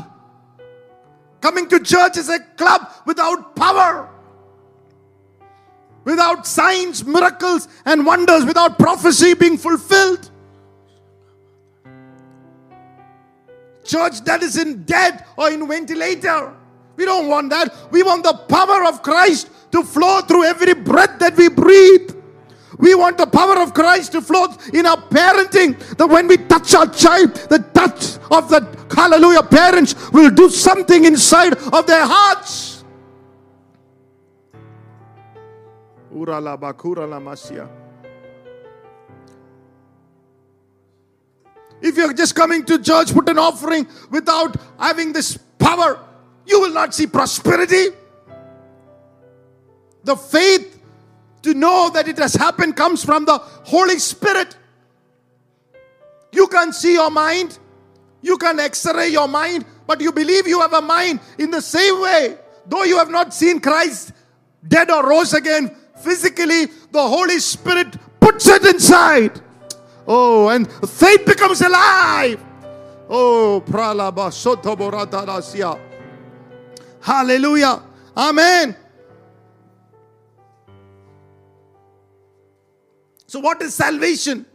Coming 1.40 1.68
to 1.68 1.80
church 1.80 2.16
is 2.16 2.28
a 2.28 2.38
club 2.38 2.92
without 3.04 3.56
power 3.56 4.11
without 6.04 6.46
signs, 6.46 7.04
miracles, 7.04 7.68
and 7.84 8.04
wonders, 8.04 8.44
without 8.44 8.78
prophecy 8.78 9.34
being 9.34 9.56
fulfilled. 9.56 10.30
Church 13.84 14.20
that 14.24 14.42
is 14.42 14.56
in 14.56 14.84
dead 14.84 15.24
or 15.36 15.50
in 15.50 15.66
ventilator. 15.66 16.54
We 16.96 17.04
don't 17.04 17.28
want 17.28 17.50
that. 17.50 17.74
We 17.90 18.02
want 18.02 18.22
the 18.22 18.34
power 18.34 18.84
of 18.86 19.02
Christ 19.02 19.50
to 19.72 19.82
flow 19.82 20.20
through 20.20 20.44
every 20.44 20.74
breath 20.74 21.18
that 21.18 21.36
we 21.36 21.48
breathe. 21.48 22.14
We 22.78 22.94
want 22.94 23.18
the 23.18 23.26
power 23.26 23.58
of 23.58 23.74
Christ 23.74 24.12
to 24.12 24.20
flow 24.20 24.46
in 24.72 24.86
our 24.86 24.96
parenting. 24.96 25.78
That 25.96 26.06
when 26.06 26.26
we 26.26 26.36
touch 26.36 26.74
our 26.74 26.86
child, 26.86 27.34
the 27.34 27.58
touch 27.74 28.18
of 28.30 28.48
the 28.48 28.66
hallelujah 28.94 29.42
parents 29.42 30.10
will 30.10 30.30
do 30.30 30.48
something 30.48 31.04
inside 31.04 31.54
of 31.54 31.86
their 31.86 32.04
hearts. 32.04 32.71
If 41.80 41.96
you're 41.96 42.12
just 42.12 42.34
coming 42.34 42.64
to 42.66 42.78
church, 42.78 43.12
put 43.12 43.28
an 43.28 43.38
offering 43.38 43.88
without 44.10 44.56
having 44.78 45.12
this 45.12 45.36
power, 45.58 45.98
you 46.46 46.60
will 46.60 46.72
not 46.72 46.94
see 46.94 47.06
prosperity. 47.06 47.88
The 50.04 50.16
faith 50.16 50.80
to 51.42 51.54
know 51.54 51.90
that 51.90 52.08
it 52.08 52.18
has 52.18 52.34
happened 52.34 52.76
comes 52.76 53.04
from 53.04 53.24
the 53.24 53.38
Holy 53.38 53.98
Spirit. 53.98 54.56
You 56.30 56.46
can 56.46 56.72
see 56.72 56.94
your 56.94 57.10
mind, 57.10 57.58
you 58.20 58.38
can 58.38 58.60
x 58.60 58.86
ray 58.86 59.08
your 59.08 59.28
mind, 59.28 59.64
but 59.86 60.00
you 60.00 60.12
believe 60.12 60.46
you 60.46 60.60
have 60.60 60.72
a 60.72 60.82
mind 60.82 61.20
in 61.38 61.50
the 61.50 61.60
same 61.60 62.00
way. 62.00 62.38
Though 62.66 62.84
you 62.84 62.98
have 62.98 63.10
not 63.10 63.34
seen 63.34 63.60
Christ 63.60 64.12
dead 64.66 64.90
or 64.90 65.08
rose 65.08 65.34
again 65.34 65.76
physically, 66.02 66.66
the 66.90 67.02
Holy 67.02 67.38
Spirit 67.38 67.96
puts 68.20 68.46
it 68.48 68.64
inside. 68.66 69.40
Oh, 70.06 70.48
and 70.48 70.70
faith 70.88 71.24
becomes 71.24 71.60
alive. 71.60 72.42
Oh, 73.08 73.62
pralaba 73.66 74.30
sotoboratarasia. 74.30 75.78
Hallelujah. 77.00 77.82
Amen. 78.16 78.76
So, 83.26 83.40
what 83.40 83.62
is 83.62 83.74
salvation? 83.74 84.46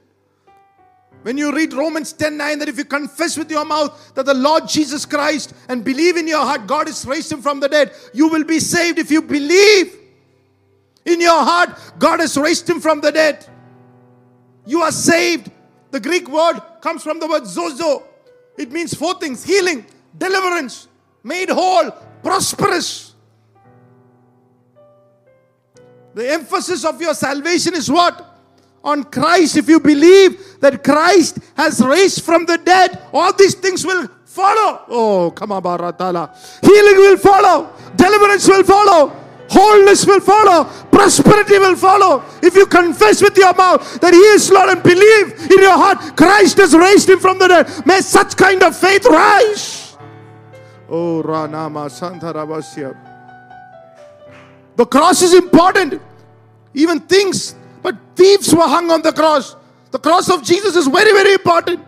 When 1.24 1.38
you 1.38 1.54
read 1.54 1.74
Romans 1.74 2.14
10 2.14 2.38
9, 2.38 2.60
that 2.60 2.70
if 2.70 2.78
you 2.78 2.86
confess 2.86 3.38
with 3.38 3.50
your 3.52 3.66
mouth 3.66 4.14
that 4.14 4.26
the 4.26 4.34
Lord 4.34 4.68
Jesus 4.68 5.06
Christ 5.06 5.54
and 5.68 5.84
believe 5.84 6.16
in 6.16 6.28
your 6.28 6.46
heart 6.46 6.68
God 6.68 6.88
has 6.88 7.06
raised 7.06 7.32
him 7.32 7.42
from 7.42 7.60
the 7.60 7.68
dead, 7.68 7.92
you 8.14 8.30
will 8.30 8.44
be 8.44 8.60
saved 8.60 9.00
if 9.00 9.12
you 9.12 9.22
believe 9.22 9.97
in 11.08 11.22
your 11.22 11.44
heart 11.44 11.78
God 11.98 12.20
has 12.20 12.38
raised 12.38 12.70
him 12.70 12.80
from 12.80 13.02
the 13.02 13.12
dead. 13.12 13.46
You 14.66 14.82
are 14.82 14.92
saved. 14.92 15.50
The 15.92 16.00
Greek 16.00 16.28
word 16.28 16.60
comes 16.82 17.02
from 17.04 17.20
the 17.20 17.28
word 17.28 17.48
zozo. 17.48 18.04
It 18.58 18.72
means 18.72 18.94
four 18.94 19.14
things 19.16 19.44
healing, 19.44 19.86
deliverance, 20.18 20.88
made 21.24 21.50
whole, 21.50 21.92
prosperous. 22.22 23.14
The 26.14 26.32
emphasis 26.32 26.84
of 26.84 27.00
your 27.00 27.14
salvation 27.14 27.76
is 27.76 27.92
what? 27.92 28.26
On 28.84 29.04
Christ. 29.04 29.58
If 29.58 29.70
you 29.70 29.80
believe 29.80 30.60
that 30.60 30.84
Christ 30.84 31.38
has 31.56 31.80
raised 31.80 32.24
from 32.24 32.46
the 32.46 32.58
dead, 32.58 33.00
all 33.14 33.32
these 33.34 33.54
things 33.54 33.86
will 33.86 34.08
follow. 34.26 34.82
Oh, 34.90 35.32
come 35.32 35.52
on, 35.52 35.62
Baratala. 35.62 36.34
Healing 36.62 36.98
will 36.98 37.18
follow, 37.18 37.72
deliverance 37.96 38.48
will 38.48 38.64
follow, 38.64 39.10
wholeness 39.50 40.06
will 40.06 40.20
follow, 40.20 40.70
prosperity 40.98 41.60
will 41.60 41.76
follow. 41.76 42.24
If 42.42 42.56
you 42.56 42.66
confess 42.66 43.22
with 43.22 43.38
your 43.38 43.54
mouth 43.54 44.02
that 44.02 44.14
He 44.14 44.20
is 44.20 44.50
Lord 44.50 44.70
and 44.70 44.82
believe 44.82 45.52
in 45.52 45.62
your 45.62 45.78
heart 45.78 46.18
Christ 46.18 46.58
has 46.58 46.76
raised 46.76 47.08
Him 47.08 47.20
from 47.20 47.38
the 47.38 47.48
dead, 47.48 47.86
may 47.86 48.02
such 48.02 48.36
kind 48.36 48.64
of 48.64 48.76
faith 48.76 49.06
rise. 49.06 49.96
Oh, 50.90 51.22
Ranama 51.24 51.92
Santa. 51.92 52.34
The 54.76 54.86
cross 54.86 55.22
is 55.22 55.34
important. 55.36 56.02
Even 56.74 57.00
things, 57.02 57.56
but 57.84 57.96
thieves 58.16 58.54
were 58.54 58.68
hung 58.68 58.90
on 58.90 59.02
the 59.02 59.12
cross. 59.12 59.56
The 59.92 60.00
cross 60.00 60.30
of 60.30 60.44
Jesus 60.44 60.76
is 60.76 60.88
very, 60.88 61.12
very 61.12 61.34
important. 61.34 61.82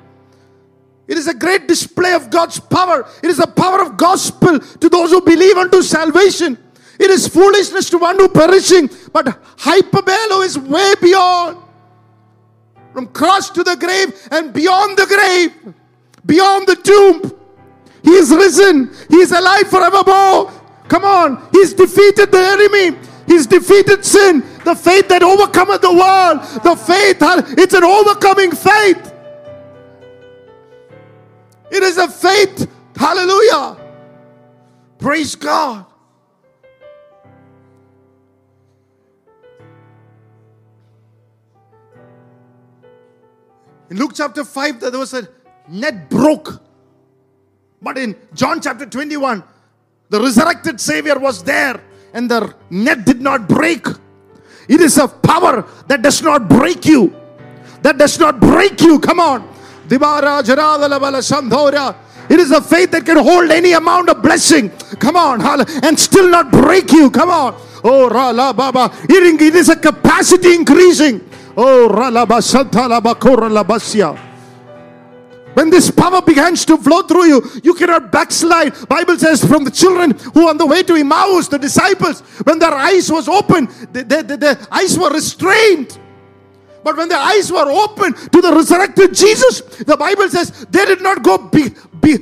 It 1.07 1.17
is 1.17 1.27
a 1.27 1.33
great 1.33 1.67
display 1.67 2.13
of 2.13 2.29
God's 2.29 2.59
power. 2.59 3.07
It 3.23 3.29
is 3.29 3.37
the 3.37 3.47
power 3.47 3.81
of 3.81 3.97
gospel 3.97 4.59
to 4.59 4.89
those 4.89 5.09
who 5.09 5.21
believe 5.21 5.57
unto 5.57 5.81
salvation. 5.81 6.57
It 6.99 7.09
is 7.09 7.27
foolishness 7.27 7.89
to 7.91 7.97
one 7.97 8.17
who 8.17 8.27
perishing, 8.27 8.89
but 9.13 9.25
hyperbelo 9.57 10.45
is 10.45 10.59
way 10.59 10.93
beyond. 11.01 11.57
From 12.93 13.07
cross 13.07 13.49
to 13.51 13.63
the 13.63 13.77
grave 13.77 14.27
and 14.31 14.51
beyond 14.51 14.97
the 14.97 15.05
grave, 15.05 15.73
beyond 16.25 16.67
the 16.67 16.75
tomb. 16.75 17.35
He 18.03 18.11
is 18.11 18.31
risen. 18.31 18.93
He 19.09 19.17
is 19.17 19.31
alive 19.31 19.67
forevermore. 19.69 20.51
Come 20.87 21.05
on. 21.05 21.47
He's 21.51 21.73
defeated 21.73 22.31
the 22.31 22.39
enemy. 22.39 22.97
He's 23.27 23.45
defeated 23.45 24.03
sin. 24.03 24.43
The 24.65 24.75
faith 24.75 25.07
that 25.09 25.23
overcometh 25.23 25.81
the 25.81 25.93
world. 25.93 26.41
The 26.63 26.75
faith, 26.75 27.17
it's 27.57 27.73
an 27.73 27.83
overcoming 27.83 28.51
faith. 28.51 29.13
It 31.71 31.83
is 31.83 31.97
a 31.97 32.07
faith. 32.07 32.69
Hallelujah. 32.95 33.77
Praise 34.97 35.35
God. 35.35 35.85
In 43.89 43.97
Luke 43.97 44.11
chapter 44.13 44.43
5, 44.45 44.79
there 44.79 44.91
was 44.91 45.13
a 45.13 45.27
net 45.67 46.09
broke. 46.09 46.61
But 47.81 47.97
in 47.97 48.15
John 48.33 48.61
chapter 48.61 48.85
21, 48.85 49.43
the 50.09 50.19
resurrected 50.19 50.79
Savior 50.79 51.17
was 51.17 51.43
there 51.43 51.81
and 52.13 52.29
the 52.29 52.53
net 52.69 53.05
did 53.05 53.21
not 53.21 53.47
break. 53.47 53.87
It 54.67 54.81
is 54.81 54.97
a 54.97 55.07
power 55.07 55.65
that 55.87 56.01
does 56.01 56.21
not 56.21 56.47
break 56.49 56.85
you. 56.85 57.15
That 57.81 57.97
does 57.97 58.19
not 58.19 58.39
break 58.39 58.81
you. 58.81 58.99
Come 58.99 59.19
on. 59.19 59.47
It 62.29 62.39
is 62.39 62.51
a 62.51 62.61
faith 62.61 62.91
that 62.91 63.05
can 63.05 63.17
hold 63.17 63.49
any 63.49 63.71
amount 63.73 64.09
of 64.09 64.21
blessing. 64.21 64.69
Come 64.99 65.15
on. 65.15 65.41
And 65.83 65.97
still 65.97 66.29
not 66.29 66.51
break 66.51 66.91
you. 66.91 67.09
Come 67.09 67.31
on. 67.31 67.55
Oh, 67.83 68.09
Rala 68.09 68.55
Baba. 68.55 68.91
It 69.09 69.41
it 69.41 69.55
is 69.55 69.69
a 69.69 69.75
capacity 69.75 70.55
increasing. 70.55 71.21
Oh, 71.55 71.89
Rala 71.91 72.25
Labasya. 72.25 74.17
When 75.55 75.69
this 75.69 75.89
power 75.91 76.21
begins 76.21 76.63
to 76.65 76.77
flow 76.77 77.01
through 77.01 77.25
you, 77.25 77.51
you 77.63 77.73
cannot 77.73 78.11
backslide. 78.11 78.87
Bible 78.87 79.17
says 79.17 79.43
from 79.43 79.63
the 79.63 79.71
children 79.71 80.11
who 80.33 80.47
on 80.47 80.57
the 80.57 80.65
way 80.65 80.83
to 80.83 80.95
Emmaus, 80.95 81.47
the 81.47 81.57
disciples, 81.57 82.21
when 82.43 82.59
their 82.59 82.73
eyes 82.73 83.11
was 83.11 83.27
open, 83.27 83.67
the- 83.91 84.03
the- 84.03 84.23
the- 84.23 84.37
their 84.37 84.57
eyes 84.71 84.97
were 84.97 85.09
restrained. 85.09 85.97
But 86.83 86.95
when 86.95 87.09
their 87.09 87.19
eyes 87.19 87.51
were 87.51 87.69
open 87.69 88.13
to 88.13 88.41
the 88.41 88.53
resurrected 88.53 89.13
Jesus, 89.13 89.59
the 89.85 89.97
Bible 89.97 90.29
says 90.29 90.51
they 90.71 90.85
did 90.85 91.01
not 91.01 91.23
go 91.23 91.37
be, 91.37 91.73
be- 91.99 92.19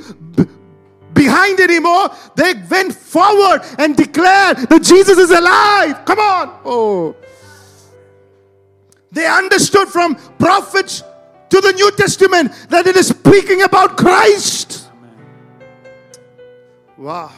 behind 1.28 1.60
anymore. 1.60 2.10
They 2.36 2.54
went 2.70 2.94
forward 2.94 3.62
and 3.78 3.96
declared 3.96 4.58
that 4.70 4.82
Jesus 4.82 5.18
is 5.18 5.32
alive. 5.32 6.06
Come 6.06 6.20
on. 6.20 6.46
Oh. 6.64 7.16
They 9.12 9.26
understood 9.26 9.90
from 9.90 10.16
prophets 10.38 11.04
to 11.50 11.62
the 11.62 11.74
New 11.74 11.92
Testament 11.92 12.52
that 12.70 12.88
it 12.88 12.96
is 12.96 13.08
speaking 13.08 13.64
about 13.64 13.98
Christ. 13.98 14.90
Wow. 16.98 17.32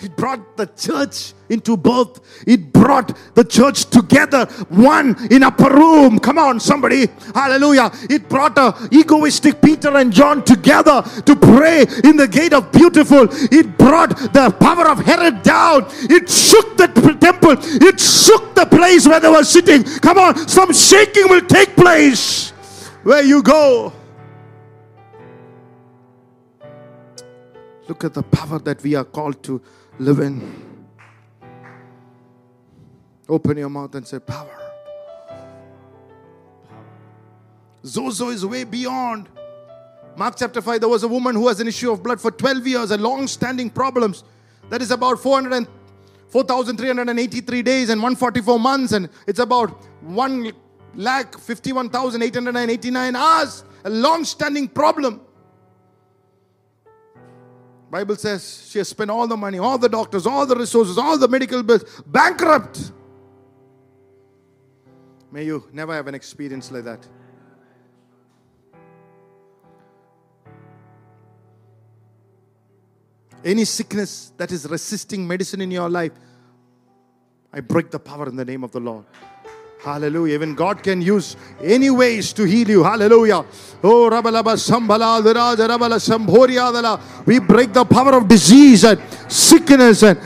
It 0.00 0.16
brought 0.16 0.56
the 0.56 0.66
church 0.66 1.34
into 1.48 1.76
birth. 1.76 2.20
It 2.46 2.72
brought 2.72 3.16
the 3.34 3.44
church 3.44 3.86
together, 3.86 4.46
one 4.68 5.16
in 5.30 5.42
upper 5.42 5.70
room. 5.74 6.18
Come 6.20 6.38
on, 6.38 6.60
somebody. 6.60 7.08
Hallelujah. 7.34 7.90
It 8.08 8.28
brought 8.28 8.56
a 8.58 8.88
egoistic 8.92 9.60
Peter 9.60 9.96
and 9.96 10.12
John 10.12 10.44
together 10.44 11.02
to 11.26 11.34
pray 11.34 11.82
in 12.04 12.16
the 12.16 12.28
gate 12.30 12.52
of 12.52 12.70
beautiful. 12.70 13.28
It 13.30 13.76
brought 13.76 14.10
the 14.32 14.54
power 14.60 14.88
of 14.88 15.00
Herod 15.00 15.42
down. 15.42 15.86
It 16.08 16.30
shook 16.30 16.76
the 16.76 16.88
temple. 17.20 17.56
It 17.58 17.98
shook 17.98 18.54
the 18.54 18.66
place 18.66 19.06
where 19.06 19.20
they 19.20 19.28
were 19.28 19.44
sitting. 19.44 19.82
Come 19.82 20.18
on, 20.18 20.36
some 20.48 20.72
shaking 20.72 21.28
will 21.28 21.42
take 21.42 21.74
place 21.74 22.50
where 23.02 23.22
you 23.22 23.42
go. 23.42 23.92
Look 27.88 28.04
at 28.04 28.12
the 28.12 28.22
power 28.22 28.58
that 28.60 28.82
we 28.82 28.94
are 28.94 29.04
called 29.04 29.42
to 29.44 29.62
live 29.98 30.20
in. 30.20 30.86
Open 33.28 33.58
your 33.58 33.68
mouth 33.68 33.94
and 33.94 34.06
say, 34.06 34.18
Power. 34.18 34.58
Zozo 37.84 38.28
is 38.28 38.44
way 38.44 38.64
beyond. 38.64 39.28
Mark 40.16 40.34
chapter 40.36 40.60
5, 40.60 40.80
there 40.80 40.88
was 40.88 41.02
a 41.02 41.08
woman 41.08 41.34
who 41.34 41.46
has 41.48 41.60
an 41.60 41.68
issue 41.68 41.92
of 41.92 42.02
blood 42.02 42.20
for 42.20 42.30
12 42.30 42.66
years, 42.66 42.90
a 42.90 42.96
long 42.96 43.26
standing 43.26 43.70
problems. 43.70 44.24
That 44.68 44.82
is 44.82 44.90
about 44.90 45.20
400 45.20 45.52
and 45.52 45.68
4,383 46.28 47.62
days 47.62 47.88
and 47.88 48.02
144 48.02 48.58
months, 48.58 48.92
and 48.92 49.08
it's 49.26 49.38
about 49.38 49.70
1 50.02 50.52
lakh 50.94 51.38
51,889 51.38 53.16
hours. 53.16 53.64
A 53.84 53.90
long 53.90 54.24
standing 54.24 54.68
problem. 54.68 55.20
Bible 57.90 58.16
says 58.16 58.68
she 58.70 58.78
has 58.78 58.88
spent 58.88 59.10
all 59.10 59.26
the 59.26 59.36
money, 59.36 59.58
all 59.58 59.78
the 59.78 59.88
doctors, 59.88 60.26
all 60.26 60.44
the 60.44 60.56
resources, 60.56 60.98
all 60.98 61.16
the 61.16 61.28
medical 61.28 61.62
bills, 61.62 61.84
bankrupt. 62.06 62.92
May 65.32 65.44
you 65.44 65.64
never 65.72 65.94
have 65.94 66.06
an 66.06 66.14
experience 66.14 66.70
like 66.70 66.84
that. 66.84 67.06
Any 73.44 73.64
sickness 73.64 74.32
that 74.36 74.50
is 74.52 74.68
resisting 74.68 75.26
medicine 75.26 75.60
in 75.60 75.70
your 75.70 75.88
life, 75.88 76.12
I 77.52 77.60
break 77.60 77.90
the 77.90 77.98
power 77.98 78.28
in 78.28 78.36
the 78.36 78.44
name 78.44 78.64
of 78.64 78.72
the 78.72 78.80
Lord. 78.80 79.06
Hallelujah. 79.80 80.34
Even 80.34 80.54
God 80.56 80.82
can 80.82 81.00
use 81.00 81.36
any 81.62 81.88
ways 81.88 82.32
to 82.32 82.42
heal 82.44 82.68
you. 82.68 82.82
Hallelujah. 82.82 83.44
Oh, 83.82 84.10
Rabalaba. 84.10 84.56
We 87.26 87.38
break 87.38 87.72
the 87.72 87.84
power 87.84 88.14
of 88.14 88.26
disease 88.26 88.82
and 88.84 89.00
sickness 89.30 90.02
and 90.02 90.18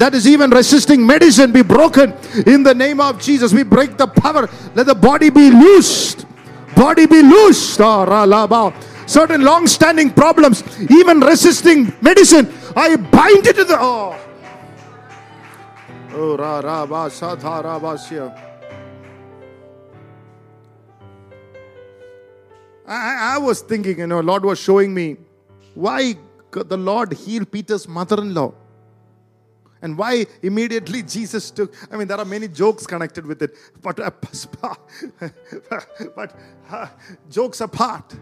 that 0.00 0.14
is 0.14 0.26
even 0.26 0.50
resisting 0.50 1.06
medicine 1.06 1.52
be 1.52 1.62
broken 1.62 2.14
in 2.46 2.62
the 2.62 2.74
name 2.74 3.00
of 3.00 3.20
Jesus. 3.20 3.52
We 3.52 3.64
break 3.64 3.98
the 3.98 4.06
power. 4.06 4.48
Let 4.74 4.86
the 4.86 4.94
body 4.94 5.28
be 5.28 5.50
loosed. 5.50 6.24
Body 6.74 7.06
be 7.06 7.20
loosed. 7.22 7.80
Ah. 7.80 8.72
Certain 9.06 9.42
long 9.42 9.66
standing 9.66 10.10
problems, 10.10 10.64
even 10.90 11.20
resisting 11.20 11.92
medicine. 12.00 12.52
I 12.74 12.96
bind 12.96 13.46
it 13.46 13.56
to 13.56 13.64
the. 13.64 13.76
Oh. 13.78 14.18
Oh, 16.12 16.36
ra 16.36 16.60
ra 16.60 16.86
ba 16.86 17.10
sa 17.10 17.34
tha 17.36 17.60
ra 17.62 17.78
ba 17.78 17.98
I, 22.86 23.34
I- 23.34 23.38
was 23.38 23.60
thinking, 23.62 23.98
you 23.98 24.06
know, 24.06 24.20
Lord 24.20 24.44
was 24.44 24.58
showing 24.58 24.94
me 24.94 25.16
why 25.74 26.14
the 26.52 26.76
Lord 26.76 27.12
healed 27.12 27.50
Peter's 27.50 27.88
mother-in-law. 27.88 28.52
And 29.82 29.98
why 29.98 30.26
immediately 30.42 31.02
Jesus 31.16 31.50
took, 31.50 31.74
I 31.92 31.96
mean, 31.96 32.08
there 32.08 32.18
are 32.18 32.24
many 32.24 32.48
jokes 32.48 32.86
connected 32.86 33.26
with 33.26 33.42
it, 33.42 33.54
but, 33.82 34.00
uh, 34.00 34.10
but 36.16 36.34
uh, 36.70 36.86
jokes 37.30 37.60
apart. 37.60 38.14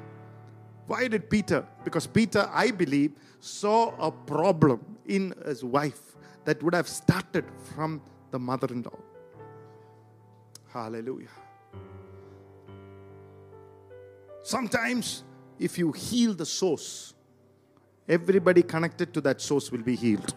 Why 0.86 1.08
did 1.08 1.30
Peter? 1.30 1.66
Because 1.84 2.06
Peter, 2.06 2.48
I 2.52 2.70
believe, 2.70 3.12
saw 3.40 3.94
a 3.98 4.10
problem 4.10 4.84
in 5.06 5.34
his 5.46 5.64
wife 5.64 6.16
that 6.44 6.62
would 6.62 6.74
have 6.74 6.88
started 6.88 7.44
from 7.74 8.02
the 8.30 8.38
mother 8.38 8.66
in 8.70 8.82
law. 8.82 8.98
Hallelujah. 10.72 11.28
Sometimes, 14.44 15.24
if 15.58 15.78
you 15.78 15.90
heal 15.90 16.34
the 16.34 16.44
source, 16.44 17.14
everybody 18.06 18.62
connected 18.62 19.14
to 19.14 19.22
that 19.22 19.40
source 19.40 19.72
will 19.72 19.80
be 19.80 19.96
healed. 19.96 20.34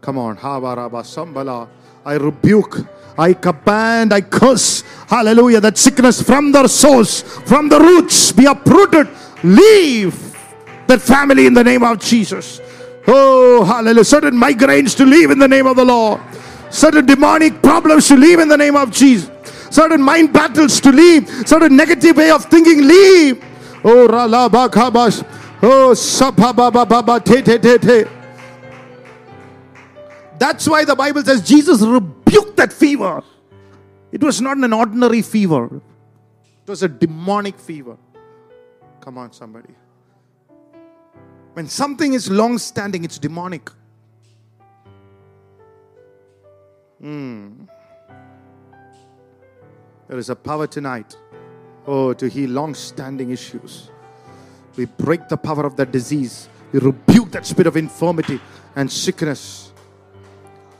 Come 0.00 0.18
on. 0.18 0.36
Sambala. 0.36 1.68
I 2.06 2.14
rebuke, 2.14 2.86
I 3.18 3.34
command, 3.34 4.12
I 4.12 4.20
curse. 4.20 4.82
Hallelujah. 5.08 5.60
That 5.60 5.76
sickness 5.76 6.22
from 6.22 6.52
the 6.52 6.68
source, 6.68 7.22
from 7.22 7.68
the 7.68 7.80
roots, 7.80 8.30
be 8.30 8.44
uprooted. 8.46 9.08
Leave 9.42 10.14
that 10.86 11.02
family 11.02 11.46
in 11.46 11.54
the 11.54 11.64
name 11.64 11.82
of 11.82 11.98
Jesus. 11.98 12.60
Oh, 13.08 13.64
hallelujah. 13.64 14.04
Certain 14.04 14.34
migraines 14.34 14.96
to 14.96 15.04
leave 15.04 15.32
in 15.32 15.40
the 15.40 15.48
name 15.48 15.66
of 15.66 15.74
the 15.74 15.84
Lord. 15.84 16.20
Certain 16.70 17.04
demonic 17.04 17.60
problems 17.60 18.06
to 18.06 18.16
leave 18.16 18.38
in 18.38 18.46
the 18.46 18.56
name 18.56 18.76
of 18.76 18.92
Jesus. 18.92 19.28
Certain 19.70 20.02
mind 20.02 20.32
battles 20.32 20.80
to 20.80 20.90
leave. 20.90 21.28
Certain 21.46 21.74
negative 21.76 22.16
way 22.16 22.30
of 22.30 22.44
thinking, 22.46 22.86
leave. 22.86 23.42
Oh, 23.82 24.08
ralabakabash. 24.08 25.24
Oh, 25.62 25.92
sapabababa 25.94 27.24
te 27.24 27.42
te 27.42 27.58
te 27.58 27.78
te. 27.78 28.04
That's 30.38 30.66
why 30.68 30.84
the 30.84 30.96
Bible 30.96 31.22
says 31.22 31.46
Jesus 31.46 31.82
rebuked 31.82 32.56
that 32.56 32.72
fever. 32.72 33.22
It 34.10 34.22
was 34.22 34.40
not 34.40 34.56
an 34.56 34.72
ordinary 34.72 35.22
fever, 35.22 35.66
it 35.66 36.68
was 36.68 36.82
a 36.82 36.88
demonic 36.88 37.58
fever. 37.58 37.96
Come 39.00 39.18
on, 39.18 39.32
somebody. 39.32 39.74
When 41.54 41.68
something 41.68 42.12
is 42.14 42.30
long 42.30 42.58
standing, 42.58 43.04
it's 43.04 43.18
demonic. 43.18 43.70
Hmm. 47.00 47.64
There 50.10 50.18
is 50.18 50.28
a 50.28 50.34
power 50.34 50.66
tonight, 50.66 51.16
oh, 51.86 52.12
to 52.14 52.28
heal 52.28 52.50
long 52.50 52.74
standing 52.74 53.30
issues. 53.30 53.90
We 54.74 54.86
break 54.86 55.28
the 55.28 55.36
power 55.36 55.64
of 55.64 55.76
that 55.76 55.92
disease. 55.92 56.48
We 56.72 56.80
rebuke 56.80 57.30
that 57.30 57.46
spirit 57.46 57.68
of 57.68 57.76
infirmity 57.76 58.40
and 58.74 58.90
sickness. 58.90 59.72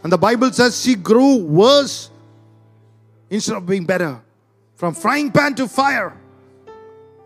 And 0.03 0.13
the 0.13 0.19
Bible 0.19 0.51
says 0.51 0.83
she 0.83 0.97
grew 0.97 1.37
worse 1.37 2.11
instead 3.31 3.57
of 3.57 3.67
being 3.67 3.85
better. 3.85 4.21
From 4.75 4.95
frying 4.95 5.31
pan 5.31 5.55
to 5.55 5.69
fire. 5.69 6.13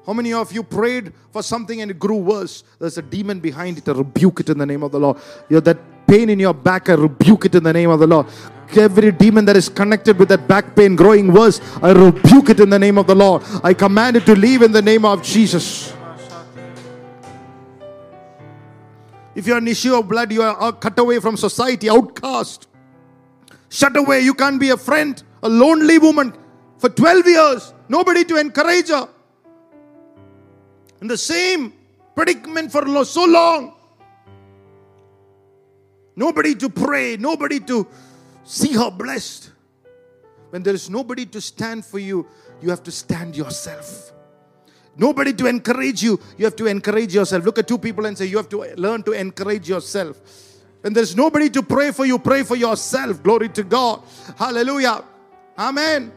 How 0.05 0.13
many 0.13 0.35
of 0.35 0.53
you 0.53 0.63
prayed 0.63 1.11
for 1.33 1.43
something 1.43 1.81
and 1.81 1.91
it 1.91 1.99
grew 1.99 2.17
worse? 2.17 2.65
There's 2.79 2.99
a 2.99 3.03
demon 3.03 3.41
behind 3.41 3.79
it. 3.79 3.89
I 3.89 3.93
rebuke 3.93 4.41
it 4.41 4.51
in 4.51 4.59
the 4.59 4.67
name 4.67 4.83
of 4.83 4.93
the 4.93 5.01
Lord. 5.01 5.17
You 5.49 5.55
have 5.55 5.65
that 5.65 5.79
pain 6.07 6.29
in 6.29 6.39
your 6.39 6.53
back. 6.53 6.91
I 6.91 6.95
rebuke 6.97 7.47
it 7.47 7.55
in 7.55 7.63
the 7.63 7.73
name 7.73 7.89
of 7.89 7.99
the 7.99 8.07
Lord. 8.07 8.27
Every 8.77 9.13
demon 9.13 9.45
that 9.45 9.57
is 9.57 9.69
connected 9.69 10.19
with 10.19 10.29
that 10.29 10.49
back 10.49 10.75
pain 10.75 10.97
growing 10.97 11.33
worse, 11.33 11.61
I 11.83 11.93
rebuke 11.93 12.51
it 12.51 12.61
in 12.61 12.71
the 12.71 12.79
name 12.79 12.99
of 12.99 13.07
the 13.07 13.15
Lord. 13.15 13.43
I 13.63 13.73
command 13.75 14.17
it 14.17 14.27
to 14.27 14.35
leave 14.35 14.63
in 14.63 14.73
the 14.73 14.83
name 14.83 15.05
of 15.05 15.23
Jesus. 15.23 15.93
If 19.35 19.47
you're 19.47 19.59
an 19.59 19.69
issue 19.69 19.95
of 19.95 20.09
blood, 20.09 20.31
you 20.33 20.43
are 20.43 20.73
cut 20.73 20.99
away 20.99 21.19
from 21.21 21.37
society, 21.37 21.89
outcast, 21.91 22.69
shut 23.69 23.97
away. 23.97 24.21
You 24.21 24.35
can't 24.35 24.61
be 24.61 24.71
a 24.71 24.77
friend, 24.77 25.21
a 25.43 25.49
lonely 25.49 25.99
woman 25.99 26.33
for 26.79 26.89
12 26.89 27.27
years, 27.27 27.75
nobody 27.89 28.25
to 28.25 28.37
encourage 28.37 28.89
her. 28.89 29.09
In 31.01 31.09
the 31.09 31.19
same 31.19 31.73
predicament 32.15 32.71
for 32.71 33.05
so 33.05 33.25
long. 33.25 33.75
Nobody 36.17 36.55
to 36.55 36.69
pray, 36.69 37.17
nobody 37.17 37.59
to 37.61 37.89
see 38.45 38.73
her 38.73 38.91
blessed. 38.91 39.51
When 40.51 40.63
there 40.63 40.75
is 40.75 40.89
nobody 40.89 41.27
to 41.27 41.41
stand 41.41 41.85
for 41.85 41.99
you, 41.99 42.27
you 42.63 42.71
have 42.71 42.83
to 42.85 42.93
stand 42.93 43.37
yourself. 43.37 44.13
Nobody 44.97 45.33
to 45.33 45.47
encourage 45.47 46.03
you, 46.03 46.21
you 46.39 46.45
have 46.45 46.55
to 46.57 46.67
encourage 46.67 47.13
yourself. 47.15 47.45
Look 47.45 47.59
at 47.59 47.67
two 47.67 47.79
people 47.79 48.07
and 48.07 48.17
say, 48.17 48.27
You 48.27 48.37
have 48.37 48.49
to 48.51 48.75
learn 48.77 49.03
to 49.03 49.13
encourage 49.13 49.69
yourself. 49.69 50.21
When 50.83 50.93
there's 50.93 51.17
nobody 51.17 51.51
to 51.51 51.63
pray 51.63 51.91
for 51.91 52.05
you, 52.05 52.19
pray 52.19 52.43
for 52.43 52.57
yourself. 52.57 53.23
Glory 53.23 53.49
to 53.49 53.65
God. 53.65 54.03
Hallelujah. 54.37 55.03
Amen. 55.59 56.13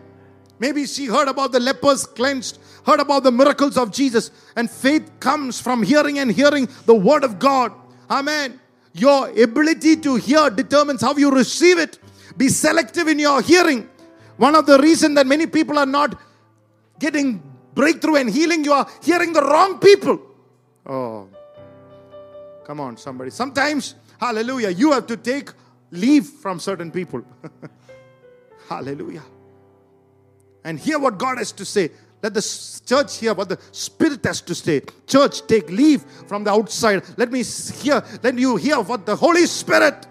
Maybe 0.59 0.85
she 0.85 1.05
heard 1.05 1.27
about 1.27 1.51
the 1.51 1.59
lepers 1.59 2.05
cleansed, 2.05 2.59
heard 2.85 2.99
about 2.99 3.23
the 3.23 3.31
miracles 3.31 3.77
of 3.77 3.91
Jesus, 3.91 4.31
and 4.55 4.69
faith 4.69 5.09
comes 5.19 5.61
from 5.61 5.83
hearing 5.83 6.19
and 6.19 6.31
hearing 6.31 6.67
the 6.85 6.95
word 6.95 7.23
of 7.23 7.39
God. 7.39 7.71
Amen. 8.09 8.59
Your 8.93 9.29
ability 9.41 9.97
to 9.97 10.15
hear 10.15 10.49
determines 10.49 11.01
how 11.01 11.15
you 11.15 11.31
receive 11.31 11.77
it. 11.77 11.99
Be 12.37 12.49
selective 12.49 13.07
in 13.07 13.19
your 13.19 13.41
hearing. 13.41 13.89
One 14.37 14.55
of 14.55 14.65
the 14.65 14.77
reasons 14.77 15.15
that 15.15 15.25
many 15.25 15.47
people 15.47 15.77
are 15.77 15.85
not 15.85 16.19
getting 16.99 17.41
breakthrough 17.73 18.15
and 18.15 18.29
healing, 18.29 18.63
you 18.63 18.73
are 18.73 18.87
hearing 19.01 19.33
the 19.33 19.41
wrong 19.41 19.79
people. 19.79 20.21
Oh, 20.85 21.27
come 22.63 22.79
on, 22.79 22.97
somebody. 22.97 23.31
Sometimes, 23.31 23.95
hallelujah, 24.19 24.69
you 24.69 24.91
have 24.91 25.07
to 25.07 25.17
take 25.17 25.51
leave 25.91 26.25
from 26.25 26.59
certain 26.59 26.91
people. 26.91 27.23
hallelujah. 28.69 29.23
And 30.63 30.79
hear 30.79 30.99
what 30.99 31.17
God 31.17 31.39
has 31.39 31.51
to 31.53 31.65
say. 31.65 31.91
Let 32.21 32.33
the 32.33 32.81
church 32.85 33.17
hear 33.17 33.33
what 33.33 33.49
the 33.49 33.59
Spirit 33.71 34.25
has 34.25 34.41
to 34.41 34.55
say. 34.55 34.81
Church, 35.05 35.45
take 35.47 35.69
leave 35.69 36.03
from 36.27 36.43
the 36.43 36.51
outside. 36.51 37.03
Let 37.15 37.31
me 37.31 37.43
hear, 37.43 38.03
let 38.23 38.37
you 38.37 38.55
hear 38.55 38.81
what 38.81 39.05
the 39.05 39.15
Holy 39.15 39.45
Spirit. 39.45 40.07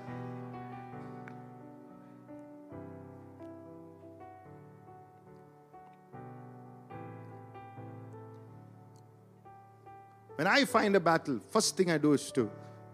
When 10.47 10.55
I 10.55 10.64
find 10.64 10.94
a 10.94 11.01
battle, 11.01 11.40
first 11.51 11.76
thing 11.76 11.90
I 11.90 11.99
do 11.99 12.12
is 12.12 12.30
to 12.30 12.49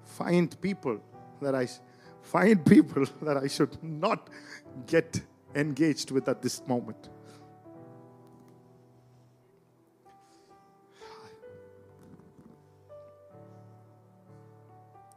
find 0.07 0.59
people 0.63 0.99
that 1.43 1.55
I 1.55 1.69
find 2.23 2.65
people 2.75 3.05
that 3.21 3.37
I 3.37 3.47
should 3.47 3.77
not 3.85 4.31
get 4.87 5.21
engaged 5.55 6.13
with 6.13 6.31
at 6.31 6.41
this 6.41 6.67
moment. 6.67 7.11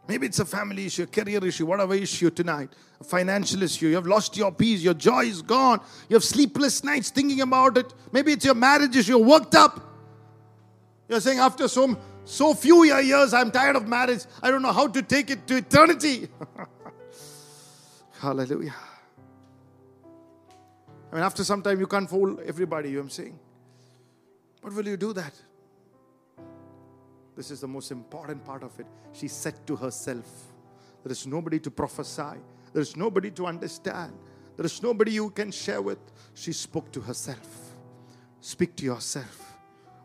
Maybe 0.10 0.28
it's 0.28 0.40
a 0.40 0.46
family 0.46 0.88
issue, 0.88 1.04
a 1.04 1.08
career 1.08 1.46
issue, 1.46 1.66
whatever 1.66 1.94
issue 1.94 2.30
tonight, 2.32 2.74
a 3.00 3.06
financial 3.06 3.64
issue. 3.64 3.88
You 3.88 3.96
have 3.96 4.08
lost 4.08 4.36
your 4.36 4.52
peace, 4.52 4.82
your 4.82 4.94
joy 4.94 5.24
is 5.24 5.42
gone. 5.42 5.80
You 6.10 6.18
have 6.18 6.24
sleepless 6.26 6.84
nights 6.84 7.12
thinking 7.12 7.40
about 7.40 7.78
it. 7.78 7.94
Maybe 8.12 8.34
it's 8.34 8.44
your 8.44 8.56
marriage 8.56 8.94
issue, 8.94 9.12
you're 9.12 9.26
worked 9.26 9.56
up. 9.56 9.94
You're 11.08 11.22
saying, 11.22 11.40
after 11.40 11.70
so, 11.70 11.98
so 12.26 12.56
few 12.56 12.84
years, 12.84 13.34
I'm 13.34 13.52
tired 13.52 13.76
of 13.76 13.88
marriage. 13.88 14.26
I 14.42 14.50
don't 14.50 14.64
know 14.64 14.74
how 14.74 14.88
to 14.88 15.02
take 15.02 15.30
it 15.30 15.46
to 15.48 15.58
eternity. 15.58 16.28
Hallelujah. 18.20 18.74
I 21.12 21.16
mean, 21.16 21.24
after 21.24 21.44
some 21.44 21.62
time, 21.62 21.80
you 21.80 21.88
can't 21.88 22.10
fool 22.10 22.40
everybody, 22.46 22.90
you 22.90 23.00
I'm 23.00 23.10
saying. 23.10 23.38
But 24.62 24.74
will 24.74 24.88
you 24.88 24.98
do 24.98 25.14
that? 25.14 25.34
This 27.38 27.52
is 27.52 27.62
the 27.62 27.68
most 27.68 27.92
important 27.92 28.44
part 28.44 28.64
of 28.64 28.78
it. 28.80 28.88
She 29.14 29.28
said 29.28 29.56
to 29.68 29.76
herself, 29.76 30.26
There 31.04 31.12
is 31.12 31.28
nobody 31.28 31.60
to 31.60 31.70
prophesy, 31.70 32.40
there 32.74 32.82
is 32.82 32.98
nobody 32.98 33.30
to 33.32 33.46
understand, 33.46 34.14
there 34.58 34.66
is 34.66 34.82
nobody 34.82 35.12
you 35.12 35.30
can 35.30 35.52
share 35.52 35.82
with. 35.82 36.00
She 36.34 36.54
spoke 36.54 36.92
to 36.94 37.02
herself. 37.02 37.76
Speak 38.40 38.76
to 38.78 38.86
yourself. 38.86 39.55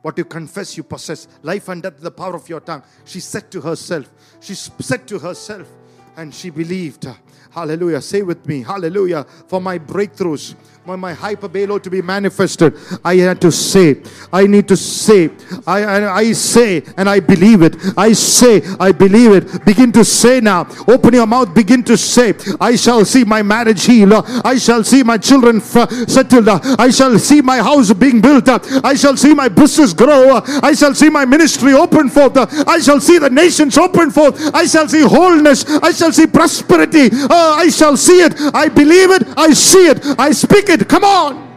What 0.03 0.17
you 0.17 0.25
confess, 0.25 0.77
you 0.77 0.83
possess. 0.83 1.29
Life 1.43 1.69
and 1.69 1.83
death, 1.83 2.01
the 2.01 2.11
power 2.11 2.35
of 2.35 2.49
your 2.49 2.61
tongue. 2.61 2.83
She 3.05 3.21
said 3.21 3.51
to 3.51 3.61
herself, 3.61 4.11
she 4.41 4.55
said 4.55 5.07
to 5.09 5.19
herself, 5.19 5.69
and 6.17 6.35
she 6.35 6.51
believed. 6.51 7.07
Hallelujah. 7.51 8.01
Say 8.01 8.23
with 8.23 8.47
me, 8.47 8.63
Hallelujah. 8.63 9.25
For 9.25 9.61
my 9.61 9.79
breakthroughs, 9.79 10.55
for 10.85 10.97
my 10.97 11.13
hyperbalo 11.15 11.81
to 11.83 11.91
be 11.91 12.01
manifested, 12.03 12.75
I 13.05 13.17
had 13.17 13.41
to 13.43 13.53
say, 13.53 14.03
I 14.33 14.47
need 14.47 14.67
to 14.69 14.77
say, 14.77 15.31
I, 15.67 15.85
I, 15.85 16.17
I 16.17 16.33
say, 16.33 16.83
and 16.97 17.09
I 17.09 17.21
believe 17.21 17.63
it. 17.63 17.77
I 17.97 18.13
say, 18.13 18.63
I 18.81 18.91
believe 18.91 19.33
it. 19.33 19.65
Begin 19.65 19.93
to 19.93 20.05
say 20.05 20.41
now. 20.41 20.67
Open 20.89 21.15
your 21.15 21.27
mouth, 21.27 21.55
begin 21.55 21.85
to 21.85 21.97
say, 21.97 22.35
I 22.61 22.77
shall 22.77 23.05
see 23.05 23.25
my 23.25 23.43
marriage 23.43 23.85
healed. 23.85 24.13
I 24.45 24.57
shall 24.57 24.83
see 24.83 25.03
my 25.03 25.19
children 25.19 25.61
settled. 25.61 26.49
I 26.49 26.91
shall 26.91 27.19
see 27.19 27.41
my 27.43 27.59
house 27.59 27.93
being 27.93 28.21
built. 28.21 28.49
I 28.49 28.95
shall 28.95 29.17
see 29.17 29.35
my 29.35 29.49
business 29.49 29.93
grow. 29.93 30.41
I 30.63 30.73
shall 30.73 30.95
see 30.95 31.11
my 31.11 31.25
ministry 31.25 31.75
open 31.75 32.09
forth. 32.09 32.37
I 32.67 32.81
shall 32.81 33.01
see 33.01 33.19
the 33.19 33.31
nations 33.31 33.77
open 33.77 34.11
forth. 34.11 34.55
I 34.55 34.65
shall 34.65 34.89
see 34.89 35.03
wholeness. 35.03 35.65
I 35.83 35.93
shall 35.93 36.13
see 36.13 36.27
prosperity. 36.27 37.11
Oh, 37.13 37.57
I 37.59 37.69
shall 37.69 37.97
see 37.97 38.23
it. 38.23 38.35
I 38.55 38.69
believe 38.69 39.11
it. 39.11 39.25
I 39.37 39.53
see 39.53 39.87
it. 39.87 40.01
I 40.19 40.31
speak 40.33 40.69
it. 40.69 40.80
Come 40.89 41.05
on. 41.05 41.49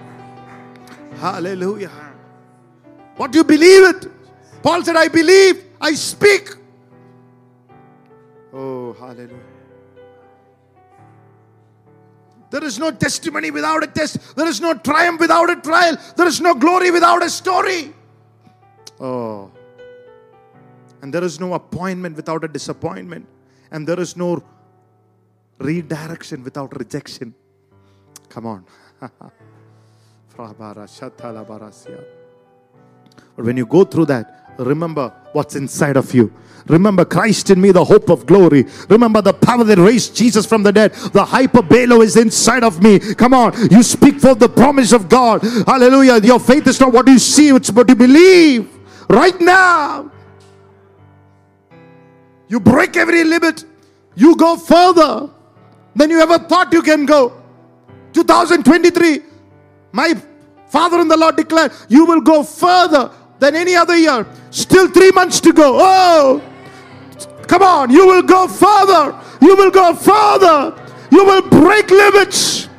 Hallelujah. 1.19 1.91
What 3.15 3.31
do 3.31 3.37
you 3.37 3.43
believe 3.43 3.95
it? 3.95 4.11
Paul 4.61 4.83
said, 4.83 4.95
I 4.95 5.07
believe, 5.07 5.63
I 5.79 5.93
speak. 5.93 6.49
Oh, 8.51 8.93
hallelujah. 8.93 9.39
There 12.49 12.63
is 12.63 12.77
no 12.77 12.91
testimony 12.91 13.49
without 13.49 13.83
a 13.83 13.87
test. 13.87 14.35
There 14.35 14.47
is 14.47 14.61
no 14.61 14.75
triumph 14.75 15.19
without 15.19 15.49
a 15.49 15.55
trial. 15.55 15.97
There 16.15 16.27
is 16.27 16.39
no 16.39 16.53
glory 16.53 16.91
without 16.91 17.23
a 17.23 17.29
story. 17.29 17.93
Oh. 18.99 19.51
And 21.01 21.13
there 21.13 21.23
is 21.23 21.39
no 21.39 21.55
appointment 21.55 22.15
without 22.15 22.43
a 22.43 22.47
disappointment. 22.47 23.27
And 23.71 23.87
there 23.87 23.99
is 23.99 24.15
no 24.15 24.43
redirection 25.57 26.43
without 26.43 26.77
rejection. 26.77 27.33
Come 28.29 28.45
on. 28.45 28.65
But 33.35 33.45
when 33.45 33.57
you 33.57 33.65
go 33.65 33.83
through 33.83 34.05
that, 34.05 34.53
remember 34.57 35.13
what's 35.31 35.55
inside 35.55 35.97
of 35.97 36.13
you. 36.13 36.33
Remember 36.67 37.03
Christ 37.03 37.49
in 37.49 37.59
me, 37.59 37.71
the 37.71 37.83
hope 37.83 38.09
of 38.09 38.25
glory. 38.25 38.65
Remember 38.89 39.21
the 39.21 39.33
power 39.33 39.63
that 39.63 39.77
raised 39.77 40.15
Jesus 40.15 40.45
from 40.45 40.63
the 40.63 40.71
dead. 40.71 40.93
The 40.93 41.25
hyperbalo 41.25 42.03
is 42.03 42.15
inside 42.15 42.63
of 42.63 42.81
me. 42.81 42.99
Come 42.99 43.33
on, 43.33 43.53
you 43.69 43.83
speak 43.83 44.19
for 44.19 44.33
the 44.33 44.47
promise 44.47 44.93
of 44.93 45.09
God. 45.09 45.43
Hallelujah. 45.67 46.21
Your 46.21 46.39
faith 46.39 46.67
is 46.67 46.79
not 46.79 46.93
what 46.93 47.07
you 47.07 47.19
see, 47.19 47.49
it's 47.49 47.71
what 47.71 47.89
you 47.89 47.95
believe. 47.95 48.69
Right 49.09 49.39
now, 49.41 50.09
you 52.47 52.59
break 52.59 52.95
every 52.95 53.23
limit. 53.23 53.65
You 54.15 54.35
go 54.37 54.55
further 54.55 55.29
than 55.95 56.09
you 56.09 56.21
ever 56.21 56.39
thought 56.39 56.71
you 56.71 56.81
can 56.81 57.05
go. 57.05 57.42
2023, 58.13 59.21
my 59.91 60.13
Father 60.67 60.99
in 61.01 61.07
the 61.07 61.17
Lord 61.17 61.35
declared, 61.35 61.71
You 61.89 62.05
will 62.05 62.21
go 62.21 62.43
further 62.43 63.11
than 63.39 63.55
any 63.55 63.75
other 63.75 63.95
year. 63.95 64.25
Still 64.51 64.89
three 64.89 65.11
months 65.11 65.39
to 65.41 65.53
go. 65.53 65.77
Oh, 65.79 66.41
come 67.47 67.61
on, 67.61 67.91
you 67.91 68.07
will 68.07 68.23
go 68.23 68.47
further. 68.47 69.19
You 69.41 69.55
will 69.55 69.71
go 69.71 69.93
further. 69.93 70.79
You 71.11 71.25
will 71.25 71.41
break 71.49 71.91
limits. 71.91 72.69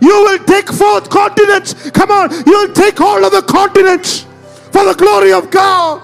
You 0.00 0.22
will 0.24 0.38
take 0.44 0.68
forth 0.70 1.08
continents. 1.08 1.90
Come 1.90 2.10
on, 2.10 2.30
you 2.46 2.52
will 2.52 2.72
take 2.72 3.00
all 3.00 3.24
of 3.24 3.32
the 3.32 3.42
continents 3.42 4.26
for 4.72 4.84
the 4.84 4.94
glory 4.94 5.32
of 5.32 5.50
God. 5.50 6.02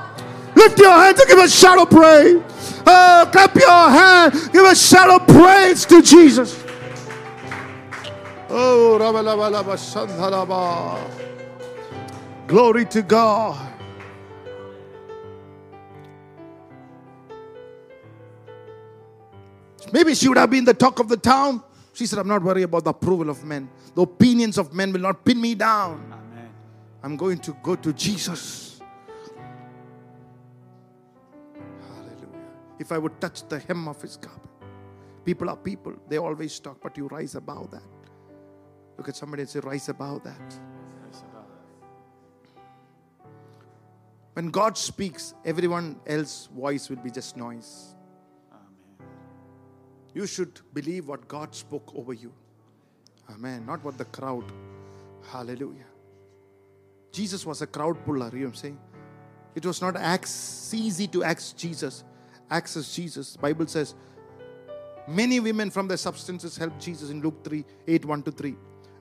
Lift 0.54 0.78
your 0.78 0.92
hands 0.92 1.20
and 1.20 1.28
give 1.28 1.38
a 1.38 1.48
shout 1.48 1.78
of 1.78 1.90
praise. 1.90 2.42
Oh, 2.86 3.28
clap 3.30 3.54
your 3.54 3.90
hand. 3.90 4.32
Give 4.52 4.64
a 4.64 4.74
shout 4.74 5.10
of 5.10 5.26
praise 5.26 5.84
to 5.86 6.00
Jesus. 6.00 6.65
Oh, 8.48 8.98
Rabalaba 9.00 9.76
Shandhalaba. 9.76 10.98
Glory 12.46 12.84
to 12.86 13.02
God. 13.02 13.74
Maybe 19.92 20.14
she 20.14 20.28
would 20.28 20.38
have 20.38 20.50
been 20.50 20.64
the 20.64 20.74
talk 20.74 20.98
of 21.00 21.08
the 21.08 21.16
town. 21.16 21.62
She 21.92 22.06
said, 22.06 22.18
I'm 22.18 22.28
not 22.28 22.42
worried 22.42 22.64
about 22.64 22.84
the 22.84 22.90
approval 22.90 23.30
of 23.30 23.42
men. 23.44 23.68
The 23.94 24.02
opinions 24.02 24.58
of 24.58 24.74
men 24.74 24.92
will 24.92 25.00
not 25.00 25.24
pin 25.24 25.40
me 25.40 25.54
down. 25.54 26.12
Amen. 26.12 26.50
I'm 27.02 27.16
going 27.16 27.38
to 27.38 27.56
go 27.62 27.74
to 27.76 27.92
Jesus. 27.92 28.80
Hallelujah. 31.54 32.28
If 32.78 32.92
I 32.92 32.98
would 32.98 33.18
touch 33.20 33.48
the 33.48 33.58
hem 33.58 33.88
of 33.88 34.02
his 34.02 34.16
garment. 34.16 34.42
People 35.24 35.48
are 35.48 35.56
people. 35.56 35.94
They 36.08 36.18
always 36.18 36.60
talk, 36.60 36.78
but 36.82 36.96
you 36.96 37.08
rise 37.08 37.34
above 37.34 37.70
that. 37.70 37.82
Look 38.96 39.08
at 39.08 39.16
somebody 39.16 39.42
and 39.42 39.50
say, 39.50 39.60
rise 39.60 39.88
above 39.88 40.24
that. 40.24 40.58
When 44.34 44.50
God 44.50 44.76
speaks, 44.76 45.32
everyone 45.46 45.98
else's 46.06 46.50
voice 46.54 46.90
will 46.90 46.98
be 46.98 47.10
just 47.10 47.38
noise. 47.38 47.94
Amen. 48.52 49.08
You 50.12 50.26
should 50.26 50.60
believe 50.74 51.08
what 51.08 51.26
God 51.26 51.54
spoke 51.54 51.90
over 51.96 52.12
you. 52.12 52.34
Amen. 53.30 53.64
Not 53.64 53.82
what 53.82 53.96
the 53.96 54.04
crowd. 54.04 54.44
Hallelujah. 55.30 55.86
Jesus 57.12 57.46
was 57.46 57.62
a 57.62 57.66
crowd 57.66 58.04
puller, 58.04 58.28
you 58.32 58.40
know 58.40 58.44
what 58.44 58.48
I'm 58.48 58.54
saying? 58.56 58.78
It 59.54 59.64
was 59.64 59.80
not 59.80 59.96
axe, 59.96 60.70
easy 60.74 61.06
to 61.08 61.24
axe 61.24 61.52
Jesus. 61.52 62.04
Access 62.50 62.94
Jesus. 62.94 63.38
Bible 63.38 63.66
says, 63.66 63.94
many 65.08 65.40
women 65.40 65.70
from 65.70 65.88
their 65.88 65.96
substances 65.96 66.58
helped 66.58 66.78
Jesus 66.78 67.08
in 67.08 67.22
Luke 67.22 67.42
3, 67.42 67.64
8, 67.88 68.04
1 68.04 68.22
to 68.24 68.32
3. 68.32 68.54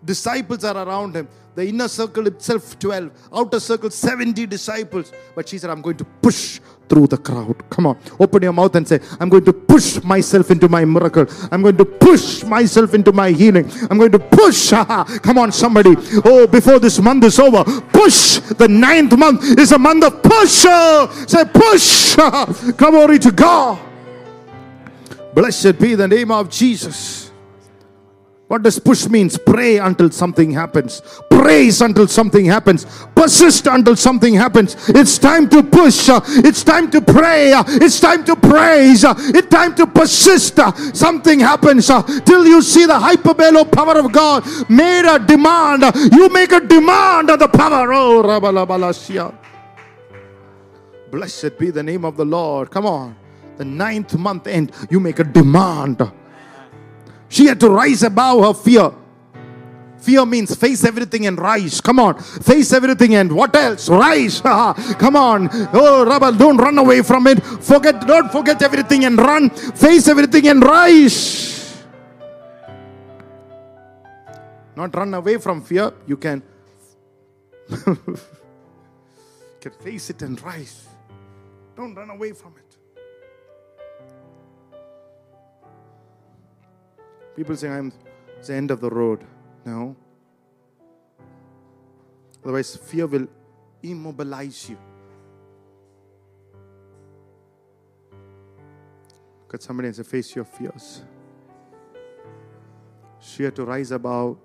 Disciples 0.05 0.63
are 0.63 0.77
around 0.77 1.15
him. 1.15 1.27
The 1.55 1.67
inner 1.67 1.87
circle 1.87 2.27
itself 2.27 2.77
12, 2.77 3.11
outer 3.33 3.59
circle 3.59 3.89
70 3.89 4.45
disciples. 4.45 5.11
But 5.33 5.47
she 5.47 5.57
said, 5.57 5.69
I'm 5.69 5.81
going 5.81 5.97
to 5.97 6.03
push 6.03 6.59
through 6.87 7.07
the 7.07 7.17
crowd. 7.17 7.69
Come 7.69 7.87
on, 7.87 7.97
open 8.19 8.43
your 8.43 8.53
mouth 8.53 8.75
and 8.75 8.87
say, 8.87 8.99
I'm 9.19 9.29
going 9.29 9.45
to 9.45 9.53
push 9.53 10.03
myself 10.03 10.51
into 10.51 10.67
my 10.67 10.83
miracle. 10.83 11.25
I'm 11.51 11.61
going 11.61 11.77
to 11.77 11.85
push 11.85 12.43
myself 12.43 12.93
into 12.93 13.13
my 13.13 13.31
healing. 13.31 13.71
I'm 13.89 13.97
going 13.97 14.11
to 14.11 14.19
push. 14.19 14.69
Come 15.23 15.37
on, 15.37 15.51
somebody. 15.53 15.95
Oh, 16.25 16.45
before 16.45 16.77
this 16.77 16.99
month 16.99 17.23
is 17.23 17.39
over, 17.39 17.63
push. 17.63 18.39
The 18.39 18.67
ninth 18.67 19.17
month 19.17 19.57
is 19.57 19.71
a 19.71 19.79
month 19.79 20.03
of 20.03 20.21
push. 20.21 20.65
Oh. 20.67 21.25
Say, 21.25 21.45
push. 21.45 22.15
Glory 22.77 23.17
to 23.19 23.31
God. 23.31 23.79
Blessed 25.33 25.79
be 25.79 25.95
the 25.95 26.07
name 26.07 26.31
of 26.31 26.49
Jesus. 26.49 27.24
What 28.47 28.61
does 28.61 28.77
push 28.77 29.09
means? 29.09 29.39
Pray 29.39 29.77
until 29.79 30.11
something 30.11 30.51
happens. 30.51 31.01
Praise 31.31 31.81
until 31.81 32.07
something 32.07 32.45
happens. 32.45 32.85
Persist 33.15 33.65
until 33.65 33.95
something 33.95 34.35
happens. 34.35 34.75
It's 34.89 35.17
time 35.17 35.49
to 35.49 35.63
push. 35.63 36.09
It's 36.45 36.63
time 36.63 36.91
to 36.91 37.01
pray. 37.01 37.53
It's 37.81 37.99
time 37.99 38.23
to 38.25 38.35
praise. 38.35 39.03
It's 39.03 39.47
time 39.47 39.73
to 39.75 39.87
persist. 39.87 40.59
Something 40.95 41.39
happens 41.39 41.87
till 42.23 42.45
you 42.45 42.61
see 42.61 42.85
the 42.85 42.93
hyperbelo 42.93 43.65
power 43.71 43.97
of 43.97 44.11
God 44.11 44.45
made 44.69 45.09
a 45.09 45.17
demand. 45.17 45.83
You 46.13 46.29
make 46.29 46.51
a 46.51 46.59
demand 46.59 47.31
of 47.31 47.39
the 47.39 47.47
power. 47.47 47.91
Oh, 47.93 48.21
Rabalabalasia. 48.21 49.33
Blessed 51.09 51.57
be 51.57 51.71
the 51.71 51.81
name 51.81 52.05
of 52.05 52.15
the 52.15 52.25
Lord. 52.25 52.69
Come 52.69 52.85
on. 52.85 53.15
The 53.57 53.65
ninth 53.65 54.15
month 54.19 54.45
end, 54.45 54.71
you 54.91 54.99
make 54.99 55.17
a 55.17 55.23
demand. 55.23 56.11
She 57.29 57.47
had 57.47 57.59
to 57.59 57.69
rise 57.69 58.03
above 58.03 58.43
her 58.43 58.53
fear. 58.53 58.91
Fear 60.05 60.25
means 60.27 60.53
face 60.53 60.85
everything 60.85 61.25
and 61.25 61.39
rise. 61.39 61.81
Come 61.81 61.99
on. 61.99 62.21
Face 62.21 62.71
everything 62.73 63.15
and 63.15 63.31
what 63.31 63.55
else? 63.55 63.89
Rise. 63.89 64.39
Come 65.01 65.15
on. 65.15 65.49
Oh, 65.73 66.05
Rabba, 66.05 66.37
don't 66.37 66.57
run 66.57 66.77
away 66.77 67.01
from 67.01 67.25
it. 67.25 67.41
Forget, 67.43 68.05
don't 68.05 68.31
forget 68.31 68.61
everything 68.61 69.05
and 69.05 69.17
run. 69.17 69.49
Face 69.49 70.07
everything 70.07 70.47
and 70.47 70.63
rise. 70.63 71.83
Not 74.75 74.93
run 74.95 75.13
away 75.15 75.37
from 75.37 75.63
fear. 75.63 75.91
You 76.05 76.17
can, 76.17 76.43
can 79.59 79.71
face 79.81 80.11
it 80.11 80.21
and 80.21 80.39
rise. 80.43 80.85
Don't 81.75 81.95
run 81.95 82.11
away 82.11 82.33
from 82.33 82.53
it. 82.57 82.64
People 87.35 87.55
say 87.55 87.69
I'm 87.69 87.91
the 88.45 88.53
end 88.53 88.71
of 88.71 88.79
the 88.79 88.89
road. 88.89 89.25
No. 89.65 89.95
Otherwise, 92.43 92.75
fear 92.75 93.07
will 93.07 93.27
immobilize 93.81 94.69
you. 94.69 94.77
Look 99.43 99.55
at 99.55 99.63
somebody 99.63 99.87
and 99.87 99.95
say, 99.95 100.03
face 100.03 100.35
your 100.35 100.45
fears. 100.45 101.01
Had 103.37 103.55
to 103.55 103.65
rise 103.65 103.91
above 103.91 104.37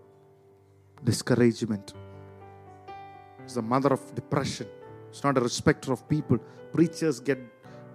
discouragement. 1.05 1.95
It's 3.45 3.55
the 3.55 3.63
mother 3.63 3.93
of 3.93 4.15
depression. 4.15 4.67
It's 5.11 5.23
not 5.23 5.37
a 5.39 5.41
respecter 5.41 5.93
of 5.93 6.09
people. 6.09 6.39
Preachers 6.73 7.21
get 7.21 7.39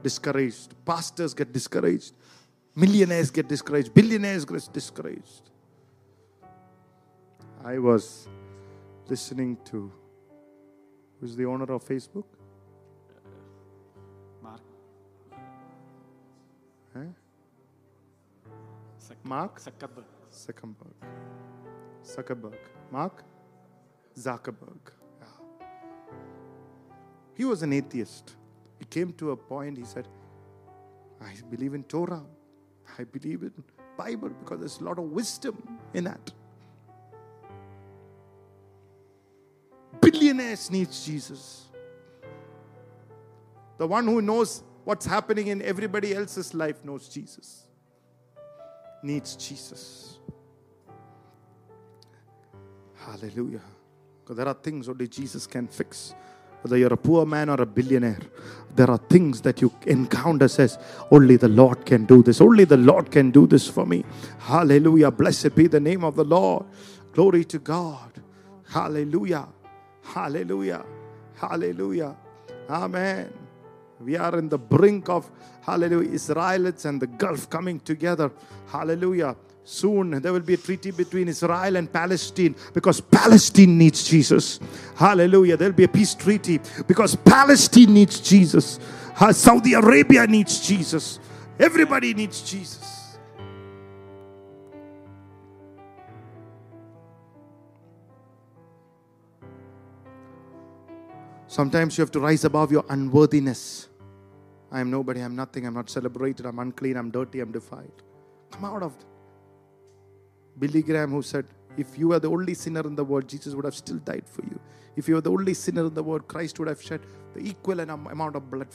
discouraged, 0.03 0.73
pastors 0.85 1.33
get 1.33 1.51
discouraged, 1.51 2.13
millionaires 2.75 3.31
get 3.31 3.47
discouraged, 3.47 3.93
billionaires 3.93 4.45
get 4.45 4.69
discouraged. 4.73 5.49
I 7.63 7.79
was 7.79 8.27
listening 9.07 9.57
to 9.65 9.91
who's 11.19 11.35
the 11.35 11.45
owner 11.45 11.71
of 11.73 11.83
Facebook? 11.83 12.25
Mark. 14.43 14.61
Huh? 16.93 16.99
Zuck- 18.99 19.23
Mark 19.23 19.59
Zuckerberg. 19.59 20.03
Zuckerberg. 20.31 20.93
Zuckerberg. 22.03 22.57
Mark 22.91 23.23
Zuckerberg. 24.15 24.91
Yeah. 25.19 25.67
He 27.35 27.45
was 27.45 27.63
an 27.63 27.73
atheist. 27.73 28.35
He 28.77 28.85
came 28.85 29.13
to 29.13 29.31
a 29.31 29.37
point, 29.37 29.77
he 29.77 29.85
said, 29.85 30.07
I 31.21 31.33
believe 31.49 31.73
in 31.73 31.83
Torah. 31.83 32.23
I 32.97 33.03
believe 33.03 33.43
in 33.43 33.53
Bible 33.97 34.29
because 34.29 34.59
there's 34.59 34.79
a 34.79 34.83
lot 34.83 34.99
of 34.99 35.05
wisdom 35.05 35.61
in 35.93 36.05
that. 36.05 36.31
Billionaires 40.01 40.69
needs 40.71 41.05
Jesus. 41.05 41.67
The 43.77 43.87
one 43.87 44.05
who 44.05 44.21
knows 44.21 44.63
what's 44.83 45.05
happening 45.05 45.47
in 45.47 45.61
everybody 45.61 46.13
else's 46.13 46.53
life 46.53 46.83
knows 46.83 47.09
Jesus. 47.09 47.67
Needs 49.03 49.35
Jesus. 49.35 50.19
Hallelujah. 52.95 53.61
Because 54.23 54.37
there 54.37 54.47
are 54.47 54.53
things 54.53 54.89
only 54.89 55.07
Jesus 55.07 55.45
can 55.45 55.67
fix. 55.67 56.15
Whether 56.65 56.77
you're 56.77 56.93
a 56.93 56.97
poor 56.97 57.27
man 57.27 57.49
or 57.49 57.61
a 57.61 57.65
billionaire, 57.67 58.17
there 58.75 58.89
are 58.89 58.97
things 58.97 59.41
that 59.41 59.61
you 59.61 59.71
encounter 59.85 60.47
says, 60.47 60.79
only 61.11 61.35
the 61.35 61.47
Lord 61.47 61.85
can 61.85 62.05
do 62.05 62.23
this. 62.23 62.41
Only 62.41 62.63
the 62.63 62.75
Lord 62.75 63.11
can 63.11 63.29
do 63.29 63.45
this 63.45 63.67
for 63.67 63.85
me. 63.85 64.03
Hallelujah. 64.39 65.11
Blessed 65.11 65.53
be 65.53 65.67
the 65.67 65.79
name 65.79 66.03
of 66.03 66.15
the 66.15 66.23
Lord. 66.23 66.65
Glory 67.13 67.43
to 67.43 67.59
God. 67.59 68.19
Hallelujah. 68.67 69.47
Hallelujah. 70.01 70.83
Hallelujah. 71.35 72.15
Amen. 72.67 73.31
We 73.99 74.17
are 74.17 74.35
in 74.39 74.49
the 74.49 74.57
brink 74.57 75.07
of 75.07 75.29
hallelujah, 75.61 76.13
Israelites 76.13 76.85
and 76.85 76.99
the 76.99 77.05
Gulf 77.05 77.47
coming 77.47 77.79
together. 77.79 78.31
Hallelujah. 78.65 79.35
Soon 79.67 80.21
there 80.21 80.31
will 80.31 80.41
be 80.41 80.53
a 80.53 80.57
treaty 80.57 80.91
between 80.91 81.27
Israel 81.27 81.75
and 81.75 81.91
Palestine 81.91 82.55
because 82.71 83.01
Palestine 83.01 83.75
needs 83.75 84.07
Jesus. 84.07 84.59
Hallelujah. 84.95 85.57
There'll 85.57 85.73
be 85.73 85.85
a 85.85 85.87
peace 85.87 86.13
treaty 86.13 86.59
because 86.87 87.15
Palestine 87.15 87.91
needs 87.91 88.19
Jesus. 88.19 88.79
Saudi 89.31 89.73
Arabia 89.73 90.27
needs 90.27 90.65
Jesus. 90.65 91.19
Everybody 91.59 92.13
needs 92.13 92.41
Jesus. 92.43 93.17
Sometimes 101.47 101.97
you 101.97 102.03
have 102.03 102.11
to 102.11 102.19
rise 102.19 102.45
above 102.45 102.71
your 102.71 102.85
unworthiness. 102.89 103.87
I 104.71 104.81
am 104.81 104.91
nobody, 104.91 105.21
I'm 105.21 105.35
nothing, 105.35 105.65
I'm 105.65 105.73
not 105.73 105.89
celebrated, 105.89 106.45
I'm 106.45 106.59
unclean, 106.59 106.97
I'm 106.97 107.09
dirty, 107.09 107.39
I'm 107.39 107.51
defiled. 107.51 108.03
Come 108.51 108.65
out 108.65 108.83
of. 108.83 108.93
Billy 110.57 110.81
Graham, 110.81 111.11
who 111.11 111.21
said, 111.21 111.45
If 111.77 111.97
you 111.97 112.13
are 112.13 112.19
the 112.19 112.29
only 112.29 112.53
sinner 112.53 112.81
in 112.81 112.95
the 112.95 113.03
world, 113.03 113.27
Jesus 113.27 113.53
would 113.53 113.65
have 113.65 113.75
still 113.75 113.97
died 113.97 114.27
for 114.27 114.43
you. 114.43 114.59
If 114.95 115.07
you 115.09 115.17
are 115.17 115.21
the 115.21 115.31
only 115.31 115.53
sinner 115.53 115.85
in 115.87 115.93
the 115.93 116.03
world, 116.03 116.27
Christ 116.27 116.57
would 116.59 116.67
have 116.67 116.81
shed 116.81 117.01
the 117.33 117.49
equivalent 117.49 117.91
am- 117.91 118.07
amount 118.07 118.35
of 118.35 118.49
blood 118.49 118.67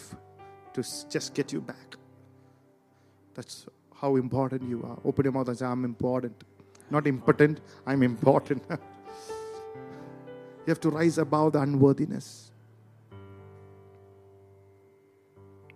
to 0.75 0.85
just 1.09 1.35
get 1.35 1.53
you 1.53 1.61
back. 1.61 1.97
That's 3.35 3.67
how 4.01 4.17
important 4.17 4.69
you 4.69 4.83
are. 4.83 4.99
Open 5.05 5.25
your 5.25 5.33
mouth 5.33 5.49
and 5.49 5.59
say, 5.59 5.67
I'm 5.67 5.85
important. 5.85 6.45
Not 6.91 7.07
impotent, 7.07 7.61
I'm 7.87 8.03
important. 8.03 8.63
you 8.71 8.79
have 10.67 10.81
to 10.81 10.91
rise 10.91 11.19
above 11.19 11.53
the 11.53 11.61
unworthiness. 11.61 12.51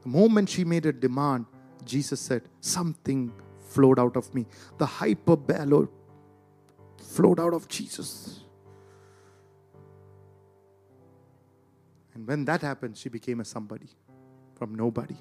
The 0.02 0.08
moment 0.08 0.50
she 0.50 0.64
made 0.64 0.84
a 0.84 0.92
demand, 0.92 1.46
Jesus 1.84 2.20
said, 2.20 2.42
Something 2.60 3.32
flowed 3.74 3.98
out 3.98 4.16
of 4.16 4.32
me. 4.34 4.46
The 4.78 4.86
hyperballo 4.86 5.88
flowed 6.98 7.40
out 7.40 7.54
of 7.54 7.68
Jesus. 7.68 8.40
And 12.14 12.26
when 12.26 12.44
that 12.44 12.62
happened, 12.62 12.96
she 12.96 13.08
became 13.08 13.40
a 13.40 13.44
somebody 13.44 13.88
from 14.54 14.74
nobody. 14.74 15.16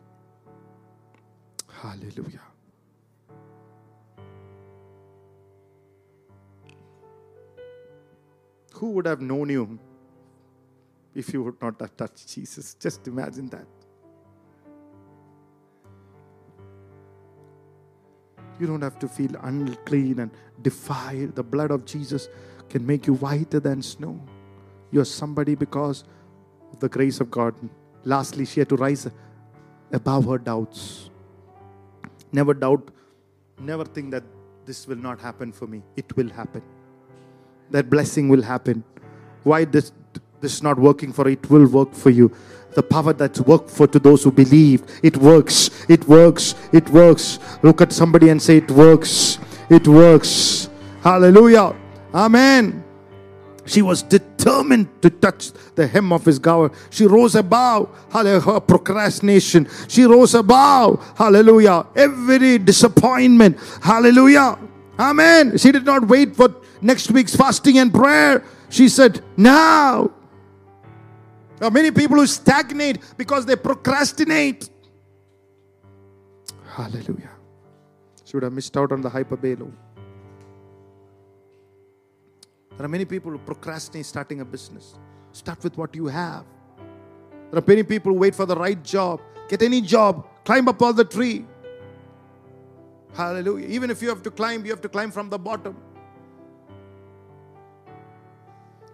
Hallelujah. 1.82 2.42
Who 8.74 8.92
would 8.92 9.06
have 9.06 9.22
known 9.22 9.50
you 9.50 9.80
if 11.16 11.34
you 11.34 11.44
would 11.44 11.62
not 11.62 11.80
have 11.80 11.96
touched 11.98 12.28
Jesus? 12.28 12.76
Just 12.76 13.08
imagine 13.08 13.50
that. 13.50 13.68
You 18.64 18.68
don't 18.68 18.82
have 18.82 18.98
to 19.00 19.10
feel 19.10 19.32
unclean 19.42 20.20
and 20.20 20.32
defiled. 20.62 21.36
The 21.36 21.44
blood 21.44 21.70
of 21.70 21.84
Jesus 21.84 22.30
can 22.70 22.86
make 22.88 23.08
you 23.08 23.16
whiter 23.16 23.60
than 23.60 23.82
snow. 23.82 24.18
You're 24.90 25.04
somebody 25.04 25.54
because 25.54 26.06
of 26.72 26.80
the 26.80 26.88
grace 26.88 27.20
of 27.20 27.30
God. 27.30 27.56
Lastly, 28.06 28.46
she 28.46 28.62
had 28.62 28.70
to 28.70 28.78
rise 28.78 29.06
above 29.92 30.28
her 30.28 30.38
doubts. 30.38 31.10
Never 32.32 32.54
doubt, 32.54 32.90
never 33.60 33.84
think 33.84 34.12
that 34.12 34.24
this 34.66 34.88
will 34.88 35.04
not 35.08 35.20
happen 35.20 35.52
for 35.52 35.68
me. 35.68 35.84
It 35.98 36.16
will 36.16 36.30
happen. 36.30 36.62
That 37.70 37.90
blessing 37.90 38.30
will 38.30 38.44
happen. 38.44 38.86
Why 39.44 39.66
this 39.66 39.92
this 40.44 40.56
is 40.56 40.62
not 40.62 40.78
working 40.78 41.14
for 41.14 41.28
it 41.30 41.50
will 41.50 41.66
work 41.66 41.94
for 41.94 42.10
you. 42.10 42.30
The 42.76 42.84
power 42.84 43.14
that's 43.14 43.40
worked 43.40 43.70
for 43.70 43.88
to 43.88 43.98
those 43.98 44.24
who 44.24 44.32
believe. 44.32 44.84
It 45.02 45.16
works. 45.16 45.70
It 45.88 46.06
works. 46.06 46.56
It 46.74 46.90
works. 46.90 47.40
Look 47.62 47.80
at 47.80 47.94
somebody 47.94 48.28
and 48.28 48.42
say, 48.42 48.58
It 48.58 48.70
works. 48.70 49.40
It 49.70 49.88
works. 49.88 50.70
Hallelujah. 51.02 51.74
Amen. 52.14 52.84
She 53.66 53.82
was 53.82 54.04
determined 54.04 54.90
to 55.02 55.10
touch 55.10 55.54
the 55.76 55.88
hem 55.88 56.12
of 56.12 56.26
his 56.26 56.40
garment. 56.40 56.74
She 56.90 57.06
rose 57.06 57.36
above 57.36 57.88
her 58.12 58.60
procrastination. 58.60 59.70
She 59.88 60.04
rose 60.04 60.36
above, 60.36 61.00
hallelujah, 61.18 61.88
every 61.96 62.58
disappointment. 62.58 63.58
Hallelujah. 63.82 64.60
Amen. 65.00 65.58
She 65.58 65.72
did 65.72 65.86
not 65.86 66.06
wait 66.10 66.36
for 66.36 66.54
next 66.82 67.10
week's 67.12 67.34
fasting 67.34 67.78
and 67.78 67.94
prayer. 67.94 68.44
She 68.70 68.90
said, 68.90 69.24
Now. 69.38 70.12
There 71.64 71.70
are 71.70 71.72
many 71.72 71.92
people 71.92 72.18
who 72.18 72.28
stagnate 72.28 72.98
because 73.16 73.46
they 73.46 73.56
procrastinate. 73.56 74.70
Hallelujah. 76.68 77.30
She 78.26 78.36
would 78.36 78.44
have 78.44 78.52
missed 78.52 78.76
out 78.76 78.92
on 78.92 79.00
the 79.00 79.10
hyperballo. 79.10 79.72
There 82.76 82.86
are 82.86 82.90
many 82.90 83.06
people 83.06 83.32
who 83.32 83.38
procrastinate 83.38 84.06
starting 84.06 84.42
a 84.42 84.46
business. 84.46 84.96
Start 85.32 85.64
with 85.64 85.78
what 85.78 85.96
you 85.96 86.08
have. 86.08 86.44
There 87.50 87.62
are 87.62 87.66
many 87.66 87.84
people 87.84 88.12
who 88.12 88.20
wait 88.20 88.36
for 88.36 88.46
the 88.46 88.58
right 88.58 88.84
job. 88.84 89.22
Get 89.48 89.62
any 89.62 89.80
job, 89.80 90.28
climb 90.44 90.68
up 90.68 90.82
all 90.82 90.92
the 90.92 91.06
tree. 91.06 91.46
Hallelujah. 93.14 93.68
Even 93.68 93.90
if 93.90 94.02
you 94.02 94.10
have 94.10 94.22
to 94.24 94.32
climb, 94.32 94.66
you 94.66 94.72
have 94.72 94.82
to 94.82 94.90
climb 94.90 95.12
from 95.12 95.30
the 95.30 95.40
bottom. 95.40 95.78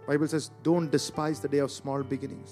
Bible 0.09 0.27
says, 0.27 0.49
don't 0.63 0.89
despise 0.89 1.39
the 1.39 1.47
day 1.47 1.59
of 1.59 1.69
small 1.69 2.01
beginnings. 2.01 2.49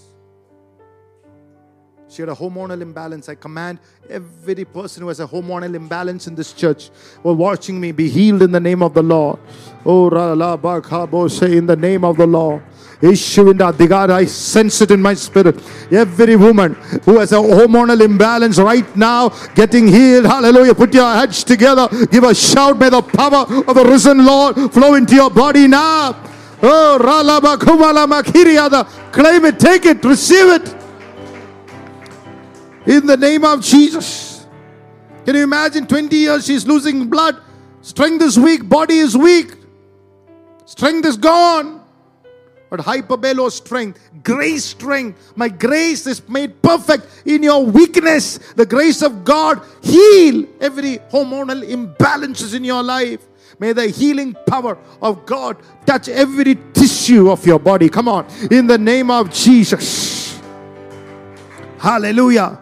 She 2.08 2.22
had 2.22 2.30
a 2.30 2.36
hormonal 2.36 2.80
imbalance. 2.80 3.30
I 3.30 3.34
command 3.34 3.80
every 4.08 4.64
person 4.64 5.02
who 5.02 5.08
has 5.08 5.20
a 5.20 5.26
hormonal 5.26 5.74
imbalance 5.74 6.28
in 6.28 6.36
this 6.36 6.54
church 6.54 6.92
or 7.24 7.34
watching 7.34 7.82
me 7.82 7.92
be 7.92 8.10
healed 8.10 8.44
in 8.44 8.52
the 8.52 8.60
name 8.60 8.84
of 8.84 8.94
the 8.94 9.02
Lord. 9.02 9.40
Oh, 9.84 10.08
say 11.30 11.58
in 11.58 11.66
the 11.66 11.76
name 11.76 12.06
of 12.06 12.18
the 12.18 12.28
Lord. 12.28 12.62
Digada, 13.02 14.12
I 14.12 14.26
sense 14.26 14.82
it 14.82 14.92
in 14.92 15.02
my 15.02 15.16
spirit. 15.16 15.60
Every 15.92 16.36
woman 16.36 16.76
who 17.06 17.18
has 17.18 17.32
a 17.32 17.38
hormonal 17.38 18.00
imbalance 18.00 18.60
right 18.60 18.96
now, 18.96 19.30
getting 19.56 19.88
healed. 19.88 20.28
Hallelujah. 20.28 20.76
Put 20.76 20.94
your 20.94 21.12
heads 21.12 21.44
together. 21.44 21.88
Give 22.12 22.24
a 22.24 22.36
shout. 22.36 22.78
May 22.78 22.90
the 22.90 23.02
power 23.02 23.48
of 23.68 23.74
the 23.74 23.84
risen 23.84 24.24
Lord 24.24 24.72
flow 24.72 24.94
into 24.94 25.16
your 25.16 25.32
body 25.32 25.68
now. 25.68 26.24
Oh, 26.62 26.98
Ralaba 27.00 27.58
Kumala 27.58 28.08
Makiriada. 28.08 28.86
Claim 29.12 29.46
it, 29.46 29.60
take 29.60 29.86
it, 29.86 30.04
receive 30.04 30.62
it. 30.62 30.76
In 32.88 33.06
the 33.06 33.18
name 33.18 33.44
of 33.44 33.62
Jesus. 33.62 34.48
Can 35.26 35.36
you 35.36 35.44
imagine 35.44 35.86
20 35.86 36.16
years 36.16 36.46
she's 36.46 36.66
losing 36.66 37.10
blood? 37.10 37.42
Strength 37.82 38.24
is 38.24 38.40
weak, 38.40 38.68
body 38.68 38.98
is 38.98 39.16
weak. 39.16 39.54
Strength 40.66 41.06
is 41.06 41.18
gone. 41.18 41.82
But 42.70 42.82
hyperballo 42.82 43.50
strength, 43.50 44.00
grace 44.24 44.66
strength. 44.66 45.34
My 45.36 45.48
grace 45.48 46.06
is 46.06 46.28
made 46.28 46.62
perfect 46.62 47.08
in 47.26 47.44
your 47.44 47.66
weakness. 47.66 48.40
The 48.56 48.66
grace 48.66 49.02
of 49.02 49.24
God 49.24 49.62
heal 49.82 50.46
every 50.60 50.98
hormonal 51.12 51.64
imbalances 51.64 52.54
in 52.54 52.66
your 52.66 52.84
life. 52.84 53.26
May 53.60 53.74
the 53.74 53.88
healing 53.88 54.36
power 54.46 54.78
of 55.02 55.26
God 55.26 55.58
touch 55.86 56.10
every 56.10 56.56
tissue 56.74 57.32
of 57.32 57.46
your 57.46 57.60
body. 57.60 57.90
Come 57.90 58.08
on. 58.08 58.28
In 58.52 58.68
the 58.68 58.78
name 58.78 59.10
of 59.10 59.32
Jesus. 59.32 60.40
Hallelujah. 61.80 62.60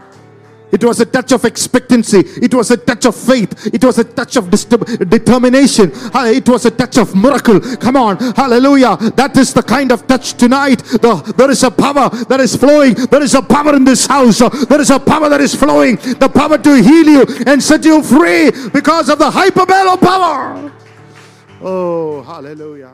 It 0.71 0.83
was 0.83 0.99
a 0.99 1.05
touch 1.05 1.31
of 1.31 1.45
expectancy. 1.45 2.19
It 2.41 2.53
was 2.53 2.71
a 2.71 2.77
touch 2.77 3.05
of 3.05 3.15
faith. 3.15 3.67
It 3.73 3.83
was 3.83 3.97
a 3.97 4.03
touch 4.03 4.35
of 4.35 4.49
determination. 4.49 5.91
It 5.93 6.47
was 6.49 6.65
a 6.65 6.71
touch 6.71 6.97
of 6.97 7.15
miracle. 7.15 7.59
Come 7.59 7.97
on. 7.97 8.17
Hallelujah. 8.33 8.97
That 9.15 9.37
is 9.37 9.53
the 9.53 9.63
kind 9.63 9.91
of 9.91 10.07
touch 10.07 10.33
tonight. 10.33 10.79
The- 10.79 11.33
there 11.37 11.51
is 11.51 11.63
a 11.63 11.71
power 11.71 12.09
that 12.27 12.39
is 12.39 12.55
flowing. 12.55 12.93
There 12.93 13.21
is 13.21 13.35
a 13.35 13.41
power 13.41 13.75
in 13.75 13.83
this 13.83 14.05
house. 14.05 14.39
There 14.39 14.81
is 14.81 14.89
a 14.89 14.99
power 14.99 15.29
that 15.29 15.41
is 15.41 15.55
flowing. 15.55 15.97
The 15.97 16.29
power 16.29 16.57
to 16.57 16.75
heal 16.81 17.07
you 17.07 17.25
and 17.45 17.61
set 17.61 17.85
you 17.85 18.01
free 18.01 18.51
because 18.73 19.09
of 19.09 19.19
the 19.19 19.29
hyperballo 19.29 19.99
power. 20.01 20.71
Oh, 21.67 22.21
hallelujah. 22.21 22.93